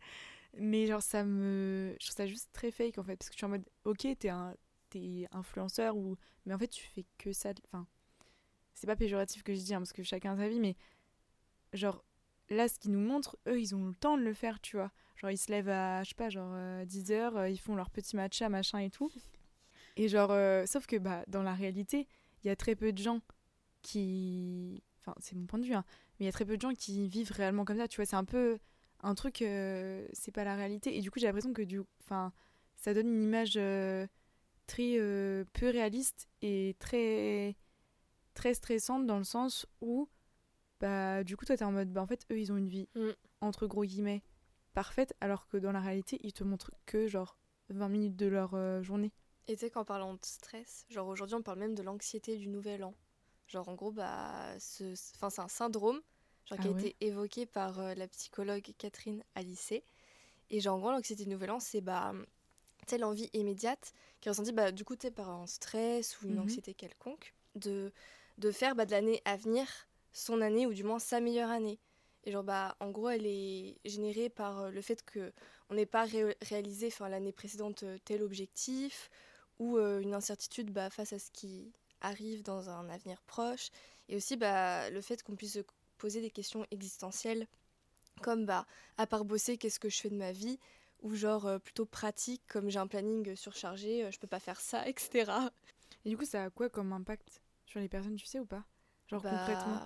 Mais 0.57 0.87
genre, 0.87 1.03
ça 1.03 1.25
me. 1.25 1.95
Je 2.01 2.07
trouve 2.07 2.17
ça 2.17 2.27
juste 2.27 2.51
très 2.53 2.71
fake 2.71 2.99
en 2.99 3.05
fait. 3.05 3.17
Parce 3.17 3.29
que 3.29 3.35
je 3.35 3.39
suis 3.39 3.47
en 3.47 3.51
mode, 3.51 3.69
ok, 3.85 4.07
t'es 4.19 4.29
un. 4.29 4.55
T'es 4.91 5.29
influenceur 5.33 5.97
ou. 5.97 6.17
Mais 6.47 6.55
en 6.55 6.59
fait, 6.59 6.69
tu 6.69 6.85
fais 6.87 7.05
que 7.19 7.33
ça. 7.33 7.53
Enfin. 7.69 7.87
C'est 8.75 8.87
pas 8.87 8.97
péjoratif 8.97 9.43
que 9.43 9.55
je 9.55 9.61
dis, 9.61 9.75
hein, 9.75 9.79
parce 9.79 9.93
que 9.93 10.03
chacun 10.03 10.35
a 10.35 10.37
sa 10.37 10.49
vie, 10.49 10.61
mais. 10.61 10.77
Genre, 11.73 12.05
là, 12.49 12.69
ce 12.69 12.79
qu'ils 12.79 12.91
nous 12.91 13.01
montrent, 13.01 13.39
eux, 13.47 13.61
ils 13.61 13.75
ont 13.75 13.87
le 13.87 13.95
temps 13.95 14.17
de 14.17 14.23
le 14.23 14.35
faire, 14.35 14.61
tu 14.61 14.77
vois. 14.77 14.91
Genre, 15.17 15.31
ils 15.31 15.39
se 15.39 15.51
lèvent 15.53 15.69
à, 15.69 16.03
je 16.03 16.11
sais 16.11 16.15
pas, 16.15 16.31
genre 16.31 16.53
10h, 16.85 17.51
ils 17.51 17.59
font 17.59 17.77
leur 17.77 17.91
petit 17.91 18.17
matcha, 18.17 18.49
machin 18.49 18.79
et 18.79 18.91
tout. 18.91 19.13
Et 19.97 20.09
genre, 20.09 20.31
euh, 20.31 20.67
sauf 20.67 20.87
que 20.87 20.97
bah, 20.97 21.25
dans 21.29 21.43
la 21.43 21.55
réalité, 21.55 22.07
il 22.43 22.49
y 22.49 22.51
a 22.51 22.57
très 22.57 22.75
peu 22.75 22.93
de 22.93 22.99
gens 22.99 23.21
qui. 23.83 24.83
Enfin, 24.99 25.15
c'est 25.21 25.35
mon 25.35 25.47
point 25.47 25.59
de 25.59 25.65
vue, 25.65 25.75
hein, 25.75 25.85
mais 26.19 26.25
il 26.25 26.27
y 26.27 26.29
a 26.29 26.33
très 26.33 26.45
peu 26.45 26.57
de 26.57 26.63
gens 26.63 26.75
qui 26.75 27.09
vivent 27.09 27.33
réellement 27.33 27.65
comme 27.65 27.79
ça, 27.79 27.89
tu 27.89 27.97
vois. 27.97 28.07
C'est 28.07 28.17
un 28.17 28.25
peu 28.25 28.59
un 29.03 29.15
truc, 29.15 29.43
euh, 29.43 30.07
c'est 30.13 30.33
pas 30.33 30.45
la 30.45 30.55
réalité. 30.57 30.97
Et 30.97 31.01
du 31.01 31.11
coup, 31.11 31.19
j'ai 31.19 31.27
l'impression 31.27 31.53
que 31.53 31.63
du. 31.63 31.81
Enfin, 32.03 32.33
ça 32.77 32.95
donne 32.95 33.09
une 33.09 33.23
image 33.23 33.55
euh, 33.57 34.07
très 34.67 34.95
euh, 34.99 35.45
peu 35.53 35.69
réaliste 35.71 36.29
et 36.43 36.77
très. 36.79 37.57
très 38.35 38.55
stressante 38.55 39.07
dans 39.07 39.19
le 39.19 39.25
sens 39.25 39.67
où 39.81 40.09
bah 40.81 41.25
du 41.25 41.37
coup 41.37 41.45
toi 41.45 41.59
t'es 41.59 41.65
en 41.65 41.73
mode 41.73 41.93
bah 41.93 42.01
en 42.01 42.07
fait 42.07 42.25
eux 42.31 42.39
ils 42.41 42.53
ont 42.53 42.57
une 42.57 42.69
vie 42.69 42.89
Mm. 42.95 43.11
entre 43.43 43.67
gros 43.67 43.85
guillemets 43.85 44.23
parfaite 44.73 45.13
alors 45.21 45.47
que 45.47 45.59
dans 45.59 45.73
la 45.73 45.81
réalité 45.81 46.19
ils 46.23 46.33
te 46.33 46.43
montrent 46.43 46.71
que 46.87 47.07
genre 47.07 47.37
20 47.69 47.89
minutes 47.91 48.17
de 48.17 48.27
leur 48.27 48.83
journée 48.83 49.13
Et 49.47 49.57
tu 49.57 49.61
sais 49.61 49.71
qu'en 49.71 49.85
parlant 49.85 50.15
de 50.15 50.25
stress, 50.25 50.87
genre 50.89 51.09
aujourd'hui 51.09 51.35
on 51.37 51.43
parle 51.43 51.59
même 51.59 51.75
de 51.75 51.83
l'anxiété 51.83 52.39
du 52.39 52.49
nouvel 52.49 52.83
an. 52.85 52.95
Genre 53.47 53.69
en 53.69 53.75
gros, 53.75 53.91
bah, 53.93 54.59
ce, 54.59 54.95
enfin, 55.17 55.29
c'est 55.29 55.43
un 55.43 55.49
syndrome 55.49 56.01
genre, 56.51 56.59
qui 56.59 56.67
Ah 56.67 56.69
a 56.69 56.71
ouais 56.71 56.73
été 56.73 56.97
évoqué 57.01 57.47
par 57.47 57.81
euh, 57.81 57.95
la 57.95 58.09
psychologue 58.09 58.73
Catherine 58.79 59.23
Alicet. 59.35 59.85
Et 60.51 60.61
genre 60.61 60.77
en 60.77 60.81
gros, 60.81 60.91
l'anxiété 60.93 61.25
du 61.25 61.31
nouvel 61.31 61.51
an, 61.53 61.61
c'est 61.61 61.81
bah, 61.81 62.13
l'envie 62.99 63.31
immédiate 63.35 63.93
qui 64.21 64.29
est 64.29 64.33
ressentie 64.33 64.53
bah, 64.53 64.73
du 64.73 64.85
coup 64.85 64.97
par 64.97 65.31
un 65.31 65.47
stress 65.47 66.21
ou 66.23 66.29
une 66.29 66.39
Mhm. 66.39 66.41
anxiété 66.41 66.75
quelconque 66.75 67.35
de, 67.55 67.93
de 68.39 68.51
faire 68.51 68.75
bah, 68.75 68.85
de 68.87 68.91
l'année 68.91 69.23
à 69.25 69.37
venir 69.37 69.67
son 70.13 70.41
année 70.41 70.67
ou 70.67 70.75
du 70.75 70.85
moins 70.85 70.99
sa 70.99 71.21
meilleure 71.21 71.51
année. 71.51 71.79
Et 72.25 72.33
genre 72.33 72.45
bah 72.45 72.77
en 72.81 72.91
gros 72.91 73.09
elle 73.09 73.27
est 73.27 73.79
générée 73.85 74.29
par 74.29 74.61
euh, 74.61 74.71
le 74.71 74.83
fait 74.83 75.03
que 75.05 75.33
on 75.71 75.75
n'ait 75.75 75.87
pas 75.87 76.05
ré- 76.05 76.37
réalisé 76.43 76.91
l'année 77.09 77.33
précédente 77.33 77.83
euh, 77.85 77.99
tel 78.05 78.23
objectif 78.23 79.09
ou 79.59 79.79
euh, 79.79 80.01
une 80.01 80.15
incertitude 80.15 80.71
bah, 80.73 80.91
face 80.91 81.13
à 81.13 81.19
ce 81.19 81.31
qui 81.31 81.73
arrive 82.01 82.43
dans 82.43 82.69
un 82.71 82.89
avenir 82.91 83.23
proche 83.23 83.71
et 84.09 84.17
aussi 84.17 84.37
bah, 84.37 84.91
le 84.91 85.01
fait 85.01 85.23
qu'on 85.23 85.37
puisse 85.37 85.55
se 85.55 85.61
poser 86.01 86.21
des 86.21 86.31
questions 86.31 86.67
existentielles 86.71 87.47
comme 88.23 88.47
bah 88.47 88.67
à 88.99 89.07
part 89.07 89.25
bosser 89.25 89.57
qu'est-ce 89.59 89.81
que 89.81 89.89
je 89.89 90.01
fais 90.01 90.11
de 90.11 90.17
ma 90.17 90.33
vie? 90.33 90.59
Ou 91.03 91.15
genre 91.15 91.47
euh, 91.47 91.59
plutôt 91.59 91.87
pratique 91.87 92.43
comme 92.49 92.69
j'ai 92.71 92.79
un 92.79 92.87
planning 92.87 93.35
surchargé 93.37 94.05
euh, 94.05 94.11
je 94.11 94.19
peux 94.19 94.27
pas 94.27 94.41
faire 94.41 94.61
ça 94.61 94.87
etc 94.89 95.33
et 96.05 96.11
du 96.11 96.17
coup 96.17 96.25
ça 96.25 96.45
a 96.45 96.51
quoi 96.51 96.69
comme 96.69 96.93
impact 96.93 97.43
sur 97.67 97.81
les 97.81 97.89
personnes 97.89 98.17
tu 98.17 98.27
sais 98.27 98.41
ou 98.41 98.47
pas? 98.47 98.65
Genre 99.09 99.23
Bah, 99.23 99.31
concrètement? 99.39 99.81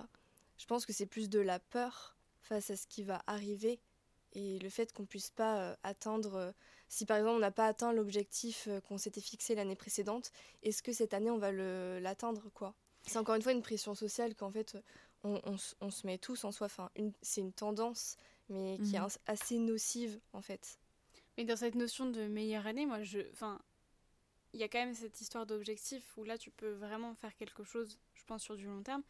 je 0.57 0.65
pense 0.65 0.85
que 0.85 0.93
c'est 0.93 1.05
plus 1.05 1.29
de 1.29 1.39
la 1.39 1.59
peur 1.59 2.15
face 2.41 2.69
à 2.69 2.75
ce 2.77 2.87
qui 2.87 3.03
va 3.03 3.21
arriver 3.27 3.79
et 4.33 4.59
le 4.59 4.69
fait 4.69 4.91
qu'on 4.93 5.05
puisse 5.05 5.29
pas 5.31 5.59
euh, 5.61 5.75
atteindre 5.83 6.35
euh, 6.35 6.51
si 6.89 7.05
par 7.05 7.17
exemple 7.17 7.37
on 7.37 7.39
n'a 7.39 7.51
pas 7.51 7.67
atteint 7.67 7.93
l'objectif 7.93 8.67
euh, 8.67 8.81
qu'on 8.81 8.97
s'était 8.97 9.21
fixé 9.21 9.55
l'année 9.55 9.75
précédente 9.75 10.31
est-ce 10.63 10.83
que 10.83 10.91
cette 10.91 11.13
année 11.13 11.31
on 11.31 11.37
va 11.37 11.51
l'atteindre 11.51 12.49
quoi? 12.53 12.75
C'est 13.07 13.17
encore 13.17 13.35
une 13.35 13.41
fois 13.41 13.51
une 13.53 13.61
pression 13.61 13.95
sociale 13.95 14.35
qu'en 14.35 14.51
fait 14.51 14.77
on, 15.25 15.41
on 15.43 15.55
s- 15.55 15.75
on 15.81 15.89
se 15.91 16.05
met 16.07 16.17
tous 16.17 16.43
en 16.45 16.51
soi 16.53 16.67
enfin 16.67 16.89
une- 16.95 17.11
c'est 17.21 17.41
une 17.41 17.51
tendance 17.53 18.15
mais 18.49 18.77
qui 18.85 18.95
est 18.95 18.99
Mhm. 18.99 19.05
as- 19.05 19.19
assez 19.25 19.57
nocive 19.57 20.19
en 20.33 20.41
fait 20.41 20.77
Mais 21.37 21.43
dans 21.45 21.57
cette 21.57 21.75
notion 21.75 22.09
de 22.09 22.27
meilleure 22.27 22.65
année, 22.67 22.85
moi, 22.85 23.03
je, 23.03 23.19
enfin, 23.33 23.59
il 24.53 24.59
y 24.59 24.63
a 24.63 24.69
quand 24.69 24.79
même 24.79 24.93
cette 24.93 25.19
histoire 25.19 25.45
d'objectif 25.45 26.15
où 26.17 26.23
là, 26.23 26.37
tu 26.37 26.49
peux 26.49 26.71
vraiment 26.71 27.13
faire 27.15 27.35
quelque 27.35 27.63
chose, 27.65 27.99
je 28.13 28.23
pense, 28.23 28.41
sur 28.43 28.55
du 28.55 28.65
long 28.67 28.81
terme. 28.83 29.03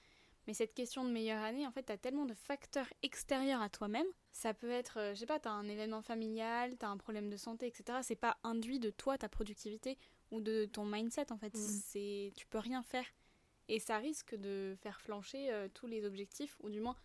Mais 0.47 0.54
cette 0.56 0.73
question 0.73 1.04
de 1.04 1.10
meilleure 1.12 1.43
année, 1.43 1.67
en 1.67 1.71
fait, 1.71 1.84
t'as 1.84 1.97
tellement 1.97 2.25
de 2.25 2.34
facteurs 2.34 2.88
extérieurs 3.04 3.62
à 3.62 3.69
toi-même. 3.69 4.08
Ça 4.32 4.54
peut 4.56 4.71
être, 4.71 4.97
euh, 4.99 5.13
je 5.13 5.19
sais 5.19 5.25
pas, 5.28 5.39
t'as 5.39 5.51
un 5.51 5.67
événement 5.67 6.01
familial, 6.01 6.75
t'as 6.78 6.88
un 6.88 6.97
problème 6.97 7.30
de 7.30 7.38
santé, 7.38 7.67
etc. 7.67 8.01
C'est 8.04 8.15
pas 8.15 8.38
induit 8.43 8.80
de 8.80 8.89
toi, 8.89 9.17
ta 9.19 9.30
productivité 9.30 9.97
ou 10.32 10.39
de 10.41 10.65
ton 10.65 10.86
mindset, 10.86 11.32
en 11.32 11.38
fait. 11.38 11.54
Mhm. 11.56 11.62
C'est, 11.62 12.34
tu 12.36 12.47
peux 12.47 12.60
rien 12.60 12.82
faire. 12.82 13.06
Et 13.67 13.80
ça 13.80 13.97
risque 13.97 14.36
de 14.36 14.75
faire 14.82 15.01
flancher 15.01 15.51
euh, 15.51 15.67
tous 15.73 15.88
les 15.88 16.06
objectifs, 16.06 16.56
ou 16.62 16.69
du 16.69 16.80
moins 16.82 16.95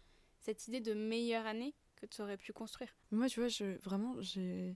cette 0.40 0.68
idée 0.68 0.80
de 0.80 0.94
meilleure 0.94 1.46
année 1.46 1.74
que 1.96 2.06
tu 2.06 2.22
aurais 2.22 2.36
pu 2.38 2.52
construire. 2.52 2.88
moi 3.10 3.28
tu 3.28 3.40
vois 3.40 3.48
je 3.48 3.76
vraiment 3.82 4.14
j'ai 4.20 4.74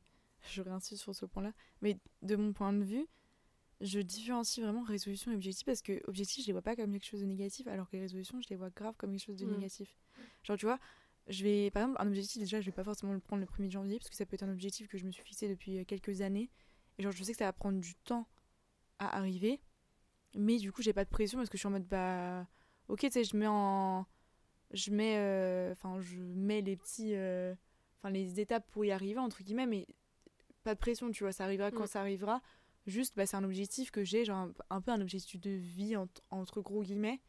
je 0.51 0.61
réinsiste 0.61 1.03
sur 1.03 1.15
ce 1.15 1.25
point 1.25 1.43
là 1.43 1.53
mais 1.81 1.99
de 2.21 2.37
mon 2.37 2.53
point 2.53 2.73
de 2.75 2.85
vue 2.85 3.07
je 3.81 3.99
différencie 4.01 4.63
vraiment 4.63 4.83
résolution 4.83 5.33
et 5.33 5.35
objectif 5.35 5.65
parce 5.65 5.81
que 5.81 6.03
objectif 6.07 6.43
je 6.43 6.49
les 6.49 6.53
vois 6.53 6.61
pas 6.63 6.77
comme 6.77 6.93
quelque 6.93 7.07
chose 7.07 7.21
de 7.21 7.27
négatif 7.27 7.67
alors 7.67 7.89
que 7.89 7.97
les 7.97 8.03
résolutions 8.03 8.41
je 8.43 8.49
les 8.51 8.57
vois 8.57 8.69
grave 8.71 8.95
comme 8.99 9.13
quelque 9.13 9.25
chose 9.25 9.39
de 9.39 9.47
Mhm. 9.47 9.55
négatif 9.55 9.97
genre 10.43 10.59
tu 10.59 10.67
vois 10.67 10.79
je 11.29 11.43
vais 11.45 11.71
par 11.71 11.83
exemple 11.83 12.03
un 12.03 12.09
objectif 12.09 12.39
déjà 12.43 12.61
je 12.61 12.67
vais 12.67 12.73
pas 12.77 12.85
forcément 12.85 13.15
le 13.15 13.21
prendre 13.21 13.41
le 13.41 13.47
1er 13.47 13.71
janvier 13.71 13.99
parce 13.99 14.11
que 14.11 14.17
ça 14.17 14.27
peut 14.27 14.35
être 14.35 14.43
un 14.43 14.53
objectif 14.53 14.87
que 14.89 14.99
je 14.99 15.07
me 15.07 15.11
suis 15.13 15.25
fixé 15.25 15.49
depuis 15.49 15.79
euh, 15.79 15.85
quelques 15.85 16.21
années 16.21 16.51
et 16.99 17.03
genre 17.03 17.13
je 17.13 17.25
sais 17.25 17.33
que 17.33 17.39
ça 17.39 17.47
va 17.47 17.55
prendre 17.55 17.81
du 17.81 17.95
temps 17.95 18.29
à 18.99 19.17
arriver 19.17 19.61
mais 20.35 20.59
du 20.59 20.73
coup 20.73 20.83
j'ai 20.83 20.93
pas 20.93 21.05
de 21.05 21.11
pression 21.11 21.39
parce 21.39 21.49
que 21.49 21.57
je 21.57 21.61
suis 21.61 21.67
en 21.69 21.71
mode 21.73 21.87
bah 21.87 22.47
ok 22.89 23.01
tu 23.01 23.11
sais 23.11 23.25
je 23.25 23.37
mets 23.37 23.47
en 23.47 24.07
je 24.73 24.91
mets 24.91 25.17
euh, 25.19 25.73
enfin 25.73 26.01
je 26.01 26.19
mets 26.19 26.61
les 26.61 26.77
petits 26.77 27.15
euh, 27.15 27.55
enfin 28.01 28.11
les 28.11 28.41
étapes 28.41 28.69
pour 28.71 28.85
y 28.85 28.91
arriver 28.93 29.19
entre 29.21 29.43
guillemets 29.43 29.67
mais 29.67 29.87
pas 30.65 30.75
de 30.75 30.79
pression 30.81 31.11
tu 31.11 31.25
vois 31.25 31.33
ça 31.33 31.45
arrivera 31.45 31.71
quand 31.71 31.85
Mm. 31.85 31.89
ça 31.89 32.01
arrivera 32.01 32.43
juste 32.87 33.15
bah, 33.17 33.27
c'est 33.27 33.37
un 33.37 33.45
objectif 33.45 33.91
que 33.91 34.03
j'ai 34.05 34.25
genre 34.25 34.37
un, 34.39 34.53
un 34.71 34.81
peu 34.81 34.91
un 34.91 35.01
objectif 35.01 35.41
de 35.41 35.51
vie 35.51 35.97
entre, 35.97 36.23
entre 36.31 36.61
gros 36.61 36.83
guillemets 36.83 37.21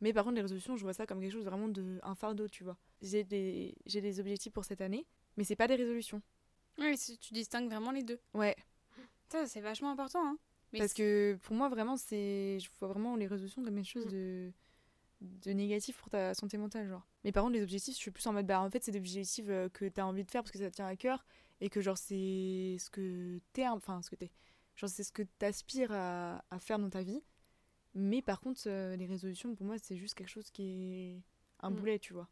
mais 0.00 0.12
par 0.12 0.24
contre 0.24 0.36
les 0.36 0.42
résolutions 0.42 0.76
je 0.76 0.82
vois 0.82 0.92
ça 0.94 1.06
comme 1.06 1.20
quelque 1.20 1.32
chose 1.32 1.44
vraiment 1.44 1.68
de 1.68 1.98
un 2.02 2.14
fardeau 2.14 2.48
tu 2.48 2.64
vois 2.64 2.76
j'ai 3.02 3.24
des 3.24 3.74
j'ai 3.86 4.00
des 4.00 4.18
objectifs 4.20 4.52
pour 4.52 4.64
cette 4.64 4.80
année 4.80 5.06
mais 5.36 5.44
c'est 5.44 5.56
pas 5.56 5.68
des 5.68 5.74
résolutions 5.76 6.22
Oui, 6.78 6.96
tu 7.20 7.34
distingues 7.34 7.68
vraiment 7.70 7.90
les 7.90 8.02
deux. 8.02 8.18
ouais 8.34 8.56
Ça, 9.28 9.46
c'est 9.46 9.60
vachement 9.60 9.90
important. 9.90 10.24
Hein. 10.26 10.38
Mais 10.72 10.78
parce 10.80 10.92
que 10.94 11.38
pour 11.42 11.54
moi 11.56 11.68
vraiment 11.68 11.96
c'est 11.96 12.58
je 12.60 12.68
vois 12.78 12.88
vraiment 12.88 13.16
les 13.16 13.26
résolutions 13.26 13.62
comme 13.64 13.74
quelque 13.76 13.88
chose 13.90 14.06
Mm. 14.06 14.10
de 14.10 14.52
de 15.22 15.50
négatif 15.52 15.96
pour 15.96 16.10
ta 16.10 16.34
santé 16.34 16.58
mentale 16.58 16.88
genre 16.88 17.06
mais 17.24 17.32
par 17.32 17.42
contre 17.42 17.54
les 17.56 17.62
objectifs 17.62 17.94
je 17.94 17.98
suis 18.00 18.10
plus 18.10 18.26
en 18.26 18.34
mode 18.34 18.46
bah 18.46 18.60
en 18.60 18.68
fait 18.68 18.84
c'est 18.84 18.92
des 18.92 18.98
objectifs 18.98 19.46
euh, 19.48 19.68
que 19.70 19.88
t'as 19.88 20.02
envie 20.04 20.24
de 20.24 20.30
faire 20.30 20.42
parce 20.42 20.50
que 20.52 20.58
ça 20.58 20.70
te 20.70 20.74
tient 20.76 20.86
à 20.86 20.94
cœur 20.96 21.24
et 21.62 21.70
que 21.70 21.80
genre 21.80 21.96
c'est 21.96 22.76
ce 22.78 22.90
que 22.90 23.40
t'es 23.54 23.66
enfin 23.66 24.02
ce 24.02 24.10
que 24.10 24.16
t'es 24.16 24.30
genre 24.74 24.90
c'est 24.90 25.04
ce 25.04 25.12
que 25.12 25.22
t'aspires 25.38 25.90
à, 25.92 26.44
à 26.50 26.58
faire 26.58 26.78
dans 26.78 26.90
ta 26.90 27.02
vie 27.02 27.22
mais 27.94 28.20
par 28.20 28.40
contre 28.40 28.60
euh, 28.66 28.94
les 28.96 29.06
résolutions 29.06 29.54
pour 29.54 29.66
moi 29.66 29.76
c'est 29.78 29.96
juste 29.96 30.14
quelque 30.14 30.28
chose 30.28 30.50
qui 30.50 30.62
est 30.64 31.22
un 31.60 31.70
Mm. 31.70 31.76
boulet 31.76 31.98
tu 31.98 32.12
vois 32.12 32.28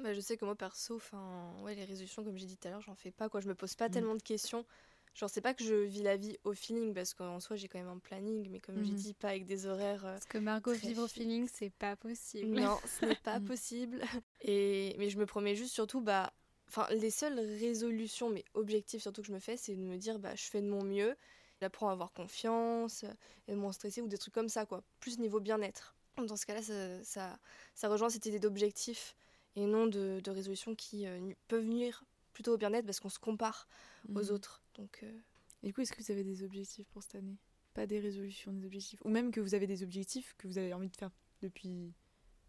Bah, 0.00 0.12
je 0.12 0.20
sais 0.20 0.36
que 0.36 0.44
moi 0.44 0.56
perso, 0.56 0.96
enfin, 0.96 1.54
ouais, 1.62 1.76
les 1.76 1.84
résolutions, 1.84 2.24
comme 2.24 2.36
j'ai 2.36 2.46
dit 2.46 2.56
tout 2.56 2.66
à 2.66 2.72
l'heure, 2.72 2.80
j'en 2.80 2.96
fais 2.96 3.12
pas 3.12 3.28
quoi. 3.28 3.40
Je 3.40 3.46
me 3.48 3.54
pose 3.54 3.76
pas 3.76 3.88
Mm. 3.88 3.92
tellement 3.92 4.16
de 4.16 4.22
questions. 4.22 4.66
Genre, 5.14 5.30
c'est 5.30 5.40
pas 5.40 5.54
que 5.54 5.62
je 5.64 5.74
vis 5.74 6.02
la 6.02 6.16
vie 6.16 6.36
au 6.44 6.52
feeling 6.54 6.92
parce 6.92 7.14
qu'en 7.14 7.38
soi, 7.40 7.56
j'ai 7.56 7.68
quand 7.68 7.78
même 7.78 7.88
un 7.88 7.98
planning, 7.98 8.48
mais 8.50 8.60
comme 8.60 8.82
j'ai 8.82 8.92
Mhm. 8.92 8.96
dit, 8.96 9.14
pas 9.14 9.28
avec 9.28 9.46
des 9.46 9.66
horaires. 9.66 10.04
euh, 10.06 10.12
Parce 10.14 10.26
que 10.26 10.38
Margot 10.38 10.72
vivre 10.72 11.04
au 11.04 11.08
feeling, 11.08 11.48
c'est 11.52 11.70
pas 11.70 11.96
possible. 11.96 12.60
Non, 12.60 12.78
ce 12.84 13.04
n'est 13.06 13.14
pas 13.16 13.38
Mm. 13.40 13.46
possible. 13.46 14.02
Et 14.42 14.94
mais 14.98 15.08
je 15.10 15.18
me 15.18 15.26
promets 15.26 15.54
juste 15.54 15.72
surtout, 15.72 16.00
bah, 16.00 16.32
Enfin, 16.68 16.86
les 16.90 17.10
seules 17.10 17.38
résolutions, 17.38 18.30
mais 18.30 18.44
objectifs 18.54 19.02
surtout 19.02 19.20
que 19.20 19.28
je 19.28 19.32
me 19.32 19.38
fais, 19.38 19.56
c'est 19.56 19.76
de 19.76 19.82
me 19.82 19.96
dire, 19.96 20.18
bah, 20.18 20.34
je 20.34 20.44
fais 20.44 20.60
de 20.60 20.66
mon 20.66 20.82
mieux, 20.82 21.14
j'apprends 21.60 21.88
à 21.88 21.92
avoir 21.92 22.12
confiance, 22.12 23.04
et 23.46 23.54
moins 23.54 23.70
stressé 23.72 24.00
ou 24.00 24.08
des 24.08 24.18
trucs 24.18 24.34
comme 24.34 24.48
ça, 24.48 24.66
quoi. 24.66 24.82
Plus 24.98 25.18
niveau 25.20 25.38
bien-être. 25.40 25.94
Dans 26.16 26.36
ce 26.36 26.46
cas-là, 26.46 26.62
ça, 26.62 27.04
ça, 27.04 27.38
ça, 27.74 27.88
rejoint 27.88 28.08
cette 28.08 28.26
idée 28.26 28.40
d'objectif 28.40 29.14
et 29.56 29.66
non 29.66 29.86
de, 29.86 30.20
de 30.24 30.30
résolutions 30.32 30.74
qui 30.74 31.06
euh, 31.06 31.32
peuvent 31.48 31.64
nuire 31.66 32.02
plutôt 32.32 32.54
au 32.54 32.56
bien-être 32.56 32.86
parce 32.86 32.98
qu'on 32.98 33.08
se 33.08 33.20
compare 33.20 33.68
aux 34.16 34.20
Mhm. 34.22 34.30
autres. 34.32 34.63
Donc, 34.74 35.00
euh, 35.02 35.20
Et 35.62 35.68
du 35.68 35.72
coup, 35.74 35.80
est-ce 35.80 35.92
que 35.92 36.02
vous 36.02 36.10
avez 36.10 36.24
des 36.24 36.42
objectifs 36.42 36.86
pour 36.88 37.02
cette 37.02 37.14
année? 37.16 37.38
Pas 37.74 37.86
des 37.86 37.98
résolutions, 38.00 38.52
des 38.52 38.64
objectifs. 38.66 39.00
Ou 39.04 39.08
même 39.10 39.30
que 39.32 39.40
vous 39.40 39.54
avez 39.54 39.66
des 39.66 39.82
objectifs 39.82 40.34
que 40.38 40.46
vous 40.46 40.58
avez 40.58 40.72
envie 40.74 40.90
de 40.90 40.96
faire 40.96 41.10
depuis, 41.40 41.92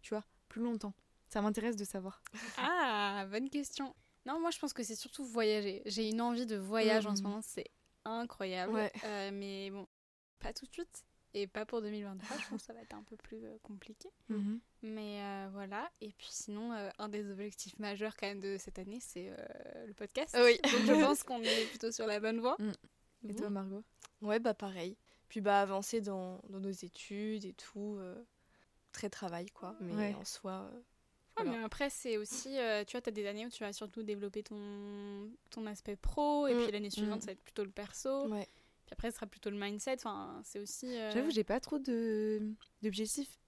tu 0.02 0.10
vois, 0.14 0.24
plus 0.48 0.62
longtemps. 0.62 0.94
Ça 1.28 1.42
m'intéresse 1.42 1.76
de 1.76 1.84
savoir. 1.84 2.22
Ah, 2.58 3.26
bonne 3.30 3.50
question. 3.50 3.94
Non, 4.26 4.40
moi 4.40 4.50
je 4.50 4.58
pense 4.58 4.72
que 4.72 4.82
c'est 4.82 4.94
surtout 4.96 5.24
voyager. 5.24 5.82
J'ai 5.86 6.08
une 6.08 6.20
envie 6.20 6.46
de 6.46 6.56
voyage 6.56 7.06
en 7.06 7.14
ce 7.16 7.22
Mhm. 7.22 7.28
moment, 7.28 7.42
c'est 7.42 7.66
incroyable. 8.04 8.72
Ouais. 8.72 8.92
Euh, 9.04 9.30
mais 9.32 9.70
bon, 9.70 9.86
pas 10.40 10.52
tout 10.52 10.66
de 10.66 10.72
suite. 10.72 11.04
Et 11.34 11.46
pas 11.46 11.66
pour 11.66 11.82
2023, 11.82 12.36
je 12.38 12.48
pense 12.48 12.60
que 12.62 12.66
ça 12.66 12.72
va 12.72 12.80
être 12.80 12.94
un 12.94 13.02
peu 13.02 13.16
plus 13.16 13.44
euh, 13.44 13.56
compliqué. 13.62 14.08
Mhm. 14.30 14.58
Mais 14.82 15.20
euh, 15.22 15.48
voilà. 15.52 15.90
Et 16.00 16.12
puis 16.16 16.28
sinon, 16.30 16.72
euh, 16.72 16.88
un 16.98 17.08
des 17.10 17.30
objectifs 17.30 17.78
majeurs 17.78 18.16
quand 18.16 18.26
même 18.26 18.40
de 18.40 18.56
cette 18.58 18.78
année, 18.78 19.00
c'est 19.00 19.28
euh, 19.30 19.86
le 19.86 19.92
podcast. 19.92 20.34
Oui. 20.38 20.58
Donc 20.62 20.86
je 20.86 20.92
pense 21.06 21.22
qu'on 21.24 21.42
est 21.42 21.66
plutôt 21.68 21.92
sur 21.92 22.06
la 22.06 22.20
bonne 22.20 22.40
voie. 22.40 22.56
Et 23.28 23.34
toi, 23.34 23.50
Margot? 23.50 23.82
Ouais, 24.22 24.38
bah 24.38 24.54
pareil. 24.54 24.96
Puis 25.28 25.40
bah 25.40 25.60
avancer 25.60 26.00
dans, 26.00 26.40
dans 26.48 26.60
nos 26.60 26.70
études 26.70 27.44
et 27.44 27.52
tout. 27.52 27.96
euh, 27.98 28.14
très 28.92 29.10
travail, 29.10 29.50
quoi. 29.50 29.76
Mais 29.80 29.94
Ouais. 29.94 30.14
en 30.14 30.24
soi. 30.24 30.70
euh, 30.72 30.78
Ouais, 31.38 31.44
voilà. 31.44 31.50
mais 31.58 31.64
après, 31.64 31.90
c'est 31.90 32.16
aussi, 32.16 32.58
euh, 32.58 32.82
tu 32.84 32.92
vois, 32.92 33.02
tu 33.02 33.10
as 33.10 33.12
des 33.12 33.26
années 33.26 33.44
où 33.44 33.50
tu 33.50 33.62
vas 33.62 33.74
surtout 33.74 34.02
développer 34.02 34.42
ton, 34.42 35.30
ton 35.50 35.66
aspect 35.66 35.96
pro, 35.96 36.46
et 36.46 36.54
Mm. 36.54 36.62
puis 36.62 36.72
l'année 36.72 36.88
suivante, 36.88 37.18
Mm. 37.18 37.20
ça 37.20 37.26
va 37.26 37.32
être 37.32 37.42
plutôt 37.42 37.64
le 37.64 37.70
perso, 37.70 38.26
Ouais. 38.28 38.48
Puis 38.86 38.92
après, 38.92 39.10
ce 39.10 39.16
sera 39.16 39.26
plutôt 39.26 39.50
le 39.50 39.58
mindset. 39.58 39.94
Enfin, 39.96 40.40
c'est 40.44 40.58
aussi. 40.60 40.96
euh, 40.96 41.10
J'avoue, 41.12 41.30
j'ai 41.30 41.44
pas 41.44 41.60
trop 41.60 41.78
de 41.78 42.40
d'objectifs. 42.82 43.38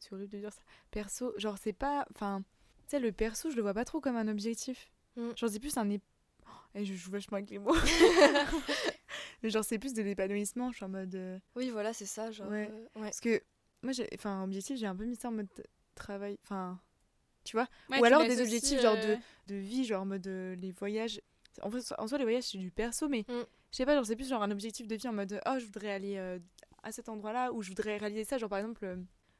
C'est 0.00 0.12
horrible 0.12 0.30
de 0.32 0.38
dire 0.38 0.52
ça. 0.52 0.62
Perso, 0.90 1.32
genre, 1.38 1.56
c'est 1.62 1.72
pas. 1.72 2.06
Enfin, 2.14 2.42
tu 2.84 2.88
sais, 2.88 2.98
le 2.98 3.12
perso, 3.12 3.50
je 3.50 3.56
le 3.56 3.62
vois 3.62 3.74
pas 3.74 3.84
trop 3.84 4.00
comme 4.00 4.16
un 4.16 4.26
objectif. 4.28 4.90
Mm. 5.16 5.30
Genre, 5.36 5.50
c'est 5.50 5.60
plus 5.60 5.76
un. 5.76 5.86
ép- 5.88 6.00
Oh, 6.46 6.78
je 6.82 6.94
joue 6.94 7.10
vachement 7.12 7.36
avec 7.36 7.50
les 7.50 7.58
mots. 7.58 7.74
Mais 9.42 9.50
genre, 9.50 9.64
c'est 9.64 9.78
plus 9.78 9.92
de 9.94 10.02
l'épanouissement. 10.02 10.70
Je 10.70 10.76
suis 10.76 10.84
en 10.84 10.88
mode. 10.88 11.14
euh, 11.14 11.38
Oui, 11.56 11.70
voilà, 11.70 11.92
c'est 11.92 12.06
ça. 12.06 12.30
Genre, 12.30 12.48
Ouais. 12.48 12.68
euh, 12.70 13.00
ouais. 13.00 13.02
Parce 13.08 13.20
que 13.20 13.42
moi, 13.82 13.92
j'ai. 13.92 14.08
Enfin, 14.14 14.42
objectif, 14.44 14.76
j'ai 14.78 14.86
un 14.86 14.96
peu 14.96 15.04
mis 15.04 15.16
ça 15.16 15.28
en 15.28 15.32
mode 15.32 15.48
travail. 15.94 16.38
Enfin. 16.44 16.80
Tu 17.44 17.56
vois 17.56 17.66
ouais, 17.90 17.98
Ou 17.98 18.00
tu 18.02 18.06
alors 18.06 18.22
des 18.24 18.40
objectifs, 18.40 18.80
genre 18.80 18.96
euh, 18.96 19.16
de 19.48 19.56
vie, 19.56 19.84
genre 19.84 20.02
en 20.02 20.06
mode 20.06 20.26
euh, 20.28 20.54
les 20.56 20.70
voyages. 20.70 21.20
En, 21.60 21.70
fait, 21.72 21.92
en 21.98 22.06
soi, 22.06 22.16
les 22.18 22.24
voyages, 22.24 22.44
c'est 22.44 22.58
du 22.58 22.70
perso, 22.70 23.08
mais 23.08 23.24
Mm. 23.28 23.42
Je 23.72 23.76
sais 23.78 23.86
pas, 23.86 23.94
genre 23.94 24.06
c'est 24.06 24.16
plus 24.16 24.28
genre 24.28 24.42
un 24.42 24.50
objectif 24.50 24.86
de 24.86 24.94
vie 24.96 25.08
en 25.08 25.12
mode 25.12 25.40
oh, 25.46 25.58
je 25.58 25.64
voudrais 25.64 25.90
aller 25.92 26.16
euh, 26.18 26.38
à 26.82 26.92
cet 26.92 27.08
endroit-là, 27.08 27.52
ou 27.52 27.62
je 27.62 27.68
voudrais 27.70 27.96
réaliser 27.96 28.24
ça. 28.24 28.38
Genre 28.38 28.48
par 28.50 28.58
exemple, 28.58 28.84
euh, 28.84 28.96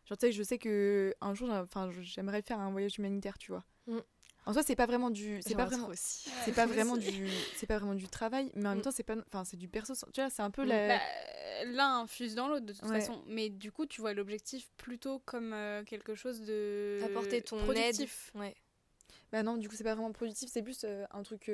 genre 0.07 0.19
tu 0.19 0.27
sais, 0.27 0.33
je 0.33 0.43
sais 0.43 0.59
que 0.59 1.15
un 1.21 1.35
jour, 1.35 1.51
enfin, 1.51 1.91
j'aimerais 2.01 2.43
faire 2.43 2.59
un 2.59 2.71
voyage 2.71 2.99
humanitaire, 2.99 3.39
tu 3.39 3.53
vois. 3.53 3.65
Mm. 3.87 3.99
En 4.45 4.53
soi, 4.53 4.65
c'est 4.65 4.75
pas 4.75 4.87
vraiment 4.87 5.11
du. 5.11 5.41
C'est 5.47 5.55
pas 5.55 5.67
vraiment. 5.67 5.87
aussi. 5.89 6.29
C'est 6.45 6.53
pas 6.53 6.67
vraiment 6.67 6.97
du. 6.97 7.29
C'est 7.55 7.67
pas 7.69 7.79
vraiment 7.79 7.95
du 7.95 8.09
travail, 8.09 8.51
mais 8.57 8.67
en 8.67 8.71
même 8.71 8.79
Mm. 8.79 8.83
temps, 8.83 8.91
c'est 8.91 9.05
pas. 9.05 9.15
Enfin, 9.29 9.45
c'est 9.45 9.57
du 9.57 9.69
perso. 9.69 9.95
Tu 10.13 10.21
vois, 10.21 10.31
c'est 10.31 10.43
un 10.43 10.51
peu 10.51 10.65
Mm. 10.65 10.69
la. 10.69 10.89
Bah, 10.89 11.01
L'un 11.67 12.01
infuse 12.01 12.35
dans 12.35 12.49
l'autre 12.49 12.67
de 12.67 12.73
toute 12.73 12.83
Ouais. 12.83 12.99
façon, 13.01 13.23
mais 13.29 13.49
du 13.49 13.71
coup 13.71 13.87
tu 13.87 14.01
vois 14.01 14.15
l'objectif 14.15 14.69
plutôt 14.79 15.21
comme 15.21 15.53
euh, 15.53 15.85
quelque 15.85 16.17
chose 16.17 16.41
de 16.41 16.99
Apporter 17.05 17.41
ton 17.43 17.57
productif. 17.59 18.33
aide. 18.35 18.41
Ouais. 18.41 18.57
Bah 19.31 19.45
non, 19.45 19.57
du 19.59 19.69
coup, 19.69 19.77
c'est 19.77 19.85
pas 19.85 19.95
vraiment 19.95 20.11
productif, 20.11 20.51
c'est 20.51 20.63
plus 20.63 20.85
un 20.85 21.23
truc. 21.23 21.47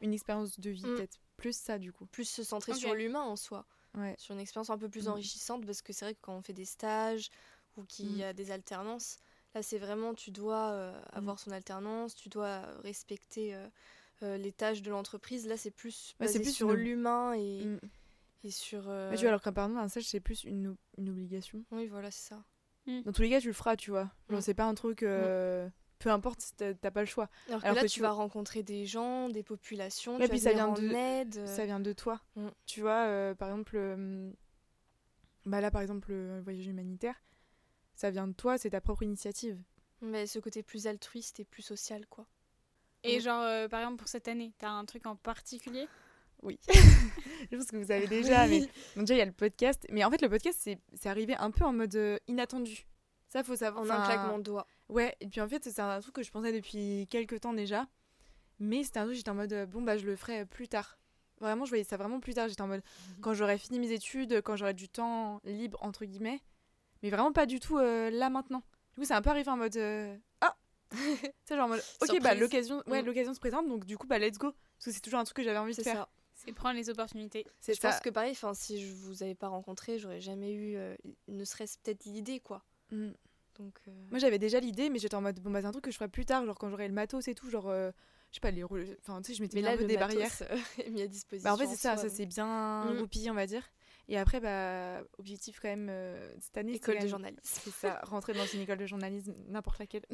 une 0.00 0.12
expérience 0.12 0.58
de 0.58 0.70
vie, 0.70 0.82
Mm. 0.84 0.94
peut-être. 0.96 1.18
Plus 1.36 1.56
ça, 1.56 1.78
du 1.78 1.92
coup. 1.92 2.06
Plus 2.06 2.28
se 2.28 2.42
centrer 2.42 2.74
sur 2.74 2.94
l'humain 2.94 3.22
en 3.22 3.36
soi. 3.36 3.66
Ouais. 3.96 4.14
Sur 4.18 4.34
une 4.34 4.40
expérience 4.40 4.70
un 4.70 4.78
peu 4.78 4.88
plus 4.88 5.06
Mm. 5.06 5.10
enrichissante 5.12 5.66
parce 5.66 5.82
que 5.82 5.92
c'est 5.92 6.04
vrai 6.04 6.14
que 6.14 6.20
quand 6.20 6.34
on 6.34 6.42
fait 6.42 6.52
des 6.52 6.64
stages 6.64 7.30
ou 7.76 7.84
qu'il 7.84 8.12
Mm. 8.12 8.18
y 8.18 8.24
a 8.24 8.32
des 8.32 8.50
alternances, 8.50 9.18
là 9.54 9.62
c'est 9.62 9.78
vraiment 9.78 10.14
tu 10.14 10.30
dois 10.30 10.70
euh, 10.72 11.00
avoir 11.12 11.38
son 11.38 11.50
alternance, 11.52 12.14
tu 12.14 12.28
dois 12.28 12.60
respecter 12.82 13.54
euh, 13.54 13.68
euh, 14.22 14.36
les 14.36 14.52
tâches 14.52 14.82
de 14.82 14.90
l'entreprise. 14.90 15.46
Là 15.46 15.56
c'est 15.56 15.70
plus 15.70 16.14
Ouais, 16.20 16.26
c'est 16.26 16.38
basé 16.38 16.50
plus 16.50 16.52
sur 16.54 16.72
une- 16.72 16.80
l'humain 16.80 17.34
et, 17.34 17.64
Mm. 17.64 17.80
et 18.44 18.50
sur. 18.50 18.88
euh, 18.88 19.10
Mais 19.10 19.16
tu 19.16 19.22
vois, 19.22 19.28
alors 19.30 19.42
qu'un 19.42 19.52
pardon, 19.52 19.76
un 19.76 19.88
stage, 19.88 20.04
c'est 20.04 20.20
plus 20.20 20.44
une, 20.44 20.76
une 20.98 21.08
obligation. 21.08 21.64
Oui, 21.70 21.86
voilà, 21.88 22.10
c'est 22.10 22.28
ça. 22.30 22.44
Dans 22.86 23.12
tous 23.12 23.22
les 23.22 23.30
cas, 23.30 23.40
tu 23.40 23.46
le 23.46 23.52
feras, 23.54 23.76
tu 23.76 23.90
vois. 23.90 24.10
Genre, 24.28 24.38
Mm. 24.40 24.42
c'est 24.42 24.54
pas 24.54 24.66
un 24.66 24.74
truc. 24.74 25.02
euh, 25.02 25.68
Peu 26.04 26.10
importe 26.10 26.42
si 26.42 26.52
t'as 26.54 26.90
pas 26.90 27.00
le 27.00 27.06
choix. 27.06 27.30
Alors 27.48 27.62
que 27.62 27.64
Alors 27.66 27.76
là, 27.76 27.82
que 27.82 27.86
tu 27.88 28.00
vas 28.02 28.10
rencontrer 28.10 28.62
des 28.62 28.84
gens, 28.84 29.30
des 29.30 29.42
populations, 29.42 30.16
Ouais, 30.18 30.24
tu 30.24 30.28
puis 30.32 30.38
vas 30.38 30.50
ça 30.50 30.52
vient 30.52 30.66
en 30.66 30.74
de- 30.74 30.86
aide. 30.90 31.46
Ça 31.46 31.64
vient 31.64 31.80
de 31.80 31.94
toi. 31.94 32.20
Mm. 32.36 32.48
Tu 32.66 32.82
vois, 32.82 33.06
euh, 33.06 33.34
par 33.34 33.48
exemple. 33.48 33.74
euh, 33.78 34.30
bah 35.46 35.62
là, 35.62 35.70
par 35.70 35.80
exemple, 35.80 36.10
le 36.12 36.40
voyage 36.42 36.66
humanitaire, 36.66 37.22
ça 37.94 38.10
vient 38.10 38.26
de 38.26 38.34
toi, 38.34 38.58
c'est 38.58 38.68
ta 38.70 38.82
propre 38.82 39.02
initiative. 39.02 39.58
Mais 40.02 40.26
ce 40.26 40.38
côté 40.38 40.62
plus 40.62 40.86
altruiste 40.86 41.40
et 41.40 41.44
plus 41.46 41.62
social, 41.62 42.06
quoi. 42.06 42.26
Et 43.02 43.16
Mm. 43.16 43.20
genre 43.22 43.42
euh, 43.42 43.68
par 43.68 43.80
exemple 43.80 43.96
pour 43.96 44.08
cette 44.08 44.28
année, 44.28 44.52
t'as 44.58 44.68
un 44.68 44.84
truc 44.84 45.06
en 45.06 45.16
particulier? 45.16 45.88
Oui. 46.42 46.58
Je 47.50 47.56
pense 47.56 47.70
que 47.70 47.76
vous 47.78 47.86
savez 47.86 48.06
déjà, 48.08 48.46
mais 48.46 48.60
donc 48.96 49.04
déjà 49.06 49.14
il 49.14 49.18
y 49.18 49.22
a 49.22 49.24
le 49.24 49.32
podcast. 49.32 49.86
Mais 49.90 50.04
en 50.04 50.10
fait, 50.10 50.20
le 50.20 50.28
podcast, 50.28 50.58
c'est 50.60 50.78
c'est 50.92 51.08
arrivé 51.08 51.34
un 51.36 51.50
peu 51.50 51.64
en 51.64 51.72
mode 51.72 52.20
inattendu. 52.28 52.86
Ça, 53.28 53.42
faut 53.42 53.56
savoir. 53.56 53.82
En 53.84 53.88
un 53.90 54.04
claquement 54.04 54.36
de 54.38 54.42
doigts. 54.44 54.66
Ouais, 54.88 55.16
et 55.20 55.28
puis 55.28 55.40
en 55.40 55.48
fait, 55.48 55.64
c'est 55.68 55.80
un 55.80 56.00
truc 56.00 56.14
que 56.14 56.22
je 56.22 56.30
pensais 56.30 56.52
depuis 56.52 57.06
quelques 57.10 57.40
temps 57.40 57.52
déjà. 57.54 57.86
Mais 58.60 58.84
c'était 58.84 59.00
un 59.00 59.04
truc, 59.04 59.16
j'étais 59.16 59.30
en 59.30 59.34
mode, 59.34 59.52
euh, 59.52 59.66
bon, 59.66 59.82
bah, 59.82 59.96
je 59.96 60.06
le 60.06 60.14
ferai 60.16 60.46
plus 60.46 60.68
tard. 60.68 60.98
Vraiment, 61.40 61.64
je 61.64 61.70
voyais 61.70 61.84
ça 61.84 61.96
vraiment 61.96 62.20
plus 62.20 62.34
tard. 62.34 62.48
J'étais 62.48 62.60
en 62.62 62.68
mode, 62.68 62.82
quand 63.20 63.34
j'aurai 63.34 63.58
fini 63.58 63.78
mes 63.80 63.90
études, 63.90 64.40
quand 64.42 64.56
j'aurai 64.56 64.74
du 64.74 64.88
temps 64.88 65.40
libre, 65.44 65.78
entre 65.82 66.04
guillemets. 66.04 66.40
Mais 67.02 67.10
vraiment 67.10 67.32
pas 67.32 67.46
du 67.46 67.58
tout 67.60 67.78
euh, 67.78 68.10
là 68.10 68.30
maintenant. 68.30 68.62
Du 68.92 69.00
coup, 69.00 69.04
c'est 69.04 69.14
un 69.14 69.22
peu 69.22 69.30
arrivé 69.30 69.50
en 69.50 69.56
mode, 69.56 69.76
euh, 69.76 70.16
ah 70.40 70.56
Tu 70.90 70.96
sais, 71.44 71.56
genre 71.56 71.64
en 71.64 71.68
mode, 71.68 71.82
ok, 72.02 72.20
bah, 72.22 72.34
l'occasion 72.34 72.82
ouais, 72.86 73.02
Mm. 73.02 73.06
l'occasion 73.06 73.34
se 73.34 73.40
présente, 73.40 73.66
donc 73.68 73.84
du 73.84 73.98
coup, 73.98 74.06
bah, 74.06 74.18
let's 74.18 74.38
go. 74.38 74.52
Parce 74.52 74.84
que 74.86 74.92
c'est 74.92 75.00
toujours 75.00 75.18
un 75.20 75.24
truc 75.24 75.36
que 75.38 75.42
j'avais 75.42 75.58
envie 75.58 75.72
de 75.72 75.76
C'est 75.76 75.82
faire. 75.82 75.94
ça. 75.96 76.08
C'est 76.34 76.52
prendre 76.52 76.76
les 76.76 76.88
opportunités. 76.90 77.44
C'est 77.60 77.74
Je 77.74 77.80
ça. 77.80 77.90
pense 77.90 78.00
que 78.00 78.10
pareil, 78.10 78.32
enfin, 78.32 78.54
si 78.54 78.80
je 78.80 78.92
vous 78.94 79.22
avais 79.22 79.34
pas 79.34 79.48
rencontré, 79.48 79.98
j'aurais 79.98 80.20
jamais 80.20 80.52
eu, 80.52 80.76
euh, 80.76 80.94
ne 81.28 81.44
serait-ce 81.44 81.78
peut-être 81.78 82.04
l'idée, 82.04 82.38
quoi. 82.40 82.62
Mm. 82.92 83.10
Donc, 83.58 83.78
euh, 83.88 83.92
Moi 84.10 84.18
j'avais 84.18 84.38
déjà 84.38 84.58
l'idée, 84.60 84.90
mais 84.90 84.98
j'étais 84.98 85.14
en 85.14 85.20
mode 85.22 85.38
bon 85.40 85.50
bah 85.50 85.60
c'est 85.60 85.66
un 85.66 85.72
truc 85.72 85.84
que 85.84 85.90
je 85.90 85.96
ferai 85.96 86.08
plus 86.08 86.24
tard, 86.26 86.44
genre 86.44 86.58
quand 86.58 86.68
j'aurai 86.70 86.88
le 86.88 86.94
matos 86.94 87.28
et 87.28 87.34
tout, 87.34 87.48
genre 87.50 87.68
euh, 87.68 87.90
je 88.30 88.36
sais 88.36 88.40
pas 88.40 88.50
les 88.50 88.62
roules, 88.64 88.86
enfin 89.00 89.22
tu 89.22 89.30
sais 89.32 89.36
je 89.38 89.42
m'étais 89.42 89.60
mis 89.62 89.66
un 89.68 89.76
peu 89.76 89.84
des 89.84 89.96
matos, 89.96 90.14
barrières. 90.16 90.32
euh, 90.50 90.90
mis 90.90 91.02
à 91.02 91.06
disposition. 91.06 91.48
Bah 91.48 91.54
en 91.54 91.56
fait 91.56 91.66
c'est 91.68 91.76
ça, 91.76 91.96
ça 91.96 92.08
s'est 92.08 92.26
bien 92.26 92.92
Mm. 92.92 92.98
goupillé 92.98 93.30
on 93.30 93.34
va 93.34 93.46
dire. 93.46 93.62
Et 94.08 94.18
après 94.18 94.40
bah 94.40 95.02
objectif 95.18 95.60
quand 95.60 95.68
même 95.68 95.86
euh, 95.88 96.34
cette 96.40 96.56
année. 96.58 96.72
c'est 96.72 96.78
École 96.78 96.98
de 96.98 97.06
journalisme. 97.06 97.40
C'est 97.42 97.70
ça, 97.70 98.00
rentrer 98.02 98.34
dans 98.34 98.44
une 98.44 98.60
école 98.60 98.76
de 98.78 98.86
journalisme, 98.86 99.34
n'importe 99.48 99.78
laquelle. 99.78 100.04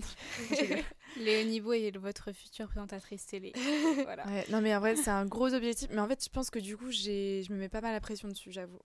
Léonie 1.16 1.50
Niveau 1.50 1.72
est 1.72 1.96
votre 1.96 2.33
future 2.33 2.66
présentatrice 2.68 3.26
télé. 3.26 3.53
voilà. 4.05 4.26
Ouais, 4.26 4.44
non 4.50 4.61
mais 4.61 4.74
en 4.74 4.81
vrai 4.81 4.96
c'est 4.96 5.11
un 5.11 5.26
gros 5.26 5.53
objectif, 5.55 5.88
mais 5.90 6.00
en 6.00 6.07
fait 6.09 6.22
je 6.24 6.29
pense 6.31 6.50
que 6.50 6.59
du 6.59 6.76
coup 6.76 6.90
j'ai, 6.90 7.42
je 7.42 7.53
me 7.53 7.59
mets 7.59 7.68
pas 7.68 7.81
mal 7.81 7.92
la 7.92 8.00
pression 8.00 8.29
dessus, 8.29 8.53
j'avoue. 8.53 8.79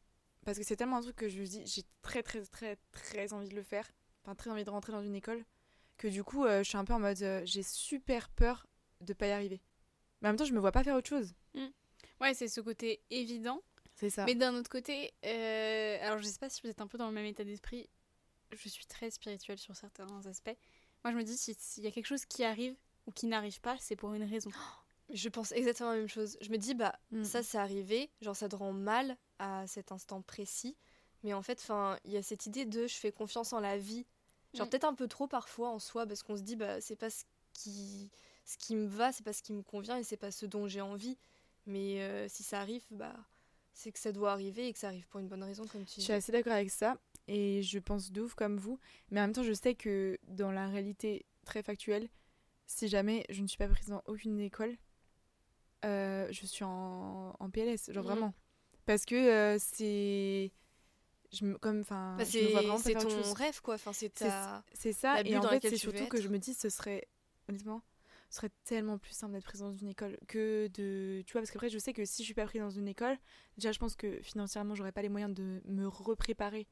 Parce 0.46 0.58
que 0.58 0.64
c'est 0.64 0.76
tellement 0.76 0.98
un 0.98 1.02
truc 1.02 1.16
que 1.16 1.28
je 1.30 1.40
me 1.40 1.46
dis 1.46 1.62
j'ai 1.66 1.84
très 2.02 2.22
très 2.24 2.42
très 2.46 2.78
très 2.92 3.34
envie 3.34 3.50
de 3.50 3.56
le 3.56 3.64
faire, 3.64 3.88
enfin 4.26 4.36
très 4.36 4.50
envie 4.50 4.64
de 4.64 4.70
rentrer 4.70 4.92
dans 4.92 5.04
une 5.04 5.16
école, 5.16 5.46
que 5.98 6.08
du 6.08 6.24
coup 6.24 6.46
euh, 6.46 6.64
je 6.64 6.70
suis 6.70 6.78
un 6.78 6.84
peu 6.86 6.94
en 6.94 7.00
mode 7.00 7.22
euh, 7.22 7.42
j'ai 7.46 7.62
super 7.64 8.30
peur 8.30 8.66
de 9.02 9.14
pas 9.14 9.28
y 9.28 9.32
arriver. 9.32 9.62
Mais 10.22 10.28
en 10.30 10.32
même 10.32 10.38
temps 10.38 10.46
je 10.46 10.54
me 10.54 10.60
vois 10.60 10.72
pas 10.72 10.84
faire 10.84 10.96
autre 10.96 11.10
chose. 11.10 11.34
Ouais, 12.22 12.34
c'est 12.34 12.48
ce 12.48 12.62
côté 12.62 13.02
évident. 13.10 13.62
C'est 13.96 14.10
ça. 14.10 14.26
Mais 14.26 14.36
d'un 14.36 14.56
autre 14.56 14.70
côté, 14.70 15.14
euh, 15.26 15.98
alors 16.02 16.18
je 16.20 16.24
sais 16.28 16.40
pas 16.40 16.50
si 16.50 16.62
vous 16.62 16.70
êtes 16.70 16.82
un 16.82 16.88
peu 16.88 16.98
dans 16.98 17.08
le 17.08 17.14
même 17.14 17.26
état 17.26 17.44
d'esprit, 17.44 17.90
je 18.52 18.70
suis 18.70 18.86
très 18.86 19.10
spirituelle 19.12 19.58
sur 19.60 19.76
certains 19.76 20.26
aspects. 20.26 20.56
Moi 21.04 21.12
je 21.12 21.18
me 21.18 21.24
dis, 21.24 21.38
si- 21.38 21.56
s'il 21.60 21.84
y 21.84 21.88
a 21.88 21.92
quelque 21.92 22.06
chose 22.08 22.26
qui 22.26 22.44
arrive 22.44 22.76
ou 23.06 23.12
qui 23.12 23.28
n'arrive 23.28 23.60
pas, 23.62 23.76
c'est 23.80 23.96
pour 23.96 24.14
une 24.14 24.24
raison. 24.24 24.50
Je 25.14 25.30
pense 25.30 25.52
exactement 25.52 25.92
la 25.92 25.98
même 25.98 26.08
chose. 26.08 26.36
Je 26.42 26.50
me 26.50 26.58
dis, 26.58 26.74
bah, 26.74 26.98
Mm. 27.12 27.24
ça, 27.26 27.44
c'est 27.44 27.60
arrivé. 27.60 28.10
Genre, 28.22 28.36
ça 28.36 28.50
te 28.50 28.56
rend 28.56 28.74
mal 28.74 29.16
à 29.38 29.68
cet 29.68 29.92
instant 29.92 30.24
précis. 30.24 30.76
Mais 31.22 31.32
en 31.36 31.44
fait, 31.44 31.64
il 32.06 32.12
y 32.12 32.18
a 32.18 32.24
cette 32.24 32.48
idée 32.48 32.66
de 32.66 32.88
je 32.88 32.96
fais 32.96 33.12
confiance 33.12 33.54
en 33.54 33.60
la 33.60 33.78
vie. 33.78 34.08
Genre, 34.56 34.66
Mm. 34.66 34.70
peut-être 34.70 34.84
un 34.86 34.94
peu 34.96 35.08
trop 35.08 35.28
parfois 35.28 35.70
en 35.70 35.80
soi, 35.80 36.06
parce 36.08 36.24
qu'on 36.24 36.38
se 36.38 36.42
dit, 36.42 36.56
bah, 36.56 36.82
c'est 36.82 36.96
pas 36.96 37.10
ce 37.10 37.24
qui, 37.54 38.10
ce 38.46 38.58
qui 38.58 38.76
me 38.76 38.88
va, 38.88 39.12
c'est 39.12 39.24
pas 39.24 39.34
ce 39.34 39.42
qui 39.44 39.54
me 39.54 39.62
convient 39.62 39.98
et 39.98 40.04
c'est 40.04 40.18
pas 40.18 40.32
ce 40.32 40.46
dont 40.46 40.68
j'ai 40.68 40.82
envie. 40.82 41.18
Mais 41.66 42.02
euh, 42.02 42.28
si 42.30 42.44
ça 42.44 42.60
arrive, 42.62 42.84
bah, 42.92 43.16
c'est 43.74 43.92
que 43.92 44.00
ça 44.00 44.12
doit 44.12 44.32
arriver 44.32 44.68
et 44.68 44.74
que 44.74 44.80
ça 44.80 44.88
arrive 44.88 45.08
pour 45.08 45.20
une 45.20 45.28
bonne 45.28 45.44
raison, 45.44 45.66
comme 45.68 45.84
tu 45.86 45.92
Je 45.92 46.00
dis. 46.00 46.04
suis 46.04 46.14
assez 46.14 46.32
d'accord 46.32 46.54
avec 46.54 46.70
ça 46.72 46.98
et 47.28 47.62
je 47.64 47.80
pense 47.80 48.12
de 48.12 48.22
ouf 48.22 48.36
comme 48.36 48.58
vous. 48.58 48.80
Mais 49.12 49.20
en 49.20 49.24
même 49.24 49.34
temps, 49.34 49.44
je 49.44 49.54
sais 49.54 49.76
que 49.76 50.18
dans 50.28 50.52
la 50.52 50.68
réalité 50.68 51.26
très 51.46 51.64
factuelle, 51.64 52.08
si 52.68 52.88
jamais 52.88 53.26
je 53.30 53.42
ne 53.42 53.48
suis 53.48 53.58
pas 53.58 53.68
prise 53.68 53.88
dans 53.88 54.02
aucune 54.08 54.40
école, 54.40 54.78
euh, 55.86 56.28
je 56.32 56.46
suis 56.46 56.64
en, 56.64 57.36
en 57.40 57.50
PLS, 57.50 57.92
genre 57.92 58.04
Mhm. 58.04 58.10
vraiment. 58.12 58.34
Parce 58.86 59.06
que 59.06 59.16
euh, 59.16 59.58
c'est. 59.60 60.52
Je 61.32 61.46
me, 61.46 61.58
comme, 61.58 61.82
enfin, 61.82 62.16
Bah, 62.18 62.26
c'est 62.26 62.94
ton 62.94 63.10
chose. 63.10 63.34
rêve, 63.34 63.62
quoi. 63.62 63.76
Enfin, 63.76 63.94
c'est 63.94 64.10
ta... 64.14 64.64
C'est 64.74 64.94
ça, 64.94 65.22
et 65.22 65.36
en 65.38 65.42
fait, 65.50 65.62
c'est 65.70 65.78
surtout 65.78 66.08
que 66.08 66.22
je 66.22 66.28
me 66.30 66.38
dis, 66.40 66.54
ce 66.54 66.70
serait. 66.70 67.08
Honnêtement, 67.50 67.82
ce 68.30 68.38
serait 68.38 68.52
tellement 68.64 68.98
plus 68.98 69.14
simple 69.14 69.34
d'être 69.34 69.44
prise 69.46 69.60
dans 69.62 69.72
une 69.74 69.90
école 69.90 70.18
que 70.28 70.68
de. 70.74 71.22
Tu 71.26 71.34
vois, 71.34 71.42
parce 71.42 71.52
qu'après, 71.52 71.70
je 71.70 71.78
sais 71.78 71.94
que 71.94 72.06
si 72.06 72.24
je 72.24 72.26
suis 72.26 72.34
pas 72.34 72.46
prise 72.46 72.62
dans 72.62 72.70
une 72.70 72.88
école, 72.88 73.18
déjà, 73.58 73.72
je 73.72 73.80
pense 73.80 73.96
que 73.96 74.20
financièrement, 74.22 74.76
j'aurais 74.76 74.92
pas 74.92 75.02
les 75.02 75.10
moyens 75.10 75.34
de 75.34 75.62
me 75.66 75.88
repréparer 75.88 76.68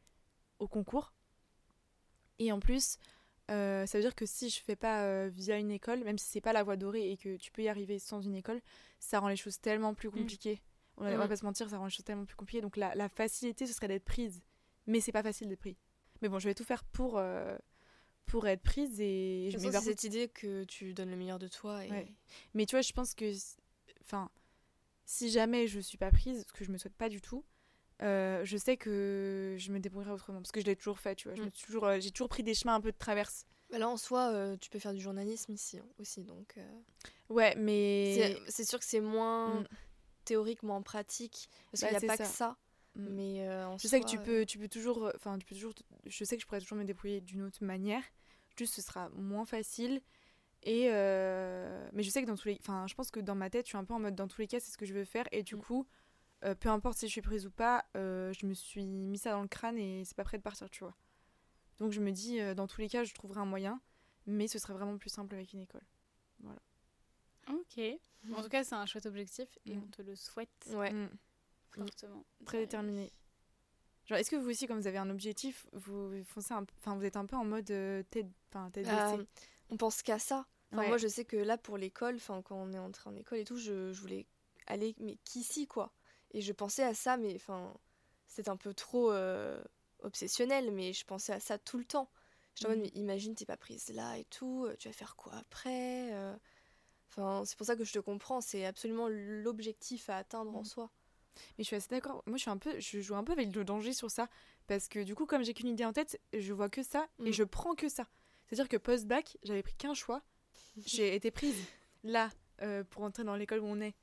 au 0.59 0.67
concours. 0.67 1.13
Et 2.39 2.51
en 2.51 2.59
plus, 2.59 2.97
euh, 3.51 3.85
ça 3.85 3.97
veut 3.97 4.03
dire 4.03 4.15
que 4.15 4.25
si 4.25 4.49
je 4.49 4.61
fais 4.61 4.75
pas 4.75 5.03
euh, 5.03 5.29
via 5.31 5.57
une 5.57 5.69
école, 5.71 6.03
même 6.03 6.17
si 6.17 6.25
c'est 6.27 6.41
pas 6.41 6.53
la 6.53 6.63
voie 6.63 6.75
dorée 6.77 7.11
et 7.11 7.17
que 7.17 7.35
tu 7.37 7.51
peux 7.51 7.61
y 7.61 7.67
arriver 7.69 7.99
sans 7.99 8.21
une 8.21 8.35
école, 8.35 8.61
ça 8.99 9.19
rend 9.19 9.27
les 9.27 9.35
choses 9.35 9.59
tellement 9.59 9.93
plus 9.93 10.09
compliquées. 10.21 10.61
On, 10.97 11.05
on 11.07 11.17
va 11.17 11.27
pas 11.27 11.35
se 11.35 11.43
mentir, 11.45 11.69
ça 11.69 11.77
rend 11.77 11.85
les 11.85 11.91
choses 11.91 12.05
tellement 12.05 12.25
plus 12.25 12.35
compliquées. 12.35 12.61
Donc 12.61 12.77
la, 12.77 12.93
la 12.95 13.09
facilité, 13.09 13.65
ce 13.67 13.73
serait 13.73 13.87
d'être 13.87 14.05
prise. 14.05 14.41
Mais 14.85 14.99
c'est 15.01 15.11
pas 15.11 15.23
facile 15.23 15.47
d'être 15.49 15.59
prise. 15.59 15.77
Mais 16.21 16.29
bon, 16.29 16.39
je 16.39 16.47
vais 16.47 16.53
tout 16.53 16.63
faire 16.63 16.83
pour, 16.83 17.17
euh, 17.17 17.57
pour 18.25 18.47
être 18.47 18.61
prise 18.61 18.99
et 19.01 19.49
je 19.51 19.57
par 19.57 19.81
c'est 19.81 19.89
cette 19.89 20.03
idée 20.03 20.27
que 20.27 20.63
tu 20.65 20.93
donnes 20.93 21.09
le 21.09 21.15
meilleur 21.17 21.39
de 21.39 21.47
toi. 21.47 21.85
Et... 21.85 21.89
Ouais. 21.91 22.13
Mais 22.53 22.65
tu 22.65 22.75
vois, 22.75 22.81
je 22.81 22.91
pense 22.93 23.13
que. 23.15 23.31
Enfin, 24.01 24.29
si 25.05 25.29
jamais 25.31 25.67
je 25.67 25.79
suis 25.79 25.97
pas 25.97 26.11
prise, 26.11 26.45
ce 26.47 26.53
que 26.53 26.63
je 26.63 26.71
me 26.71 26.77
souhaite 26.77 26.93
pas 26.95 27.09
du 27.09 27.21
tout, 27.21 27.43
euh, 28.01 28.43
je 28.45 28.57
sais 28.57 28.77
que 28.77 29.55
je 29.57 29.71
me 29.71 29.79
débrouillerai 29.79 30.11
autrement. 30.13 30.39
Parce 30.39 30.51
que 30.51 30.61
je 30.61 30.65
l'ai 30.65 30.75
toujours 30.75 30.99
fait, 30.99 31.15
tu 31.15 31.27
vois. 31.27 31.35
Je 31.35 31.41
Mm. 31.43 31.51
toujours, 31.51 31.85
euh, 31.85 31.99
j'ai 31.99 32.11
toujours 32.11 32.29
pris 32.29 32.43
des 32.43 32.53
chemins 32.53 32.75
un 32.75 32.81
peu 32.81 32.91
de 32.91 32.97
traverse. 32.97 33.45
Bah 33.71 33.79
là, 33.79 33.89
en 33.89 33.97
soi, 33.97 34.31
euh, 34.33 34.55
tu 34.57 34.69
peux 34.69 34.79
faire 34.79 34.93
du 34.93 35.01
journalisme 35.01 35.51
ici 35.51 35.79
hein, 35.79 35.85
aussi. 35.99 36.23
Donc, 36.23 36.55
Ouais, 37.29 37.55
mais. 37.55 38.13
c'est- 38.15 38.51
c'est 38.51 38.65
sûr 38.65 38.79
que 38.79 38.85
c'est 38.85 39.01
moins 39.01 39.61
Mm. 39.61 39.67
Théorique, 40.23 40.63
moins 40.63 40.81
pratique. 40.81 41.49
Parce 41.71 41.81
Bah, 41.81 41.87
qu'il 41.87 41.89
n'y 41.91 41.97
a 41.97 41.99
c'est 41.99 42.07
pas 42.07 42.17
ça. 42.17 42.23
que 42.23 42.29
ça. 42.29 42.57
Mm. 42.95 43.07
Mais 43.09 43.47
euh, 43.47 43.67
en 43.67 43.77
Je 43.77 43.87
sais 43.87 43.99
que 43.99 44.05
tu 44.05 44.17
euh, 44.17 44.23
peux, 44.23 44.45
tu 44.45 44.57
peux 44.59 44.67
toujours. 44.67 45.11
Enfin, 45.15 45.37
tu 45.39 45.45
peux 45.45 45.55
toujours. 45.55 45.73
Je 46.05 46.23
sais 46.23 46.35
que 46.37 46.41
je 46.41 46.47
pourrais 46.47 46.59
toujours 46.61 46.77
me 46.77 46.83
débrouiller 46.85 47.21
d'une 47.21 47.41
autre 47.43 47.63
manière. 47.63 48.03
Juste, 48.57 48.75
ce 48.75 48.81
sera 48.81 49.09
moins 49.09 49.45
facile. 49.45 50.01
Et. 50.63 50.89
euh, 50.91 51.89
Mais 51.93 52.03
je 52.03 52.09
sais 52.09 52.21
que 52.21 52.27
dans 52.27 52.35
tous 52.35 52.47
les. 52.49 52.57
Enfin, 52.61 52.85
je 52.87 52.93
pense 52.95 53.11
que 53.11 53.19
dans 53.19 53.35
ma 53.35 53.49
tête, 53.49 53.65
je 53.65 53.69
suis 53.69 53.77
un 53.77 53.83
peu 53.85 53.93
en 53.93 53.99
mode 53.99 54.15
dans 54.15 54.27
tous 54.27 54.41
les 54.41 54.47
cas, 54.47 54.59
c'est 54.59 54.71
ce 54.71 54.77
que 54.77 54.85
je 54.85 54.93
veux 54.93 55.05
faire. 55.05 55.27
Et 55.31 55.43
du 55.43 55.55
Mm. 55.55 55.61
coup, 55.61 55.87
euh, 56.45 56.55
peu 56.55 56.69
importe 56.69 56.97
si 56.99 57.07
je 57.07 57.11
suis 57.11 57.21
prise 57.21 57.45
ou 57.45 57.51
pas, 57.51 57.85
euh, 57.97 58.31
je 58.33 58.45
me 58.45 58.53
suis 58.53 58.85
mis 58.85 59.17
ça 59.17 59.31
dans 59.31 59.41
le 59.41 59.47
crâne 59.47 59.77
et 59.77 60.03
c'est 60.05 60.15
pas 60.15 60.23
prêt 60.23 60.37
de 60.37 60.43
partir, 60.43 60.69
tu 60.69 60.83
vois. 60.83 60.95
Donc 61.79 61.91
je 61.91 61.99
me 62.01 62.11
dis, 62.11 62.39
euh, 62.39 62.53
dans 62.53 62.67
tous 62.67 62.81
les 62.81 62.89
cas, 62.89 63.03
je 63.03 63.13
trouverai 63.13 63.39
un 63.41 63.45
moyen. 63.45 63.81
Mais 64.27 64.47
ce 64.47 64.57
serait 64.59 64.73
vraiment 64.73 64.97
plus 64.97 65.09
simple 65.09 65.35
avec 65.35 65.51
une 65.53 65.61
école. 65.61 65.83
Ok. 67.47 67.79
En 68.31 68.41
tout 68.41 68.49
cas, 68.49 68.63
c'est 68.63 68.75
un 68.75 68.85
chouette 68.85 69.05
objectif 69.05 69.47
et 69.65 69.75
Mm. 69.75 69.83
on 69.83 69.87
te 69.91 70.01
le 70.01 70.15
souhaite 70.15 70.49
Ouais. 70.69 70.91
Mm. 70.93 71.09
fortement. 71.71 72.25
Très 72.45 72.59
déterminé. 72.59 73.11
Genre, 74.05 74.17
est-ce 74.17 74.29
que 74.29 74.35
vous 74.35 74.49
aussi, 74.49 74.67
quand 74.67 74.75
vous 74.75 74.87
avez 74.87 74.97
un 74.97 75.09
objectif, 75.09 75.65
vous 75.73 76.23
foncez 76.25 76.53
un... 76.53 76.65
enfin, 76.79 76.95
vous 76.97 77.05
êtes 77.05 77.15
un 77.17 77.25
peu 77.25 77.35
en 77.37 77.45
mode 77.45 77.69
euh, 77.71 78.03
tête, 78.11 78.27
enfin, 78.49 78.69
tête 78.71 78.87
Euh, 78.87 79.17
baissée 79.17 79.27
on 79.69 79.77
pense 79.77 80.01
qu'à 80.03 80.19
ça. 80.19 80.45
Enfin, 80.71 80.81
Ouais. 80.81 80.87
Moi, 80.89 80.97
je 80.97 81.07
sais 81.07 81.23
que 81.25 81.37
là, 81.37 81.57
pour 81.57 81.77
l'école, 81.77 82.15
enfin, 82.15 82.41
quand 82.41 82.55
on 82.55 82.73
est 82.73 82.79
entré 82.79 83.09
en 83.09 83.15
école 83.15 83.37
et 83.39 83.43
tout, 83.45 83.57
je, 83.57 83.91
je 83.93 84.01
voulais 84.01 84.25
aller, 84.67 84.93
mais 84.99 85.17
qu'ici, 85.23 85.67
quoi. 85.67 85.93
Et 86.31 86.41
je 86.41 86.51
pensais 86.51 86.83
à 86.83 86.93
ça, 86.93 87.15
mais 87.17 87.33
enfin, 87.35 87.73
c'est 88.27 88.49
un 88.49 88.57
peu 88.57 88.73
trop 88.73 89.11
euh, 89.11 89.63
obsessionnel, 89.99 90.71
mais 90.71 90.91
je 90.93 91.05
pensais 91.05 91.31
à 91.33 91.39
ça 91.39 91.57
tout 91.57 91.77
le 91.77 91.85
temps. 91.85 92.09
J'étais 92.55 92.67
en 92.67 92.69
mode, 92.71 92.79
Mhm. 92.79 92.83
mais 92.93 92.99
imagine, 92.99 93.35
t'es 93.35 93.45
pas 93.45 93.57
prise 93.57 93.87
là 93.89 94.17
et 94.17 94.25
tout, 94.25 94.65
euh, 94.65 94.75
tu 94.77 94.87
vas 94.89 94.93
faire 94.93 95.15
quoi 95.15 95.33
après 95.35 96.11
euh? 96.13 96.35
Enfin, 97.15 97.43
c'est 97.45 97.55
pour 97.57 97.65
ça 97.67 97.75
que 97.75 97.83
je 97.83 97.93
te 97.93 97.99
comprends, 97.99 98.41
c'est 98.41 98.65
absolument 98.65 99.07
l'objectif 99.09 100.09
à 100.09 100.17
atteindre 100.17 100.55
en 100.55 100.59
Mhm. 100.59 100.65
soi. 100.65 100.89
Mais 101.57 101.63
je 101.63 101.67
suis 101.67 101.75
assez 101.75 101.89
d'accord. 101.89 102.23
Moi, 102.27 102.37
je 102.37 102.41
suis 102.41 102.49
un 102.51 102.57
peu, 102.57 102.79
je 102.79 103.01
joue 103.01 103.15
un 103.15 103.23
peu 103.23 103.31
avec 103.33 103.53
le 103.55 103.63
danger 103.63 103.93
sur 103.93 104.09
ça, 104.11 104.29
parce 104.67 104.87
que 104.87 104.99
du 105.03 105.15
coup, 105.15 105.25
comme 105.25 105.43
j'ai 105.43 105.53
qu'une 105.53 105.67
idée 105.67 105.85
en 105.85 105.93
tête, 105.93 106.19
je 106.33 106.53
vois 106.53 106.69
que 106.69 106.83
ça 106.83 107.07
et 107.25 107.29
Mm. 107.29 107.33
je 107.33 107.43
prends 107.43 107.75
que 107.75 107.89
ça. 107.89 108.07
C'est-à-dire 108.47 108.67
que 108.69 108.77
post-bac, 108.77 109.37
j'avais 109.43 109.63
pris 109.63 109.73
qu'un 109.75 109.93
choix. 109.93 110.21
J'ai 110.85 111.15
été 111.15 111.29
prise 111.31 111.55
là 112.03 112.29
euh, 112.61 112.83
pour 112.83 113.03
entrer 113.03 113.23
dans 113.23 113.35
l'école 113.35 113.59
où 113.59 113.65
on 113.67 113.79
est. 113.81 113.93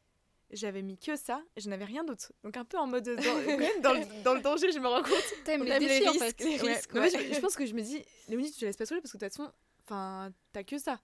J'avais 0.52 0.82
mis 0.82 0.98
que 0.98 1.14
ça, 1.16 1.42
et 1.56 1.60
je 1.60 1.68
n'avais 1.68 1.84
rien 1.84 2.02
d'autre. 2.02 2.32
Donc 2.42 2.56
un 2.56 2.64
peu 2.64 2.76
en 2.78 2.86
mode 2.88 3.04
dans, 3.04 3.14
le, 3.94 4.22
dans 4.24 4.34
le 4.34 4.40
danger, 4.40 4.72
je 4.72 4.78
me 4.80 4.88
rends 4.88 5.02
compte. 5.02 5.34
T'aimes 5.44 5.62
les 5.64 5.78
les 5.78 6.08
en 6.08 6.12
risques, 6.12 6.24
fait. 6.24 6.40
les 6.44 6.60
Ouais. 6.60 6.74
risques, 6.74 6.92
Mais 6.94 7.00
ouais. 7.00 7.10
moi, 7.12 7.20
je, 7.28 7.34
je 7.34 7.40
pense 7.40 7.54
que 7.56 7.66
je 7.66 7.74
me 7.74 7.82
dis, 7.82 8.02
Léonie, 8.28 8.50
tu 8.50 8.58
te 8.58 8.64
laisses 8.64 8.76
pas 8.76 8.86
saouler 8.86 9.00
parce 9.00 9.12
que 9.12 9.18
de 9.18 9.24
toute 9.26 9.32
façon, 9.36 9.52
enfin, 9.84 10.32
t'as 10.52 10.64
que 10.64 10.78
ça. 10.78 11.00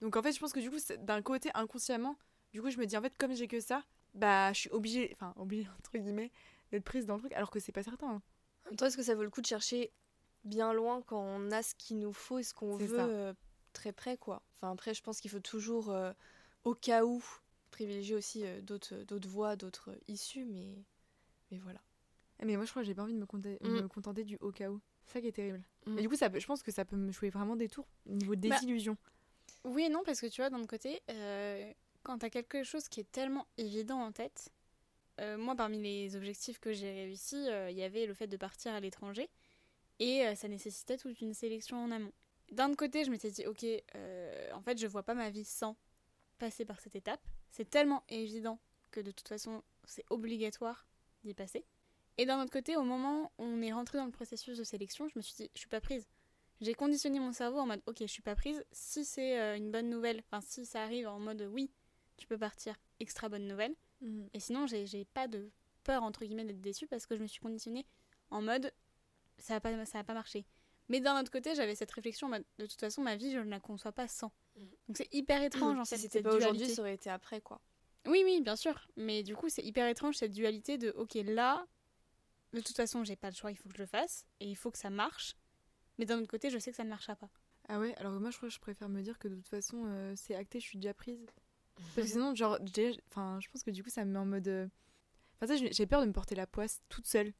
Donc 0.00 0.16
en 0.16 0.22
fait, 0.22 0.32
je 0.32 0.40
pense 0.40 0.52
que 0.52 0.60
du 0.60 0.70
coup, 0.70 0.78
d'un 1.00 1.22
côté, 1.22 1.50
inconsciemment, 1.54 2.16
du 2.52 2.62
coup, 2.62 2.70
je 2.70 2.78
me 2.78 2.86
dis, 2.86 2.96
en 2.96 3.02
fait, 3.02 3.16
comme 3.18 3.34
j'ai 3.34 3.48
que 3.48 3.60
ça, 3.60 3.84
bah, 4.14 4.52
je 4.52 4.60
suis 4.60 4.70
obligée, 4.70 5.10
enfin, 5.14 5.32
obligée, 5.36 5.68
entre 5.78 5.96
guillemets, 5.98 6.32
d'être 6.72 6.84
prise 6.84 7.06
dans 7.06 7.14
le 7.14 7.20
truc, 7.20 7.32
alors 7.32 7.50
que 7.50 7.60
c'est 7.60 7.72
pas 7.72 7.82
certain. 7.82 8.08
hein. 8.08 8.22
En 8.66 8.70
même 8.70 8.76
temps, 8.76 8.86
est-ce 8.86 8.96
que 8.96 9.02
ça 9.02 9.14
vaut 9.14 9.22
le 9.24 9.30
coup 9.30 9.40
de 9.40 9.46
chercher 9.46 9.92
bien 10.44 10.72
loin 10.72 11.02
quand 11.02 11.20
on 11.20 11.50
a 11.50 11.62
ce 11.62 11.74
qu'il 11.74 11.98
nous 11.98 12.12
faut 12.12 12.38
et 12.38 12.42
ce 12.42 12.54
qu'on 12.54 12.76
veut 12.76 12.98
euh, 12.98 13.34
très 13.72 13.92
près, 13.92 14.16
quoi? 14.16 14.42
Enfin, 14.54 14.70
après, 14.72 14.94
je 14.94 15.02
pense 15.02 15.20
qu'il 15.20 15.30
faut 15.30 15.40
toujours, 15.40 15.90
euh, 15.90 16.12
au 16.64 16.74
cas 16.74 17.04
où, 17.04 17.22
privilégier 17.70 18.14
aussi 18.16 18.44
euh, 18.44 18.60
d'autres 18.62 18.94
d'autres 19.04 19.28
voies, 19.28 19.56
d'autres 19.56 19.90
issues, 20.08 20.44
mais, 20.44 20.66
mais 21.50 21.58
voilà. 21.58 21.80
Eh, 22.40 22.46
Mais 22.46 22.56
moi, 22.56 22.64
je 22.64 22.70
crois 22.70 22.82
que 22.82 22.86
j'ai 22.88 22.94
pas 22.94 23.02
envie 23.02 23.12
de 23.14 23.18
me, 23.18 23.26
contenter, 23.26 23.58
Mm. 23.62 23.68
me 23.82 23.88
contenter 23.88 24.24
du 24.24 24.36
au 24.40 24.50
cas 24.50 24.70
où. 24.70 24.80
C'est 25.06 25.14
ça 25.14 25.20
qui 25.20 25.26
est 25.28 25.32
terrible. 25.32 25.62
Mm. 25.86 25.98
Et 25.98 26.02
du 26.02 26.08
coup, 26.08 26.16
ça, 26.16 26.30
peut- 26.30 26.38
je 26.40 26.46
pense 26.46 26.62
que 26.62 26.70
ça 26.72 26.84
peut 26.84 26.96
me 26.96 27.10
jouer 27.12 27.30
vraiment 27.30 27.56
des 27.56 27.68
tours 27.68 27.86
au 28.06 28.12
niveau 28.12 28.34
des 28.34 28.48
Bah, 28.48 28.58
illusions. 28.62 28.96
Oui 29.64 29.84
et 29.84 29.88
non, 29.88 30.02
parce 30.04 30.20
que 30.20 30.26
tu 30.26 30.40
vois, 30.40 30.50
d'un 30.50 30.64
côté, 30.66 31.02
euh, 31.10 31.72
quand 32.02 32.18
t'as 32.18 32.30
quelque 32.30 32.62
chose 32.62 32.88
qui 32.88 33.00
est 33.00 33.10
tellement 33.10 33.46
évident 33.58 34.00
en 34.00 34.12
tête, 34.12 34.50
euh, 35.20 35.36
moi, 35.36 35.54
parmi 35.54 35.80
les 35.80 36.16
objectifs 36.16 36.58
que 36.58 36.72
j'ai 36.72 36.90
réussi, 36.90 37.36
euh, 37.48 37.70
il 37.70 37.76
y 37.76 37.82
avait 37.82 38.06
le 38.06 38.14
fait 38.14 38.26
de 38.26 38.36
partir 38.36 38.72
à 38.72 38.80
l'étranger, 38.80 39.28
et 39.98 40.34
ça 40.34 40.48
nécessitait 40.48 40.96
toute 40.96 41.20
une 41.20 41.34
sélection 41.34 41.84
en 41.84 41.90
amont. 41.90 42.12
D'un 42.52 42.74
côté, 42.74 43.04
je 43.04 43.10
m'étais 43.10 43.30
dit, 43.30 43.46
ok, 43.46 43.66
en 44.54 44.62
fait, 44.62 44.78
je 44.78 44.86
vois 44.86 45.02
pas 45.02 45.12
ma 45.12 45.28
vie 45.28 45.44
sans 45.44 45.76
passer 46.38 46.64
par 46.64 46.80
cette 46.80 46.96
étape. 46.96 47.20
C'est 47.50 47.68
tellement 47.68 48.02
évident 48.08 48.58
que 48.92 49.00
de 49.00 49.10
toute 49.10 49.28
façon, 49.28 49.62
c'est 49.84 50.06
obligatoire 50.08 50.86
d'y 51.22 51.34
passer. 51.34 51.66
Et 52.16 52.24
d'un 52.26 52.42
autre 52.42 52.50
côté, 52.50 52.76
au 52.76 52.82
moment 52.82 53.30
où 53.38 53.44
on 53.44 53.60
est 53.62 53.72
rentré 53.72 53.98
dans 53.98 54.06
le 54.06 54.10
processus 54.10 54.56
de 54.56 54.64
sélection, 54.64 55.06
je 55.08 55.18
me 55.18 55.22
suis 55.22 55.34
dit, 55.34 55.50
je 55.54 55.60
suis 55.60 55.68
pas 55.68 55.80
prise. 55.80 56.08
J'ai 56.60 56.74
conditionné 56.74 57.20
mon 57.20 57.32
cerveau 57.32 57.58
en 57.58 57.66
mode, 57.66 57.82
ok, 57.86 57.96
je 58.00 58.06
suis 58.06 58.22
pas 58.22 58.36
prise. 58.36 58.64
Si 58.72 59.04
c'est 59.04 59.40
euh, 59.40 59.56
une 59.56 59.70
bonne 59.70 59.88
nouvelle, 59.88 60.22
enfin, 60.26 60.40
si 60.40 60.66
ça 60.66 60.82
arrive 60.82 61.08
en 61.08 61.18
mode, 61.18 61.48
oui, 61.50 61.70
tu 62.16 62.26
peux 62.26 62.36
partir, 62.36 62.76
extra 63.00 63.28
bonne 63.28 63.46
nouvelle. 63.46 63.74
Mm. 64.02 64.26
Et 64.34 64.40
sinon, 64.40 64.66
j'ai 64.66 65.04
pas 65.06 65.26
de 65.26 65.50
peur, 65.84 66.02
entre 66.02 66.24
guillemets, 66.24 66.44
d'être 66.44 66.60
déçue 66.60 66.86
parce 66.86 67.06
que 67.06 67.16
je 67.16 67.22
me 67.22 67.26
suis 67.26 67.40
conditionnée 67.40 67.86
en 68.30 68.42
mode, 68.42 68.72
ça 69.38 69.54
va 69.54 69.60
pas, 69.60 69.84
ça 69.86 69.98
va 69.98 70.04
pas 70.04 70.14
marcher. 70.14 70.44
Mais 70.88 71.00
d'un 71.00 71.18
autre 71.18 71.30
côté, 71.30 71.54
j'avais 71.54 71.74
cette 71.74 71.90
réflexion 71.92 72.26
en 72.26 72.30
mode, 72.30 72.44
de 72.58 72.66
toute 72.66 72.80
façon, 72.80 73.00
ma 73.00 73.16
vie, 73.16 73.30
je 73.30 73.38
ne 73.38 73.48
la 73.48 73.60
conçois 73.60 73.92
pas 73.92 74.08
sans. 74.08 74.32
Mhm. 74.56 74.68
Donc 74.88 74.96
c'est 74.96 75.14
hyper 75.14 75.42
étrange, 75.42 75.78
en 75.78 75.84
si 75.84 75.94
fait, 75.94 76.00
c'était 76.00 76.18
cette 76.18 76.24
pas 76.24 76.34
aujourd'hui, 76.34 76.68
ça 76.68 76.82
aurait 76.82 76.94
été 76.94 77.08
après, 77.08 77.40
quoi. 77.40 77.60
Oui, 78.06 78.22
oui, 78.24 78.40
bien 78.40 78.56
sûr. 78.56 78.88
Mais 78.96 79.22
du 79.22 79.36
coup, 79.36 79.48
c'est 79.48 79.62
hyper 79.62 79.86
étrange 79.88 80.16
cette 80.16 80.32
dualité 80.32 80.78
de 80.78 80.90
ok, 80.90 81.14
là, 81.24 81.66
de 82.52 82.60
toute 82.60 82.76
façon, 82.76 83.04
j'ai 83.04 83.16
pas 83.16 83.30
le 83.30 83.36
choix, 83.36 83.50
il 83.50 83.56
faut 83.56 83.68
que 83.68 83.76
je 83.76 83.82
le 83.82 83.86
fasse 83.86 84.26
et 84.40 84.46
il 84.46 84.56
faut 84.56 84.70
que 84.70 84.78
ça 84.78 84.90
marche. 84.90 85.36
Mais 85.98 86.04
d'un 86.06 86.18
autre 86.18 86.28
côté, 86.30 86.50
je 86.50 86.58
sais 86.58 86.70
que 86.70 86.76
ça 86.76 86.84
ne 86.84 86.88
marchera 86.90 87.16
pas. 87.16 87.28
Ah 87.68 87.78
ouais, 87.78 87.94
alors 87.96 88.12
moi, 88.20 88.30
je 88.30 88.36
crois 88.36 88.48
que 88.48 88.54
je 88.54 88.60
préfère 88.60 88.88
me 88.88 89.02
dire 89.02 89.18
que 89.18 89.28
de 89.28 89.36
toute 89.36 89.48
façon, 89.48 89.84
euh, 89.86 90.14
c'est 90.16 90.34
acté, 90.34 90.60
je 90.60 90.66
suis 90.66 90.78
déjà 90.78 90.94
prise. 90.94 91.26
Parce 91.94 92.06
que 92.06 92.12
sinon, 92.12 92.34
genre, 92.34 92.58
déjà- 92.60 92.98
enfin, 93.10 93.38
je 93.40 93.48
pense 93.50 93.62
que 93.62 93.70
du 93.70 93.82
coup, 93.82 93.90
ça 93.90 94.04
me 94.04 94.12
met 94.12 94.18
en 94.18 94.26
mode. 94.26 94.48
euh, 94.48 94.66
Enfin, 95.42 95.56
ça, 95.56 95.66
j'ai 95.70 95.86
peur 95.86 96.02
de 96.02 96.06
me 96.06 96.12
porter 96.12 96.34
la 96.34 96.46
poisse 96.46 96.82
toute 96.90 97.06
seule. 97.06 97.32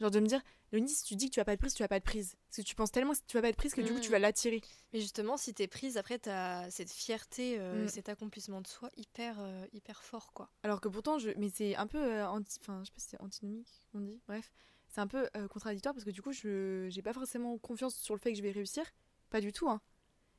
Genre 0.00 0.12
de 0.12 0.20
me 0.20 0.26
dire, 0.26 0.40
Léonie, 0.70 0.88
si 0.88 1.02
tu 1.02 1.16
dis 1.16 1.28
que 1.28 1.34
tu 1.34 1.40
vas 1.40 1.44
pas 1.44 1.54
être 1.54 1.58
prise, 1.60 1.74
tu 1.74 1.82
vas 1.82 1.88
pas 1.88 1.96
être 1.96 2.04
prise. 2.04 2.36
Parce 2.48 2.58
que 2.58 2.62
tu 2.62 2.76
penses 2.76 2.92
tellement 2.92 3.12
que 3.14 3.18
tu 3.26 3.36
vas 3.36 3.42
pas 3.42 3.48
être 3.48 3.56
prise 3.56 3.74
que 3.74 3.80
du 3.80 3.92
coup, 3.92 3.98
tu 3.98 4.10
Mm. 4.10 4.12
vas 4.12 4.18
l'attirer. 4.20 4.60
Mais 4.92 5.00
justement, 5.00 5.36
si 5.36 5.52
t'es 5.54 5.66
prise, 5.66 5.96
après, 5.96 6.20
t'as 6.20 6.70
cette 6.70 6.92
fierté, 6.92 7.58
euh, 7.58 7.86
Mm. 7.86 7.88
cet 7.88 8.08
accomplissement 8.08 8.60
de 8.60 8.68
soi 8.68 8.90
hyper, 8.96 9.40
euh, 9.40 9.66
hyper 9.72 10.04
fort, 10.04 10.32
quoi. 10.32 10.48
Alors 10.62 10.80
que 10.80 10.86
pourtant, 10.88 11.18
je... 11.18 11.30
mais 11.38 11.48
c'est 11.48 11.74
un 11.74 11.88
peu 11.88 11.98
euh, 11.98 12.28
anti... 12.28 12.58
Enfin, 12.60 12.80
je 12.84 12.86
sais 12.86 12.92
pas 12.92 13.00
si 13.00 13.08
c'est 13.08 13.20
antinomique, 13.20 13.82
on 13.94 13.98
dit. 14.00 14.20
Bref, 14.28 14.52
c'est 14.88 15.00
un 15.00 15.06
peu 15.06 15.28
euh, 15.36 15.48
contradictoire 15.48 15.94
parce 15.94 16.04
que 16.04 16.10
du 16.10 16.22
coup, 16.22 16.32
je 16.32 16.86
j'ai 16.90 17.02
pas 17.02 17.12
forcément 17.12 17.56
confiance 17.58 17.94
sur 17.96 18.14
le 18.14 18.20
fait 18.20 18.32
que 18.32 18.38
je 18.38 18.42
vais 18.42 18.50
réussir. 18.50 18.84
Pas 19.30 19.40
du 19.40 19.52
tout, 19.52 19.68
hein. 19.68 19.80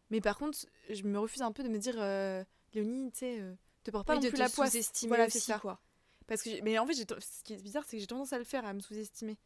Mais 0.10 0.22
par 0.22 0.38
contre, 0.38 0.58
je 0.90 1.04
me 1.04 1.20
refuse 1.20 1.42
un 1.44 1.52
peu 1.52 1.62
de 1.64 1.70
me 1.70 1.78
dire, 1.78 1.96
euh, 2.00 2.44
Léonie, 2.74 3.12
tu 3.12 3.20
sais, 3.20 3.40
euh, 3.40 3.54
te 3.84 3.92
porte 3.92 4.08
pas 4.08 4.14
Oui, 4.14 4.20
non 4.20 4.26
de 4.26 4.30
plus 4.30 4.40
la 4.40 4.50
poisse. 4.50 4.76
Voilà, 5.08 5.30
c'est 5.30 5.40
ça. 5.40 5.60
quoi. 5.60 5.80
Parce 6.26 6.42
que 6.42 6.50
j'ai- 6.50 6.62
mais 6.62 6.78
en 6.80 6.86
fait, 6.88 6.94
ce 6.94 7.44
qui 7.44 7.54
est 7.54 7.62
bizarre, 7.62 7.84
c'est 7.88 7.98
que 7.98 8.02
j'ai 8.02 8.08
tendance 8.08 8.34
à 8.34 8.38
le 8.40 8.44
faire, 8.44 8.66
à 8.66 8.74
me 8.74 8.80
sous-estimer. 8.80 9.38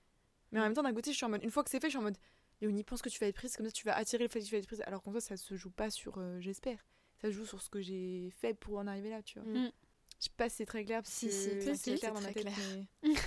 Mais 0.52 0.60
en 0.60 0.64
même 0.64 0.74
temps, 0.74 0.84
d'un 0.84 0.94
côté, 0.94 1.12
je 1.12 1.18
suis 1.18 1.26
en 1.26 1.30
mode, 1.30 1.44
une 1.44 1.52
fois 1.52 1.64
que 1.64 1.70
c'est 1.70 1.80
fait, 1.80 1.88
je 1.88 1.92
suis 1.92 1.98
en 2.00 2.04
mode, 2.04 2.18
Léonie, 2.62 2.84
pense 2.84 3.02
que 3.02 3.10
tu 3.10 3.20
vas 3.20 3.28
être 3.28 3.36
prise, 3.36 3.58
comme 3.58 3.66
ça 3.66 3.72
tu 3.72 3.84
vas 3.86 3.96
attirer 3.98 4.24
le 4.24 4.30
fait 4.30 4.40
que 4.40 4.46
tu 4.46 4.52
vas 4.52 4.58
être 4.60 4.68
prise. 4.68 4.82
Alors 4.86 5.02
qu'en 5.04 5.12
fait, 5.12 5.20
ça 5.20 5.36
se 5.36 5.56
joue 5.56 5.72
pas 5.72 5.90
sur, 5.90 6.18
euh, 6.18 6.40
j'espère, 6.40 6.80
ça 7.22 7.28
se 7.28 7.34
joue 7.34 7.46
sur 7.46 7.62
ce 7.62 7.70
que 7.70 7.82
j'ai 7.82 8.30
fait 8.40 8.54
pour 8.54 8.78
en 8.78 8.88
arriver 8.88 9.10
là, 9.10 9.22
tu 9.22 9.40
vois. 9.40 9.50
Mm. 9.52 9.72
Je 10.20 10.26
sais 10.26 10.30
pas 10.38 10.48
si 10.50 10.58
c'est 10.58 10.66
très 10.66 10.86
clair, 10.86 11.02
parce 11.02 11.14
Si, 11.14 11.26
que 11.28 11.32
si, 11.34 11.40
c'est 11.44 11.60
t'inquiète, 11.66 12.00
clair 12.00 12.14
dans 12.14 12.22
ma 12.22 12.32
tête, 12.34 12.44
clair. 12.44 12.58
mais- 13.02 13.14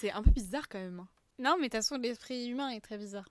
c'est 0.00 0.10
un 0.12 0.22
peu 0.22 0.30
bizarre 0.30 0.68
quand 0.68 0.78
même. 0.78 1.00
hein. 1.00 1.08
Non, 1.38 1.56
mais 1.56 1.68
de 1.68 1.72
toute 1.76 1.82
façon, 1.82 1.96
l'esprit 1.98 2.48
humain 2.48 2.68
est 2.70 2.80
très 2.80 2.98
bizarre. 2.98 3.28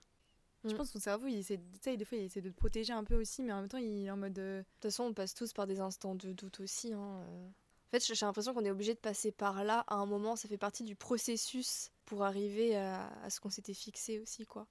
Je 0.64 0.70
Mm. 0.70 0.76
pense 0.76 0.88
que 0.88 0.92
son 0.94 1.00
cerveau, 1.00 1.26
il 1.26 1.38
essaie, 1.38 1.58
sais, 1.80 1.96
des 1.96 2.04
fois, 2.04 2.18
il 2.18 2.24
essaie 2.24 2.40
de 2.42 2.50
te 2.50 2.56
protéger 2.56 2.92
un 2.92 3.04
peu 3.04 3.14
aussi, 3.18 3.42
mais 3.42 3.52
en 3.52 3.60
même 3.60 3.68
temps, 3.68 3.78
il 3.78 4.04
est 4.04 4.10
en 4.10 4.16
mode. 4.16 4.38
euh, 4.38 4.60
De 4.60 4.64
toute 4.74 4.82
façon, 4.82 5.04
on 5.04 5.14
passe 5.14 5.34
tous 5.34 5.52
par 5.52 5.66
des 5.66 5.80
instants 5.80 6.14
de 6.14 6.32
doute 6.32 6.60
aussi. 6.60 6.92
hein, 6.92 7.22
euh. 7.28 7.48
En 7.48 7.90
fait, 7.90 8.04
j'ai 8.14 8.24
l'impression 8.26 8.52
qu'on 8.54 8.64
est 8.64 8.70
obligé 8.70 8.94
de 8.94 8.98
passer 9.00 9.32
par 9.32 9.64
là 9.64 9.84
à 9.88 9.94
un 9.96 10.06
moment. 10.06 10.36
Ça 10.36 10.48
fait 10.48 10.58
partie 10.58 10.84
du 10.84 10.94
processus 10.96 11.90
pour 12.04 12.22
arriver 12.24 12.76
à, 12.76 13.08
à 13.22 13.30
ce 13.30 13.40
qu'on 13.40 13.50
s'était 13.50 13.74
fixé 13.74 14.20
aussi, 14.20 14.44
quoi. 14.44 14.66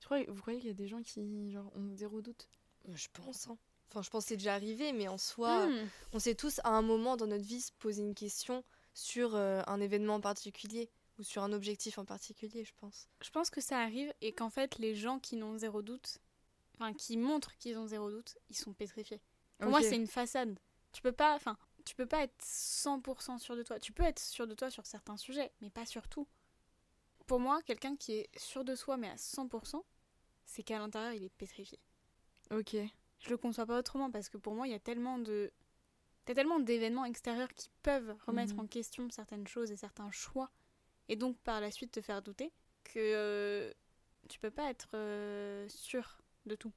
Je 0.00 0.04
crois, 0.04 0.22
vous 0.28 0.40
croyez 0.40 0.58
qu'il 0.60 0.68
y 0.68 0.70
a 0.70 0.74
des 0.74 0.86
gens 0.88 1.02
qui 1.02 1.50
genre, 1.50 1.72
ont 1.74 1.96
zéro 1.96 2.20
doute? 2.20 2.48
Je 2.92 3.08
pense. 3.12 3.48
hein. 3.48 3.56
Enfin, 3.90 4.02
je 4.02 4.10
pense 4.10 4.24
que 4.24 4.28
c'est 4.30 4.36
déjà 4.36 4.54
arrivé, 4.54 4.92
mais 4.92 5.08
en 5.08 5.18
soi, 5.18 5.66
Hmm. 5.68 5.86
on 6.12 6.18
sait 6.18 6.34
tous 6.34 6.60
à 6.64 6.68
un 6.70 6.82
moment 6.82 7.16
dans 7.16 7.26
notre 7.26 7.44
vie 7.44 7.60
se 7.62 7.72
poser 7.72 8.02
une 8.02 8.14
question 8.14 8.62
sur 8.92 9.34
euh, 9.34 9.62
un 9.66 9.80
événement 9.80 10.16
en 10.16 10.20
particulier 10.20 10.90
ou 11.18 11.22
sur 11.22 11.42
un 11.42 11.52
objectif 11.52 11.98
en 11.98 12.04
particulier, 12.04 12.64
je 12.64 12.72
pense. 12.80 13.08
Je 13.22 13.30
pense 13.30 13.50
que 13.50 13.60
ça 13.60 13.78
arrive 13.80 14.12
et 14.20 14.32
qu'en 14.32 14.50
fait, 14.50 14.78
les 14.78 14.94
gens 14.94 15.18
qui 15.18 15.36
n'ont 15.36 15.56
zéro 15.58 15.82
doute, 15.82 16.18
enfin, 16.74 16.92
qui 16.92 17.16
montrent 17.16 17.56
qu'ils 17.56 17.78
ont 17.78 17.86
zéro 17.86 18.10
doute, 18.10 18.36
ils 18.48 18.56
sont 18.56 18.72
pétrifiés. 18.72 19.20
Pour 19.58 19.70
moi, 19.70 19.80
c'est 19.82 19.96
une 19.96 20.06
façade. 20.08 20.58
Tu 20.92 21.02
peux 21.02 21.12
pas, 21.12 21.34
enfin, 21.36 21.56
tu 21.84 21.94
peux 21.94 22.06
pas 22.06 22.22
être 22.24 22.34
100% 22.42 23.38
sûr 23.38 23.56
de 23.56 23.62
toi. 23.62 23.78
Tu 23.78 23.92
peux 23.92 24.02
être 24.02 24.18
sûr 24.18 24.46
de 24.46 24.54
toi 24.54 24.70
sur 24.70 24.84
certains 24.86 25.16
sujets, 25.16 25.52
mais 25.60 25.70
pas 25.70 25.86
sur 25.86 26.08
tout. 26.08 26.26
Pour 27.26 27.40
moi, 27.40 27.62
quelqu'un 27.62 27.96
qui 27.96 28.12
est 28.12 28.38
sûr 28.38 28.64
de 28.64 28.74
soi, 28.74 28.96
mais 28.96 29.08
à 29.08 29.16
100%, 29.16 29.82
c'est 30.44 30.62
qu'à 30.62 30.78
l'intérieur, 30.78 31.12
il 31.12 31.24
est 31.24 31.30
pétrifié. 31.30 31.78
Ok. 32.50 32.76
Je 33.20 33.30
le 33.30 33.36
conçois 33.38 33.64
pas 33.64 33.78
autrement 33.78 34.10
parce 34.10 34.28
que 34.28 34.36
pour 34.36 34.54
moi, 34.54 34.66
il 34.66 34.70
y 34.72 34.74
a 34.74 34.80
tellement 34.80 35.18
de. 35.18 35.50
T'as 36.26 36.34
tellement 36.34 36.58
d'événements 36.60 37.04
extérieurs 37.04 37.52
qui 37.54 37.70
peuvent 37.82 38.14
remettre 38.26 38.54
Mhm. 38.54 38.60
en 38.60 38.66
question 38.66 39.08
certaines 39.10 39.46
choses 39.46 39.70
et 39.70 39.76
certains 39.76 40.10
choix, 40.10 40.50
et 41.08 41.16
donc 41.16 41.38
par 41.38 41.60
la 41.60 41.70
suite 41.70 41.92
te 41.92 42.00
faire 42.00 42.22
douter, 42.22 42.52
que 42.84 42.98
euh, 42.98 43.72
tu 44.28 44.38
peux 44.38 44.50
pas 44.50 44.70
être 44.70 44.88
euh, 44.94 45.68
sûr 45.68 46.18
de 46.46 46.54
tout. 46.54 46.72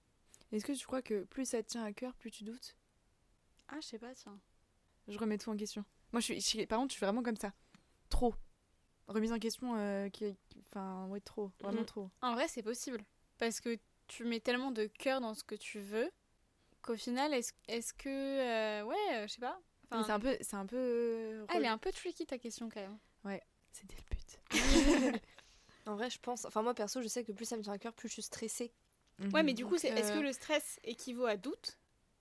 Est-ce 0.51 0.65
que 0.65 0.71
tu 0.73 0.85
crois 0.85 1.01
que 1.01 1.23
plus 1.25 1.45
ça 1.49 1.61
te 1.63 1.67
tient 1.69 1.83
à 1.83 1.91
cœur, 1.93 2.13
plus 2.15 2.31
tu 2.31 2.43
doutes? 2.43 2.75
Ah, 3.67 3.79
je 3.81 3.87
sais 3.87 3.99
pas, 3.99 4.13
tiens. 4.15 4.39
Je 5.07 5.17
remets 5.17 5.37
tout 5.37 5.49
en 5.49 5.57
question. 5.57 5.83
Moi, 6.13 6.21
je 6.21 6.33
suis, 6.33 6.41
je 6.61 6.65
par 6.65 6.79
contre, 6.79 6.91
je 6.91 6.97
suis 6.97 7.05
vraiment 7.05 7.23
comme 7.23 7.35
ça. 7.37 7.53
Trop. 8.09 8.33
Remise 9.07 9.31
en 9.31 9.39
question, 9.39 9.75
euh, 9.77 10.09
qui, 10.09 10.35
qui- 10.49 10.63
enfin, 10.67 11.05
ouais, 11.07 11.19
trop, 11.21 11.51
vraiment 11.61 11.81
Mhm. 11.81 11.85
trop. 11.85 12.09
En 12.21 12.33
vrai, 12.33 12.47
c'est 12.47 12.63
possible. 12.63 13.03
Parce 13.37 13.59
que 13.61 13.77
tu 14.07 14.23
mets 14.23 14.39
tellement 14.39 14.71
de 14.71 14.85
cœur 14.87 15.21
dans 15.21 15.33
ce 15.33 15.43
que 15.43 15.55
tu 15.55 15.79
veux 15.79 16.09
qu'au 16.81 16.95
final, 16.97 17.33
est-ce 17.33 17.53
est 17.67 17.95
que. 17.97 18.09
euh, 18.09 18.83
ouais, 18.83 18.95
euh, 19.15 19.27
je 19.27 19.33
sais 19.33 19.41
pas. 19.41 19.59
Enfin, 19.89 20.03
c'est 20.03 20.11
un 20.11 20.19
peu, 20.19 20.37
c'est 20.41 20.55
un 20.55 20.65
peu. 20.65 21.45
ah, 21.47 21.53
elle 21.55 21.63
est 21.65 21.69
un 21.69 21.77
peu 21.77 21.91
tricky 21.91 22.25
ta 22.25 22.37
question 22.37 22.69
quand 22.69 22.81
même. 22.81 22.97
C'était 23.71 23.95
le. 23.95 24.16
En 25.85 25.95
vrai, 25.95 26.09
je 26.09 26.19
pense. 26.19 26.45
Enfin, 26.45 26.61
moi 26.61 26.73
perso, 26.73 27.01
je 27.01 27.07
sais 27.07 27.23
que 27.23 27.31
plus 27.31 27.45
ça 27.45 27.57
me 27.57 27.63
tient 27.63 27.73
à 27.73 27.77
cœur, 27.77 27.93
plus 27.93 28.07
je 28.09 28.13
suis 28.13 28.21
stressée. 28.21 28.71
Ouais, 29.33 29.43
mais 29.43 29.53
du 29.53 29.65
coup, 29.65 29.77
c'est 29.77 29.87
est-ce 29.89 30.11
que 30.11 30.19
euh, 30.19 30.23
le 30.23 30.33
stress 30.33 30.79
équivaut 30.83 31.25
à 31.25 31.37
doute? 31.37 31.77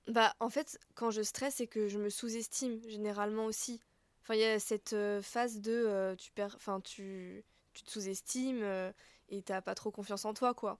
Bah, 0.08 0.34
en 0.40 0.50
fait, 0.50 0.78
quand 0.94 1.10
je 1.10 1.22
stresse, 1.22 1.56
c'est 1.56 1.66
que 1.66 1.88
je 1.88 1.98
me 1.98 2.10
sous-estime 2.10 2.80
généralement 2.88 3.44
aussi. 3.46 3.80
Enfin, 4.22 4.34
il 4.34 4.40
y 4.40 4.44
a 4.44 4.58
cette 4.58 4.92
euh, 4.92 5.20
phase 5.22 5.60
de 5.60 5.72
euh, 5.72 6.14
tu 6.16 6.30
perds, 6.32 6.54
enfin 6.56 6.80
tu, 6.80 7.44
tu 7.74 7.82
te 7.82 7.90
sous-estimes 7.90 8.62
euh, 8.62 8.92
et 9.28 9.42
t'as 9.42 9.60
pas 9.60 9.74
trop 9.74 9.90
confiance 9.90 10.24
en 10.24 10.34
toi, 10.34 10.54
quoi. 10.54 10.78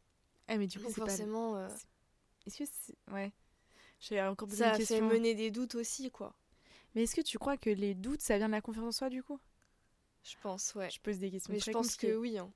Eh, 0.48 0.58
mais 0.58 0.66
du 0.66 0.78
coup, 0.78 0.84
Donc 0.84 0.94
c'est 0.94 1.00
pas. 1.00 1.06
forcément, 1.06 1.56
euh, 1.56 1.68
Est-ce 2.46 2.58
que 2.58 2.64
c'est. 2.64 2.96
Ouais. 3.12 3.32
J'ai 4.00 4.20
encore 4.22 4.48
posé 4.48 4.64
ça 4.64 4.74
une 4.74 4.80
fait 4.80 5.00
mener 5.00 5.34
des 5.34 5.50
doutes 5.50 5.74
aussi, 5.74 6.10
quoi. 6.10 6.34
Mais 6.94 7.04
est-ce 7.04 7.14
que 7.14 7.20
tu 7.20 7.38
crois 7.38 7.56
que 7.56 7.70
les 7.70 7.94
doutes, 7.94 8.22
ça 8.22 8.38
vient 8.38 8.48
de 8.48 8.52
la 8.52 8.60
confiance 8.60 8.86
en 8.86 8.92
soi, 8.92 9.08
du 9.10 9.22
coup? 9.22 9.38
Je 10.28 10.34
pense, 10.42 10.74
ouais. 10.74 10.90
Je 10.90 11.00
pose 11.00 11.18
des 11.18 11.30
questions 11.30 11.52
Mais 11.52 11.60
très 11.60 11.70
je 11.72 11.76
pense 11.76 11.86
compliquées. 11.92 12.12
que 12.12 12.16
oui, 12.16 12.38
hein. 12.38 12.52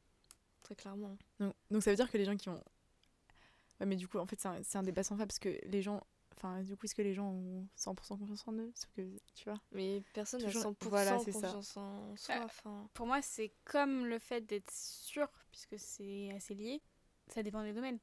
très 0.62 0.74
clairement. 0.74 1.16
Donc, 1.38 1.54
donc 1.70 1.82
ça 1.82 1.90
veut 1.90 1.96
dire 1.96 2.10
que 2.10 2.18
les 2.18 2.24
gens 2.24 2.36
qui 2.36 2.48
ont. 2.48 2.62
Ouais, 3.80 3.86
mais 3.86 3.96
du 3.96 4.08
coup, 4.08 4.18
en 4.18 4.26
fait, 4.26 4.38
c'est 4.40 4.48
un, 4.48 4.62
c'est 4.62 4.76
un 4.78 4.82
débat 4.82 5.02
sans 5.02 5.16
fin 5.16 5.26
parce 5.26 5.38
que 5.38 5.58
les 5.66 5.82
gens. 5.82 6.04
Enfin, 6.36 6.62
du 6.62 6.74
coup, 6.76 6.86
est-ce 6.86 6.94
que 6.94 7.02
les 7.02 7.12
gens 7.12 7.26
ont 7.28 7.66
100% 7.76 8.18
confiance 8.18 8.48
en 8.48 8.52
eux? 8.54 8.72
Sauf 8.74 8.90
que, 8.96 9.02
tu 9.34 9.44
vois. 9.44 9.60
Mais 9.72 10.02
personne 10.14 10.40
n'a 10.40 10.46
Toujours- 10.46 10.62
100% 10.72 10.88
voilà, 10.88 11.18
c'est 11.18 11.32
ça. 11.32 11.40
confiance 11.48 11.76
en 11.76 12.16
soi. 12.16 12.34
Euh, 12.36 12.44
Enfin, 12.44 12.88
Pour 12.94 13.06
moi, 13.06 13.20
c'est 13.20 13.52
comme 13.64 14.06
le 14.06 14.18
fait 14.18 14.40
d'être 14.46 14.70
sûr, 14.72 15.28
puisque 15.50 15.78
c'est 15.78 16.30
assez 16.34 16.54
lié. 16.54 16.80
Ça 17.26 17.42
dépend 17.42 17.62
des 17.62 17.74
domaines. 17.74 17.98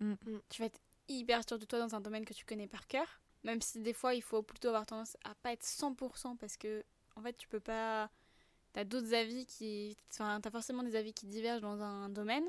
Mm. 0.00 0.12
Mm. 0.12 0.40
Tu 0.50 0.60
vas 0.62 0.66
être 0.66 0.80
hyper 1.08 1.46
sûr 1.48 1.58
de 1.58 1.64
toi 1.64 1.78
dans 1.78 1.94
un 1.94 2.00
domaine 2.02 2.24
que 2.26 2.34
tu 2.34 2.44
connais 2.44 2.66
par 2.66 2.86
cœur, 2.86 3.06
même 3.42 3.62
si 3.62 3.80
des 3.80 3.94
fois, 3.94 4.14
il 4.14 4.22
faut 4.22 4.42
plutôt 4.42 4.68
avoir 4.68 4.84
tendance 4.84 5.16
à 5.24 5.34
pas 5.36 5.52
être 5.52 5.64
100% 5.64 6.36
parce 6.36 6.56
que, 6.58 6.84
en 7.16 7.22
fait, 7.22 7.36
tu 7.38 7.48
peux 7.48 7.60
pas. 7.60 8.10
T'as 8.78 8.84
d'autres 8.84 9.12
avis 9.12 9.44
qui. 9.44 9.96
Enfin, 10.12 10.40
t'as 10.40 10.52
forcément 10.52 10.84
des 10.84 10.94
avis 10.94 11.12
qui 11.12 11.26
divergent 11.26 11.62
dans 11.62 11.82
un 11.82 12.08
domaine 12.08 12.44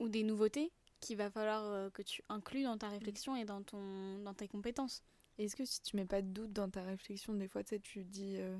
ou 0.00 0.08
des 0.08 0.24
nouveautés 0.24 0.72
qu'il 0.98 1.16
va 1.16 1.30
falloir 1.30 1.62
euh, 1.66 1.88
que 1.88 2.02
tu 2.02 2.20
inclues 2.28 2.64
dans 2.64 2.76
ta 2.76 2.88
réflexion 2.88 3.36
et 3.36 3.44
dans, 3.44 3.62
ton, 3.62 4.18
dans 4.24 4.34
tes 4.34 4.48
compétences. 4.48 5.04
Est-ce 5.38 5.54
que 5.54 5.64
si 5.64 5.80
tu 5.80 5.94
mets 5.94 6.04
pas 6.04 6.20
de 6.20 6.26
doute 6.26 6.52
dans 6.52 6.68
ta 6.68 6.82
réflexion, 6.82 7.32
des 7.34 7.46
fois, 7.46 7.62
tu 7.62 7.76
sais, 7.76 7.78
tu 7.78 8.02
dis. 8.02 8.38
euh, 8.40 8.58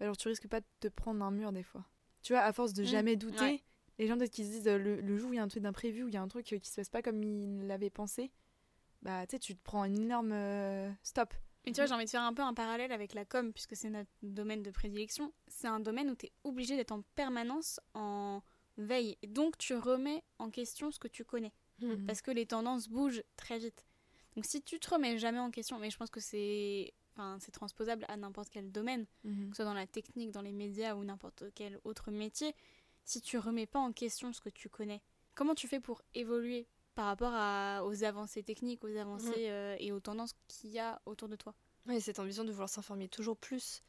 Alors, 0.00 0.16
tu 0.16 0.26
risques 0.28 0.48
pas 0.48 0.60
de 0.60 0.66
te 0.80 0.88
prendre 0.88 1.22
un 1.22 1.30
mur, 1.30 1.52
des 1.52 1.62
fois. 1.62 1.84
Tu 2.22 2.32
vois, 2.32 2.40
à 2.40 2.52
force 2.54 2.72
de 2.72 2.82
Mm, 2.82 2.86
jamais 2.86 3.16
douter, 3.16 3.44
ouais. 3.44 3.62
les 3.98 4.06
gens, 4.06 4.16
peut-être 4.16 4.32
qu'ils 4.32 4.46
se 4.46 4.50
disent 4.52 4.68
euh, 4.68 4.78
le, 4.78 5.02
le 5.02 5.18
jour 5.18 5.28
où 5.28 5.32
il 5.34 5.36
y 5.36 5.40
a 5.40 5.42
un 5.42 5.48
truc 5.48 5.62
d'imprévu, 5.64 6.04
où 6.04 6.08
il 6.08 6.14
y 6.14 6.16
a 6.16 6.22
un 6.22 6.28
truc 6.28 6.46
qui 6.46 6.58
se 6.70 6.76
passe 6.76 6.88
pas 6.88 7.02
comme 7.02 7.22
ils 7.22 7.66
l'avaient 7.66 7.90
pensé, 7.90 8.32
bah, 9.02 9.26
tu 9.26 9.36
sais, 9.36 9.38
tu 9.38 9.54
te 9.54 9.62
prends 9.62 9.84
une 9.84 9.98
énorme 10.00 10.32
euh, 10.32 10.90
stop. 11.02 11.34
Mais 11.66 11.72
tu 11.72 11.80
vois, 11.80 11.86
j'ai 11.86 11.94
envie 11.94 12.04
de 12.04 12.10
faire 12.10 12.22
un 12.22 12.32
peu 12.32 12.42
un 12.42 12.54
parallèle 12.54 12.92
avec 12.92 13.12
la 13.14 13.24
com, 13.24 13.52
puisque 13.52 13.76
c'est 13.76 13.90
notre 13.90 14.10
domaine 14.22 14.62
de 14.62 14.70
prédilection. 14.70 15.32
C'est 15.48 15.66
un 15.68 15.80
domaine 15.80 16.10
où 16.10 16.14
tu 16.16 16.26
es 16.26 16.32
obligé 16.44 16.76
d'être 16.76 16.92
en 16.92 17.02
permanence 17.14 17.78
en 17.94 18.42
veille. 18.78 19.18
Et 19.22 19.26
donc, 19.26 19.58
tu 19.58 19.74
remets 19.74 20.22
en 20.38 20.50
question 20.50 20.90
ce 20.90 20.98
que 20.98 21.08
tu 21.08 21.24
connais. 21.24 21.52
Mhm. 21.80 22.06
Parce 22.06 22.22
que 22.22 22.30
les 22.30 22.46
tendances 22.46 22.88
bougent 22.88 23.22
très 23.36 23.58
vite. 23.58 23.84
Donc, 24.34 24.44
si 24.46 24.62
tu 24.62 24.78
te 24.78 24.88
remets 24.90 25.18
jamais 25.18 25.40
en 25.40 25.50
question, 25.50 25.78
mais 25.78 25.90
je 25.90 25.96
pense 25.96 26.10
que 26.10 26.20
c'est 26.20 26.92
enfin, 27.12 27.36
c'est 27.40 27.50
transposable 27.50 28.04
à 28.06 28.16
n'importe 28.16 28.48
quel 28.48 28.70
domaine, 28.70 29.04
Mhm. 29.24 29.50
que 29.50 29.56
ce 29.56 29.62
soit 29.62 29.64
dans 29.64 29.74
la 29.74 29.88
technique, 29.88 30.30
dans 30.30 30.40
les 30.42 30.52
médias 30.52 30.94
ou 30.94 31.02
n'importe 31.02 31.42
quel 31.56 31.80
autre 31.82 32.12
métier, 32.12 32.54
si 33.04 33.20
tu 33.20 33.38
remets 33.38 33.66
pas 33.66 33.80
en 33.80 33.92
question 33.92 34.32
ce 34.32 34.40
que 34.40 34.50
tu 34.50 34.68
connais, 34.68 35.02
comment 35.34 35.56
tu 35.56 35.66
fais 35.66 35.80
pour 35.80 36.00
évoluer 36.14 36.68
par 36.98 37.06
rapport 37.06 37.32
à- 37.32 37.84
aux 37.84 38.02
avancées 38.02 38.42
techniques, 38.42 38.82
aux 38.82 38.96
avancées 38.96 39.50
euh, 39.50 39.76
et 39.78 39.92
aux 39.92 40.00
tendances 40.00 40.34
qu'il 40.48 40.70
y 40.70 40.80
a 40.80 41.00
autour 41.06 41.28
de 41.28 41.36
toi 41.36 41.54
ouais, 41.86 42.00
cette 42.00 42.18
ambition 42.18 42.42
de 42.42 42.50
vouloir 42.50 42.68
s'informer 42.68 43.06
toujours 43.08 43.36
plus. 43.36 43.84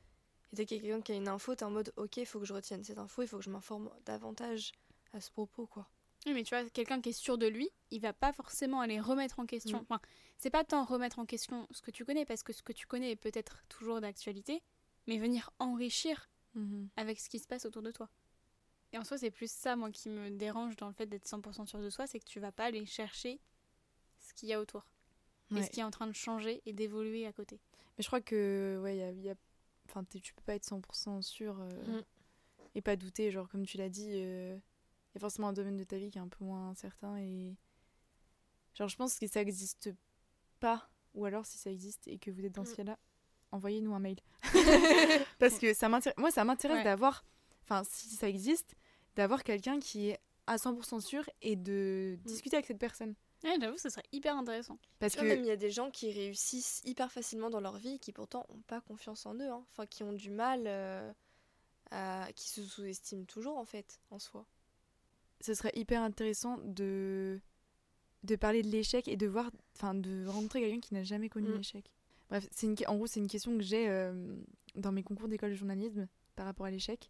Et 0.54 0.58
dès 0.58 0.68
qu'il 0.68 0.78
y 0.78 0.80
a 0.80 0.84
quelqu'un 0.84 1.02
qui 1.02 1.12
a 1.14 1.16
une 1.16 1.28
info, 1.28 1.56
t'es 1.56 1.66
en 1.66 1.72
mode 1.72 1.92
ok, 1.98 2.18
il 2.18 2.26
faut 2.28 2.40
que 2.40 2.46
je 2.46 2.54
retienne 2.54 2.84
cette 2.84 3.00
info, 3.00 3.24
il 3.24 3.28
faut 3.28 3.40
que 3.40 3.44
je 3.44 3.50
m'informe 3.50 3.90
davantage 4.06 4.74
à 5.14 5.22
ce 5.22 5.32
propos, 5.32 5.66
quoi. 5.66 5.88
Oui, 6.28 6.34
mais 6.36 6.44
tu 6.44 6.54
vois, 6.56 6.70
quelqu'un 6.70 7.02
qui 7.02 7.10
est 7.10 7.14
sûr 7.14 7.40
de 7.40 7.48
lui, 7.48 7.72
il 7.90 8.00
va 8.00 8.14
pas 8.14 8.32
forcément 8.32 8.80
aller 8.80 9.00
remettre 9.00 9.40
en 9.40 9.48
question. 9.48 9.80
Mm. 9.80 9.82
Enfin, 9.90 10.00
c'est 10.38 10.52
pas 10.52 10.64
tant 10.64 10.86
remettre 10.86 11.18
en 11.18 11.26
question 11.26 11.66
ce 11.72 11.82
que 11.82 11.90
tu 11.90 12.06
connais, 12.06 12.26
parce 12.26 12.44
que 12.44 12.54
ce 12.54 12.62
que 12.62 12.74
tu 12.74 12.86
connais 12.86 13.10
est 13.10 13.16
peut-être 13.16 13.64
toujours 13.70 14.02
d'actualité, 14.02 14.62
mais 15.08 15.18
venir 15.18 15.50
enrichir 15.58 16.30
Mhm. 16.54 16.90
avec 16.96 17.20
ce 17.20 17.28
qui 17.28 17.40
se 17.40 17.48
passe 17.48 17.66
autour 17.66 17.82
de 17.82 17.92
toi. 17.92 18.08
Et 18.92 18.98
en 18.98 19.04
soi, 19.04 19.18
c'est 19.18 19.30
plus 19.32 19.52
ça, 19.52 19.76
moi, 19.76 19.92
qui 19.92 20.10
me 20.10 20.30
dérange 20.32 20.76
dans 20.78 20.88
le 20.88 20.94
fait 20.94 21.06
d'être 21.06 21.28
100% 21.28 21.66
sûr 21.68 21.80
de 21.80 21.90
soi, 21.90 22.08
c'est 22.08 22.20
que 22.20 22.26
tu 22.26 22.40
vas 22.40 22.52
pas 22.52 22.66
aller 22.66 22.86
chercher 22.86 23.40
ce 24.20 24.34
qu'il 24.34 24.50
y 24.50 24.54
a 24.54 24.60
autour. 24.60 24.86
Et 25.52 25.56
Ouais. 25.56 25.64
ce 25.64 25.70
qui 25.72 25.80
est 25.80 25.84
en 25.84 25.92
train 25.92 26.08
de 26.08 26.14
changer 26.14 26.62
et 26.66 26.74
d'évoluer 26.74 27.26
à 27.26 27.34
côté. 27.34 27.60
Mais 27.98 28.04
je 28.04 28.08
crois 28.08 28.22
que, 28.22 28.80
ouais, 28.84 28.96
il 28.96 29.00
y 29.00 29.04
a. 29.04 29.12
y 29.12 29.30
a- 29.30 29.36
Enfin, 29.88 30.04
tu 30.04 30.34
peux 30.36 30.44
pas 30.44 30.54
être 30.54 30.66
100% 30.66 31.24
sûr 31.24 31.58
euh, 31.60 32.00
Mm. 32.00 32.04
et 32.76 32.82
pas 32.82 32.96
douter. 32.96 33.32
Genre, 33.32 33.50
comme 33.50 33.66
tu 33.66 33.78
l'as 33.78 33.90
dit, 33.90 34.06
il 34.08 34.54
y 35.16 35.18
a 35.18 35.20
forcément 35.20 35.48
un 35.48 35.54
domaine 35.54 35.78
de 35.78 35.84
ta 35.84 35.98
vie 35.98 36.12
qui 36.12 36.20
est 36.20 36.22
un 36.22 36.28
peu 36.28 36.46
moins 36.46 36.70
incertain. 36.70 37.18
Et. 37.18 37.56
Genre, 38.76 38.88
je 38.88 38.96
pense 38.96 39.18
que 39.18 39.26
ça 39.26 39.42
existe 39.42 39.90
pas. 40.60 40.88
Ou 41.16 41.26
alors, 41.26 41.44
si 41.48 41.58
ça 41.58 41.72
existe 41.72 42.08
et 42.08 42.20
que 42.20 42.30
vous 42.30 42.46
êtes 42.46 42.54
dans 42.54 42.66
ce 42.66 42.74
Mm. 42.74 42.76
cas-là, 42.76 43.00
envoyez-nous 43.52 43.94
un 43.96 44.00
mail. 44.00 44.20
Parce 45.40 45.58
que 45.58 45.74
ça 45.74 45.90
m'intéresse. 45.90 46.18
Moi, 46.20 46.30
ça 46.30 46.44
m'intéresse 46.44 46.78
Ouais. 46.78 46.84
d'avoir. 46.84 47.26
Enfin, 47.64 47.82
si 47.90 48.10
ça 48.10 48.30
existe, 48.30 48.76
d'avoir 49.20 49.44
quelqu'un 49.44 49.80
qui 49.82 50.10
est 50.10 50.20
à 50.48 50.56
100% 50.56 51.02
sûr 51.02 51.30
et 51.42 51.58
de 51.58 52.18
Mm. 52.20 52.28
discuter 52.28 52.56
avec 52.56 52.66
cette 52.68 52.80
personne. 52.80 53.16
Ouais, 53.44 53.56
j'avoue, 53.60 53.78
ce 53.78 53.90
serait 53.90 54.04
hyper 54.14 54.36
intéressant. 54.38 54.78
Parce 55.00 55.16
que. 55.16 55.26
même 55.26 55.42
il 55.42 55.46
y 55.46 55.52
a 55.52 55.58
des 55.58 55.72
gens 55.72 55.92
qui 55.92 56.10
réussissent 56.12 56.82
hyper 56.86 57.12
facilement 57.12 57.50
dans 57.50 57.60
leur 57.60 57.78
vie 57.78 57.96
et 57.96 58.00
qui 58.00 58.14
pourtant 58.14 58.46
ont 58.50 58.62
pas 58.68 58.80
confiance 58.82 59.26
en 59.26 59.36
eux, 59.36 59.50
hein. 59.50 59.66
enfin 59.72 59.86
qui 59.86 60.04
ont 60.04 60.14
du 60.14 60.30
mal, 60.32 60.64
euh, 60.68 61.12
à... 61.92 62.28
qui 62.34 62.48
se 62.50 62.64
sous-estiment 62.64 63.26
toujours 63.26 63.58
en 63.58 63.66
fait, 63.66 64.00
en 64.10 64.20
soi. 64.20 64.46
ce 65.42 65.54
serait 65.54 65.72
hyper 65.76 66.02
intéressant 66.02 66.58
de 66.64 67.40
de 68.24 68.36
parler 68.36 68.62
de 68.64 68.68
l'échec 68.70 69.08
et 69.08 69.16
de 69.18 69.28
voir 69.28 69.50
enfin 69.76 69.94
de 69.96 70.26
rencontrer 70.28 70.60
quelqu'un 70.62 70.80
qui 70.82 70.94
n'a 70.94 71.04
jamais 71.04 71.30
connu 71.30 71.50
Mm. 71.50 71.58
l'échec 71.58 71.86
bref 72.30 72.48
c'est 72.52 72.68
une 72.68 72.76
en 72.88 72.96
gros 72.98 73.08
c'est 73.08 73.20
une 73.22 73.28
question 73.30 73.56
que 73.58 73.64
j'ai 73.64 73.88
euh, 73.90 74.36
dans 74.76 74.92
mes 74.92 75.04
concours 75.04 75.28
d'école 75.30 75.52
de 75.52 75.56
journalisme 75.56 76.08
par 76.36 76.46
rapport 76.46 76.66
à 76.66 76.72
l'échec 76.72 77.10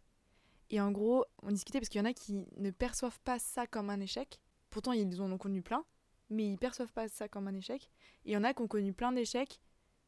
et 0.70 0.80
en 0.80 0.90
gros 0.92 1.24
on 1.42 1.50
discutait 1.50 1.78
parce 1.80 1.88
qu'il 1.88 1.98
y 2.00 2.02
en 2.02 2.06
a 2.08 2.12
qui 2.14 2.44
ne 2.56 2.70
perçoivent 2.70 3.20
pas 3.20 3.38
ça 3.38 3.66
comme 3.66 3.90
un 3.90 4.00
échec 4.00 4.40
pourtant 4.70 4.92
ils 4.92 5.20
en 5.20 5.30
ont 5.30 5.38
connu 5.38 5.62
plein 5.62 5.84
mais 6.30 6.46
ils 6.52 6.58
perçoivent 6.58 6.92
pas 6.92 7.08
ça 7.08 7.28
comme 7.28 7.48
un 7.48 7.54
échec 7.54 7.90
et 8.24 8.30
il 8.30 8.32
y 8.32 8.36
en 8.36 8.44
a 8.44 8.54
qui 8.54 8.62
ont 8.62 8.68
connu 8.68 8.92
plein 8.92 9.12
d'échecs 9.12 9.60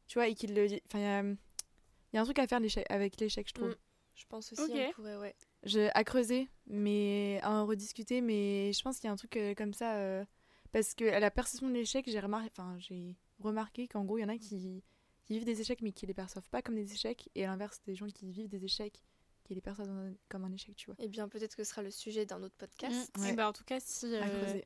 tu 0.07 0.17
vois 0.19 0.27
et 0.27 0.35
qui 0.35 0.47
le 0.47 0.65
enfin 0.85 0.99
il 0.99 1.01
y 1.01 1.05
a 1.05 1.23
il 1.23 2.15
y 2.15 2.17
a 2.17 2.21
un 2.21 2.25
truc 2.25 2.39
à 2.39 2.47
faire 2.47 2.61
avec 2.89 3.19
l'échec 3.19 3.47
je 3.47 3.53
trouve 3.53 3.69
Mm. 3.69 3.75
Je 4.15 4.25
pense 4.27 4.53
aussi 4.53 4.61
Ok. 4.61 4.71
on 4.75 4.91
pourrait, 4.91 5.17
ouais. 5.17 5.35
je, 5.63 5.89
à 5.93 6.03
creuser, 6.03 6.47
mais 6.67 7.39
à 7.41 7.51
en 7.51 7.65
rediscuter, 7.65 8.21
mais 8.21 8.71
je 8.71 8.81
pense 8.83 8.97
qu'il 8.97 9.07
y 9.07 9.09
a 9.09 9.11
un 9.11 9.15
truc 9.15 9.35
euh, 9.37 9.55
comme 9.55 9.73
ça. 9.73 9.95
euh, 9.97 10.23
parce 10.71 10.93
que 10.93 11.05
à 11.05 11.19
la 11.19 11.31
perception 11.31 11.67
de 11.67 11.73
l'échec, 11.73 12.05
j'ai 12.07 12.19
remarqué, 12.19 12.49
enfin, 12.51 12.77
j'ai 12.79 13.15
remarqué 13.39 13.87
qu'en 13.87 14.05
gros, 14.05 14.17
il 14.17 14.21
y 14.21 14.23
en 14.23 14.29
a 14.29 14.37
qui, 14.37 14.83
qui 15.23 15.33
vivent 15.33 15.45
des 15.45 15.61
échecs, 15.61 15.81
mais 15.81 15.91
qui 15.91 16.05
les 16.05 16.13
perçoivent 16.13 16.49
pas 16.49 16.61
comme 16.61 16.75
des 16.75 16.91
échecs, 16.93 17.29
et 17.35 17.43
à 17.43 17.47
l'inverse, 17.47 17.81
des 17.85 17.95
gens 17.95 18.07
qui 18.07 18.31
vivent 18.31 18.49
des 18.49 18.63
échecs, 18.65 19.01
qui 19.43 19.53
les 19.55 19.61
perçoivent 19.61 19.87
dans 19.87 19.97
un- 19.97 20.13
comme 20.29 20.43
un 20.45 20.51
échec, 20.51 20.75
tu 20.75 20.87
vois. 20.87 20.95
Eh 20.99 21.07
bien 21.07 21.27
peut-être 21.29 21.55
que 21.55 21.63
ce 21.63 21.69
sera 21.69 21.81
le 21.81 21.91
sujet 21.91 22.25
d'un 22.25 22.41
autre 22.43 22.55
podcast. 22.57 23.11
Mm. 23.17 23.21
Ouais. 23.21 23.29
Et 23.29 23.33
bah, 23.33 23.47
en 23.49 23.53
tout 23.53 23.63
cas, 23.63 23.79
si, 23.79 24.07
euh, 24.13 24.61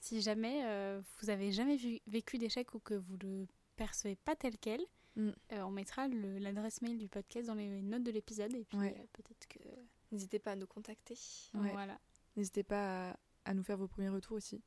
si 0.00 0.20
jamais 0.22 0.62
euh, 0.64 1.00
vous 1.20 1.30
avez 1.30 1.52
jamais 1.52 1.76
vu- 1.76 2.00
vécu 2.06 2.38
d'échec 2.38 2.72
ou 2.74 2.78
que 2.80 2.94
vous 2.94 3.16
le 3.22 3.46
percevez 3.76 4.16
pas 4.16 4.36
tel 4.36 4.56
quel, 4.58 4.80
Mm. 5.16 5.30
euh, 5.52 5.62
on 5.62 5.70
mettra 5.70 6.06
l'adresse 6.08 6.80
mail 6.82 6.96
du 6.98 7.08
podcast 7.08 7.48
dans 7.48 7.54
les 7.54 7.82
notes 7.82 8.04
de 8.04 8.12
l'épisode 8.12 8.54
et 8.54 8.64
puis 8.64 8.78
Ouais. 8.78 8.94
euh, 8.98 9.04
peut-être 9.12 9.46
que 9.48 9.58
N'hésitez 10.12 10.38
pas 10.40 10.52
à 10.52 10.56
nous 10.56 10.66
contacter. 10.66 11.16
Ouais. 11.54 11.70
voilà. 11.72 11.98
N'hésitez 12.36 12.62
pas 12.64 13.10
à, 13.10 13.16
à 13.44 13.54
nous 13.54 13.62
faire 13.62 13.76
vos 13.76 13.86
premiers 13.88 14.08
retours 14.08 14.36
aussi. 14.36 14.60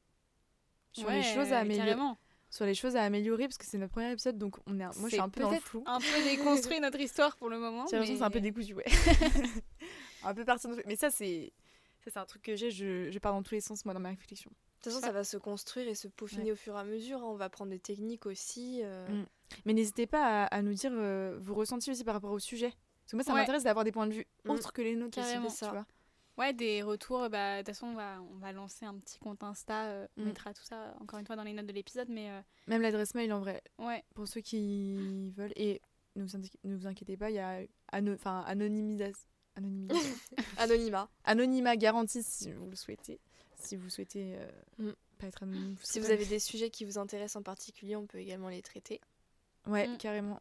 Sur 0.93 1.07
Ouais, 1.07 1.17
les 1.17 1.23
choses 1.23 1.51
à 1.51 1.59
améliorer. 1.59 1.89
carrément. 1.89 2.17
Sur 2.55 2.65
les 2.67 2.75
choses 2.75 2.95
à 2.95 3.01
améliorer, 3.01 3.45
parce 3.47 3.57
que 3.57 3.65
c'est 3.65 3.79
notre 3.79 3.93
premier 3.93 4.11
épisode, 4.11 4.37
donc 4.37 4.57
on 4.67 4.79
est, 4.79 4.83
un- 4.83 4.91
moi 4.99 5.09
je 5.09 5.15
suis 5.15 5.19
un 5.19 5.27
peu 5.29 5.41
dans 5.41 5.49
le 5.49 5.59
flou. 5.59 5.83
Un 5.87 5.97
peu 5.99 6.23
déconstruit 6.23 6.79
notre 6.81 6.99
histoire 6.99 7.35
pour 7.37 7.49
le 7.49 7.57
moment. 7.57 7.87
J'ai 7.87 7.93
l'impression 7.95 8.13
que 8.13 8.19
c'est 8.19 8.25
un 8.25 8.29
peu 8.29 8.41
décousu, 8.41 8.75
ouais. 8.75 8.85
un 10.23 10.33
peu 10.33 10.45
parti 10.45 10.67
Mais 10.85 10.95
ça, 10.95 11.09
c'est 11.09 11.51
ça, 12.05 12.11
c'est 12.11 12.19
un 12.19 12.25
truc 12.25 12.41
que 12.43 12.55
j'ai, 12.55 12.69
je, 12.69 13.09
je 13.11 13.19
pars 13.19 13.31
dans 13.33 13.41
tous 13.43 13.55
les 13.55 13.61
sens, 13.61 13.85
moi, 13.85 13.93
dans 13.93 13.99
ma 13.99 14.09
réflexion. 14.09 14.51
De 14.51 14.55
toute 14.83 14.91
façon, 14.93 14.99
Ça- 15.05 15.11
va 15.13 15.23
se 15.23 15.37
construire 15.37 15.87
et 15.87 15.95
se 15.95 16.07
peaufiner 16.09 16.51
au 16.51 16.55
fur 16.55 16.75
et 16.75 16.79
à 16.79 16.83
mesure. 16.83 17.19
hein. 17.19 17.25
On 17.27 17.35
va 17.35 17.49
prendre 17.49 17.71
des 17.71 17.79
techniques 17.79 18.25
aussi. 18.25 18.81
euh, 18.83 19.07
Mm. 19.07 19.25
Mais 19.65 19.73
n'hésitez 19.73 20.05
pas 20.05 20.43
à, 20.43 20.45
à 20.47 20.61
nous 20.61 20.73
dire 20.73 20.91
euh, 20.93 21.37
vos 21.41 21.53
ressentis 21.55 21.89
aussi 21.91 22.03
par 22.03 22.13
rapport 22.15 22.31
au 22.31 22.39
sujet. 22.39 22.69
Parce 23.03 23.11
que 23.11 23.15
moi, 23.15 23.23
ça 23.23 23.33
Ouais. 23.33 23.39
m'intéresse 23.39 23.63
d'avoir 23.63 23.85
des 23.85 23.91
points 23.91 24.07
de 24.07 24.13
vue 24.13 24.27
Mm. 24.45 24.49
autres 24.51 24.73
que 24.73 24.81
les 24.81 24.95
nôtres 24.95 25.15
Carrément. 25.15 25.45
aussi, 25.47 25.55
tu 25.59 25.65
ça. 25.65 25.71
vois. 25.71 25.85
Ouais, 26.37 26.53
des 26.53 26.81
retours. 26.81 27.29
Bah, 27.29 27.57
de 27.57 27.59
toute 27.59 27.67
façon, 27.75 27.87
on 27.87 27.93
va, 27.95 28.21
on 28.21 28.37
va 28.37 28.51
lancer 28.51 28.85
un 28.85 28.95
petit 28.97 29.19
compte 29.19 29.43
Insta. 29.43 29.85
euh, 29.87 30.07
On 30.17 30.21
Mm. 30.21 30.25
mettra 30.25 30.53
tout 30.53 30.63
ça, 30.63 30.95
encore 30.99 31.19
une 31.19 31.25
fois, 31.27 31.35
dans 31.35 31.43
les 31.43 31.53
notes 31.53 31.67
de 31.67 31.73
l'épisode. 31.73 32.09
Mais 32.09 32.29
euh, 32.31 32.41
Même 32.67 32.81
l'adresse 32.81 33.13
mail, 33.13 33.31
en 33.33 33.39
vrai, 33.39 33.61
ouais, 33.79 34.03
pour 34.15 34.27
ceux 34.27 34.41
qui 34.41 35.29
veulent. 35.31 35.53
Et 35.55 35.81
ne 36.15 36.23
vous, 36.23 36.35
inqui- 36.37 36.57
ne 36.63 36.75
vous 36.75 36.87
inquiétez 36.87 37.17
pas, 37.17 37.29
il 37.29 37.35
y 37.35 37.39
a 37.39 37.61
ano- 37.91 38.13
enfin, 38.13 38.41
anonymisation. 38.47 39.27
Anonymisation. 39.55 40.15
Anonymat. 40.57 41.09
Anonymat 41.23 41.75
garanti 41.77 42.23
si 42.23 42.51
vous 42.51 42.67
le 42.69 42.75
souhaitez. 42.75 43.19
Si 43.55 43.75
vous 43.75 43.89
souhaitez 43.89 44.35
euh, 44.37 44.49
Mm. 44.79 44.91
pas 45.19 45.27
être 45.27 45.43
anonyme. 45.43 45.75
Si 45.83 45.99
vous 45.99 46.09
avez 46.09 46.25
des 46.25 46.39
sujets 46.39 46.71
qui 46.71 46.83
vous 46.85 46.97
intéressent 46.97 47.35
en 47.39 47.43
particulier, 47.43 47.95
on 47.95 48.07
peut 48.07 48.17
également 48.17 48.49
les 48.49 48.61
traiter. 48.63 48.99
Ouais, 49.67 49.87
Mm. 49.87 49.97
carrément. 49.97 50.39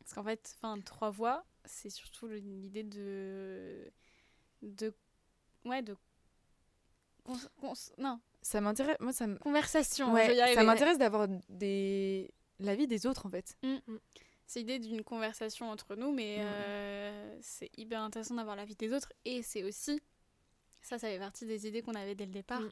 parce 0.00 0.14
qu'en 0.14 0.24
fait, 0.24 0.54
enfin, 0.56 0.80
trois 0.80 1.10
voix, 1.10 1.44
c'est 1.64 1.90
surtout 1.90 2.26
l'idée 2.26 2.82
de. 2.82 3.88
de. 4.62 4.92
Ouais, 5.68 5.82
de. 5.82 5.96
cons- 7.24 7.36
cons- 7.60 7.92
non, 7.98 8.20
Ça 8.42 8.60
m'intéresse. 8.60 8.96
Moi, 9.00 9.12
ça 9.12 9.26
me. 9.26 9.36
conversation. 9.36 10.12
Ouais, 10.12 10.34
je 10.34 10.54
ça 10.54 10.62
m'intéresse 10.64 10.98
d'avoir 10.98 11.28
des 11.48 12.30
l'avis 12.60 12.86
des 12.86 13.06
autres 13.06 13.26
en 13.26 13.30
fait. 13.30 13.56
C'est 14.46 14.60
l'idée 14.60 14.78
d'une 14.78 15.04
conversation 15.04 15.68
entre 15.70 15.94
nous, 15.94 16.10
mais 16.10 16.38
Mm. 16.38 16.42
euh, 16.46 17.38
c'est 17.42 17.70
hyper 17.76 18.00
intéressant 18.00 18.34
d'avoir 18.34 18.56
l'avis 18.56 18.76
des 18.76 18.92
autres. 18.94 19.12
Et 19.26 19.42
c'est 19.42 19.62
aussi, 19.62 20.00
ça, 20.80 20.98
ça 20.98 21.08
fait 21.08 21.18
partie 21.18 21.44
des 21.44 21.66
idées 21.68 21.82
qu'on 21.82 21.92
avait 21.94 22.14
dès 22.14 22.24
le 22.24 22.32
départ, 22.32 22.62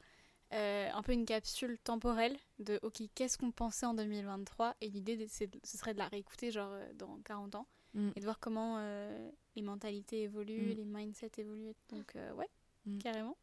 euh, 0.53 0.89
un 0.91 1.03
peu 1.03 1.11
une 1.11 1.25
capsule 1.25 1.77
temporelle 1.77 2.35
de, 2.57 2.79
ok, 2.81 3.03
qu'est-ce 3.13 3.37
qu'on 3.37 3.51
pensait 3.51 3.85
en 3.85 3.93
2023 3.93 4.75
Et 4.81 4.89
l'idée, 4.89 5.27
ce 5.27 5.45
serait 5.77 5.93
de 5.93 5.99
la 5.99 6.07
réécouter 6.07 6.49
genre 6.49 6.71
euh, 6.71 6.93
dans 6.95 7.19
40 7.23 7.53
ans 7.55 7.67
Mm. 7.93 8.09
et 8.15 8.19
de 8.19 8.25
voir 8.25 8.39
comment 8.39 8.77
euh, 8.79 9.29
les 9.55 9.61
mentalités 9.61 10.23
évoluent, 10.23 10.73
Mm. 10.73 10.77
les 10.77 10.85
mindsets 10.85 11.31
évoluent. 11.37 11.73
Donc, 11.89 12.15
euh, 12.15 12.33
ouais, 12.33 12.49
Mm. 12.87 12.97
carrément. 12.99 13.37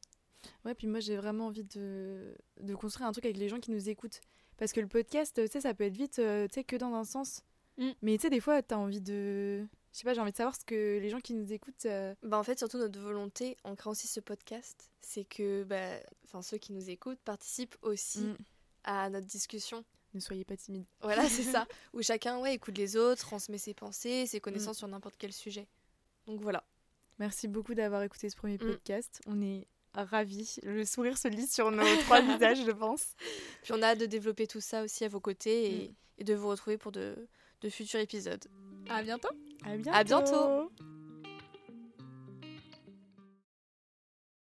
Ouais, 0.65 0.75
puis 0.75 0.87
moi 0.87 1.01
j'ai 1.01 1.17
vraiment 1.17 1.47
envie 1.47 1.65
de, 1.65 2.37
de 2.61 2.75
construire 2.75 3.07
un 3.09 3.13
truc 3.13 3.25
avec 3.25 3.37
les 3.37 3.49
gens 3.49 3.61
qui 3.61 3.71
nous 3.71 3.89
écoutent. 3.89 4.21
Parce 4.57 4.73
que 4.73 4.81
le 4.81 4.87
podcast, 4.89 5.35
tu 5.43 5.49
sais, 5.51 5.61
ça 5.61 5.75
peut 5.75 5.85
être 5.85 5.97
vite, 5.97 6.19
euh, 6.21 6.47
tu 6.49 6.55
sais, 6.55 6.65
que 6.65 6.77
dans 6.77 6.95
un 6.95 7.05
sens. 7.05 7.43
Mm. 7.79 7.91
Mais 8.03 8.17
tu 8.17 8.23
sais, 8.23 8.31
des 8.31 8.41
fois, 8.41 8.63
t'as 8.63 8.77
envie 8.77 9.01
de. 9.01 9.67
Je 9.93 9.99
sais 9.99 10.05
pas, 10.05 10.15
j'ai 10.15 10.21
envie 10.21 10.33
de 10.33 10.37
savoir 10.37 10.55
ce 10.55 10.65
que 10.65 10.99
les 11.01 11.09
gens 11.09 11.21
qui 11.21 11.35
nous 11.35 11.53
écoutent. 11.53 11.87
euh, 11.87 12.15
Bah, 12.23 12.39
en 12.39 12.43
fait, 12.45 12.59
surtout 12.59 12.79
notre 12.79 12.99
volonté 13.01 13.57
en 13.65 13.75
créant 13.75 13.93
aussi 13.93 14.07
ce 14.07 14.21
podcast, 14.21 14.91
c'est 15.01 15.25
que 15.25 15.65
bah, 15.65 15.99
enfin, 16.25 16.43
ceux 16.43 16.59
qui 16.59 16.73
nous 16.73 16.89
écoutent 16.91 17.21
participent 17.25 17.77
aussi 17.83 18.21
mm, 18.21 18.37
à 18.85 19.11
notre 19.11 19.27
discussion. 19.27 19.85
Ne 20.15 20.21
soyez 20.21 20.45
pas 20.45 20.57
timide. 20.57 20.85
Voilà, 21.01 21.29
c'est 21.29 21.43
ça. 21.43 21.67
Où 21.93 22.03
chacun 22.03 22.39
ouais, 22.39 22.55
écoute 22.55 22.77
les 22.79 22.97
autres, 22.97 23.23
transmet 23.23 23.59
ses 23.59 23.75
pensées, 23.75 24.27
ses 24.27 24.41
connaissances 24.41 24.79
sur 24.79 24.87
n'importe 24.89 25.17
quel 25.19 25.33
sujet. 25.33 25.67
Donc 26.27 26.41
voilà. 26.41 26.63
Merci 27.19 27.49
beaucoup 27.49 27.75
d'avoir 27.75 28.03
écouté 28.03 28.29
ce 28.31 28.37
premier 28.37 28.55
Mm. 28.55 28.59
podcast. 28.67 29.21
On 29.27 29.41
est 29.43 29.67
ravis. 29.95 30.57
Le 30.65 30.85
sourire 30.85 31.17
se 31.17 31.29
lit 31.29 31.47
sur 31.47 31.71
nos 31.71 31.85
trois 32.09 32.21
visages, 32.21 32.65
je 32.65 32.71
pense. 32.73 33.15
Puis 33.62 33.73
on 33.73 33.83
a 33.83 33.87
hâte 33.89 34.01
de 34.01 34.07
développer 34.07 34.47
tout 34.47 34.61
ça 34.61 34.83
aussi 34.83 35.05
à 35.05 35.09
vos 35.09 35.21
côtés 35.21 35.73
et, 35.85 35.95
et 36.19 36.25
de 36.25 36.35
vous 36.35 36.49
retrouver 36.49 36.77
pour 36.79 36.91
de, 36.93 37.15
de 37.61 37.69
futurs 37.69 38.01
épisodes. 38.01 38.45
À 38.89 39.03
bientôt! 39.03 39.29
À 39.65 39.77
bientôt. 39.77 39.97
À 39.97 40.05
bientôt. 40.05 40.94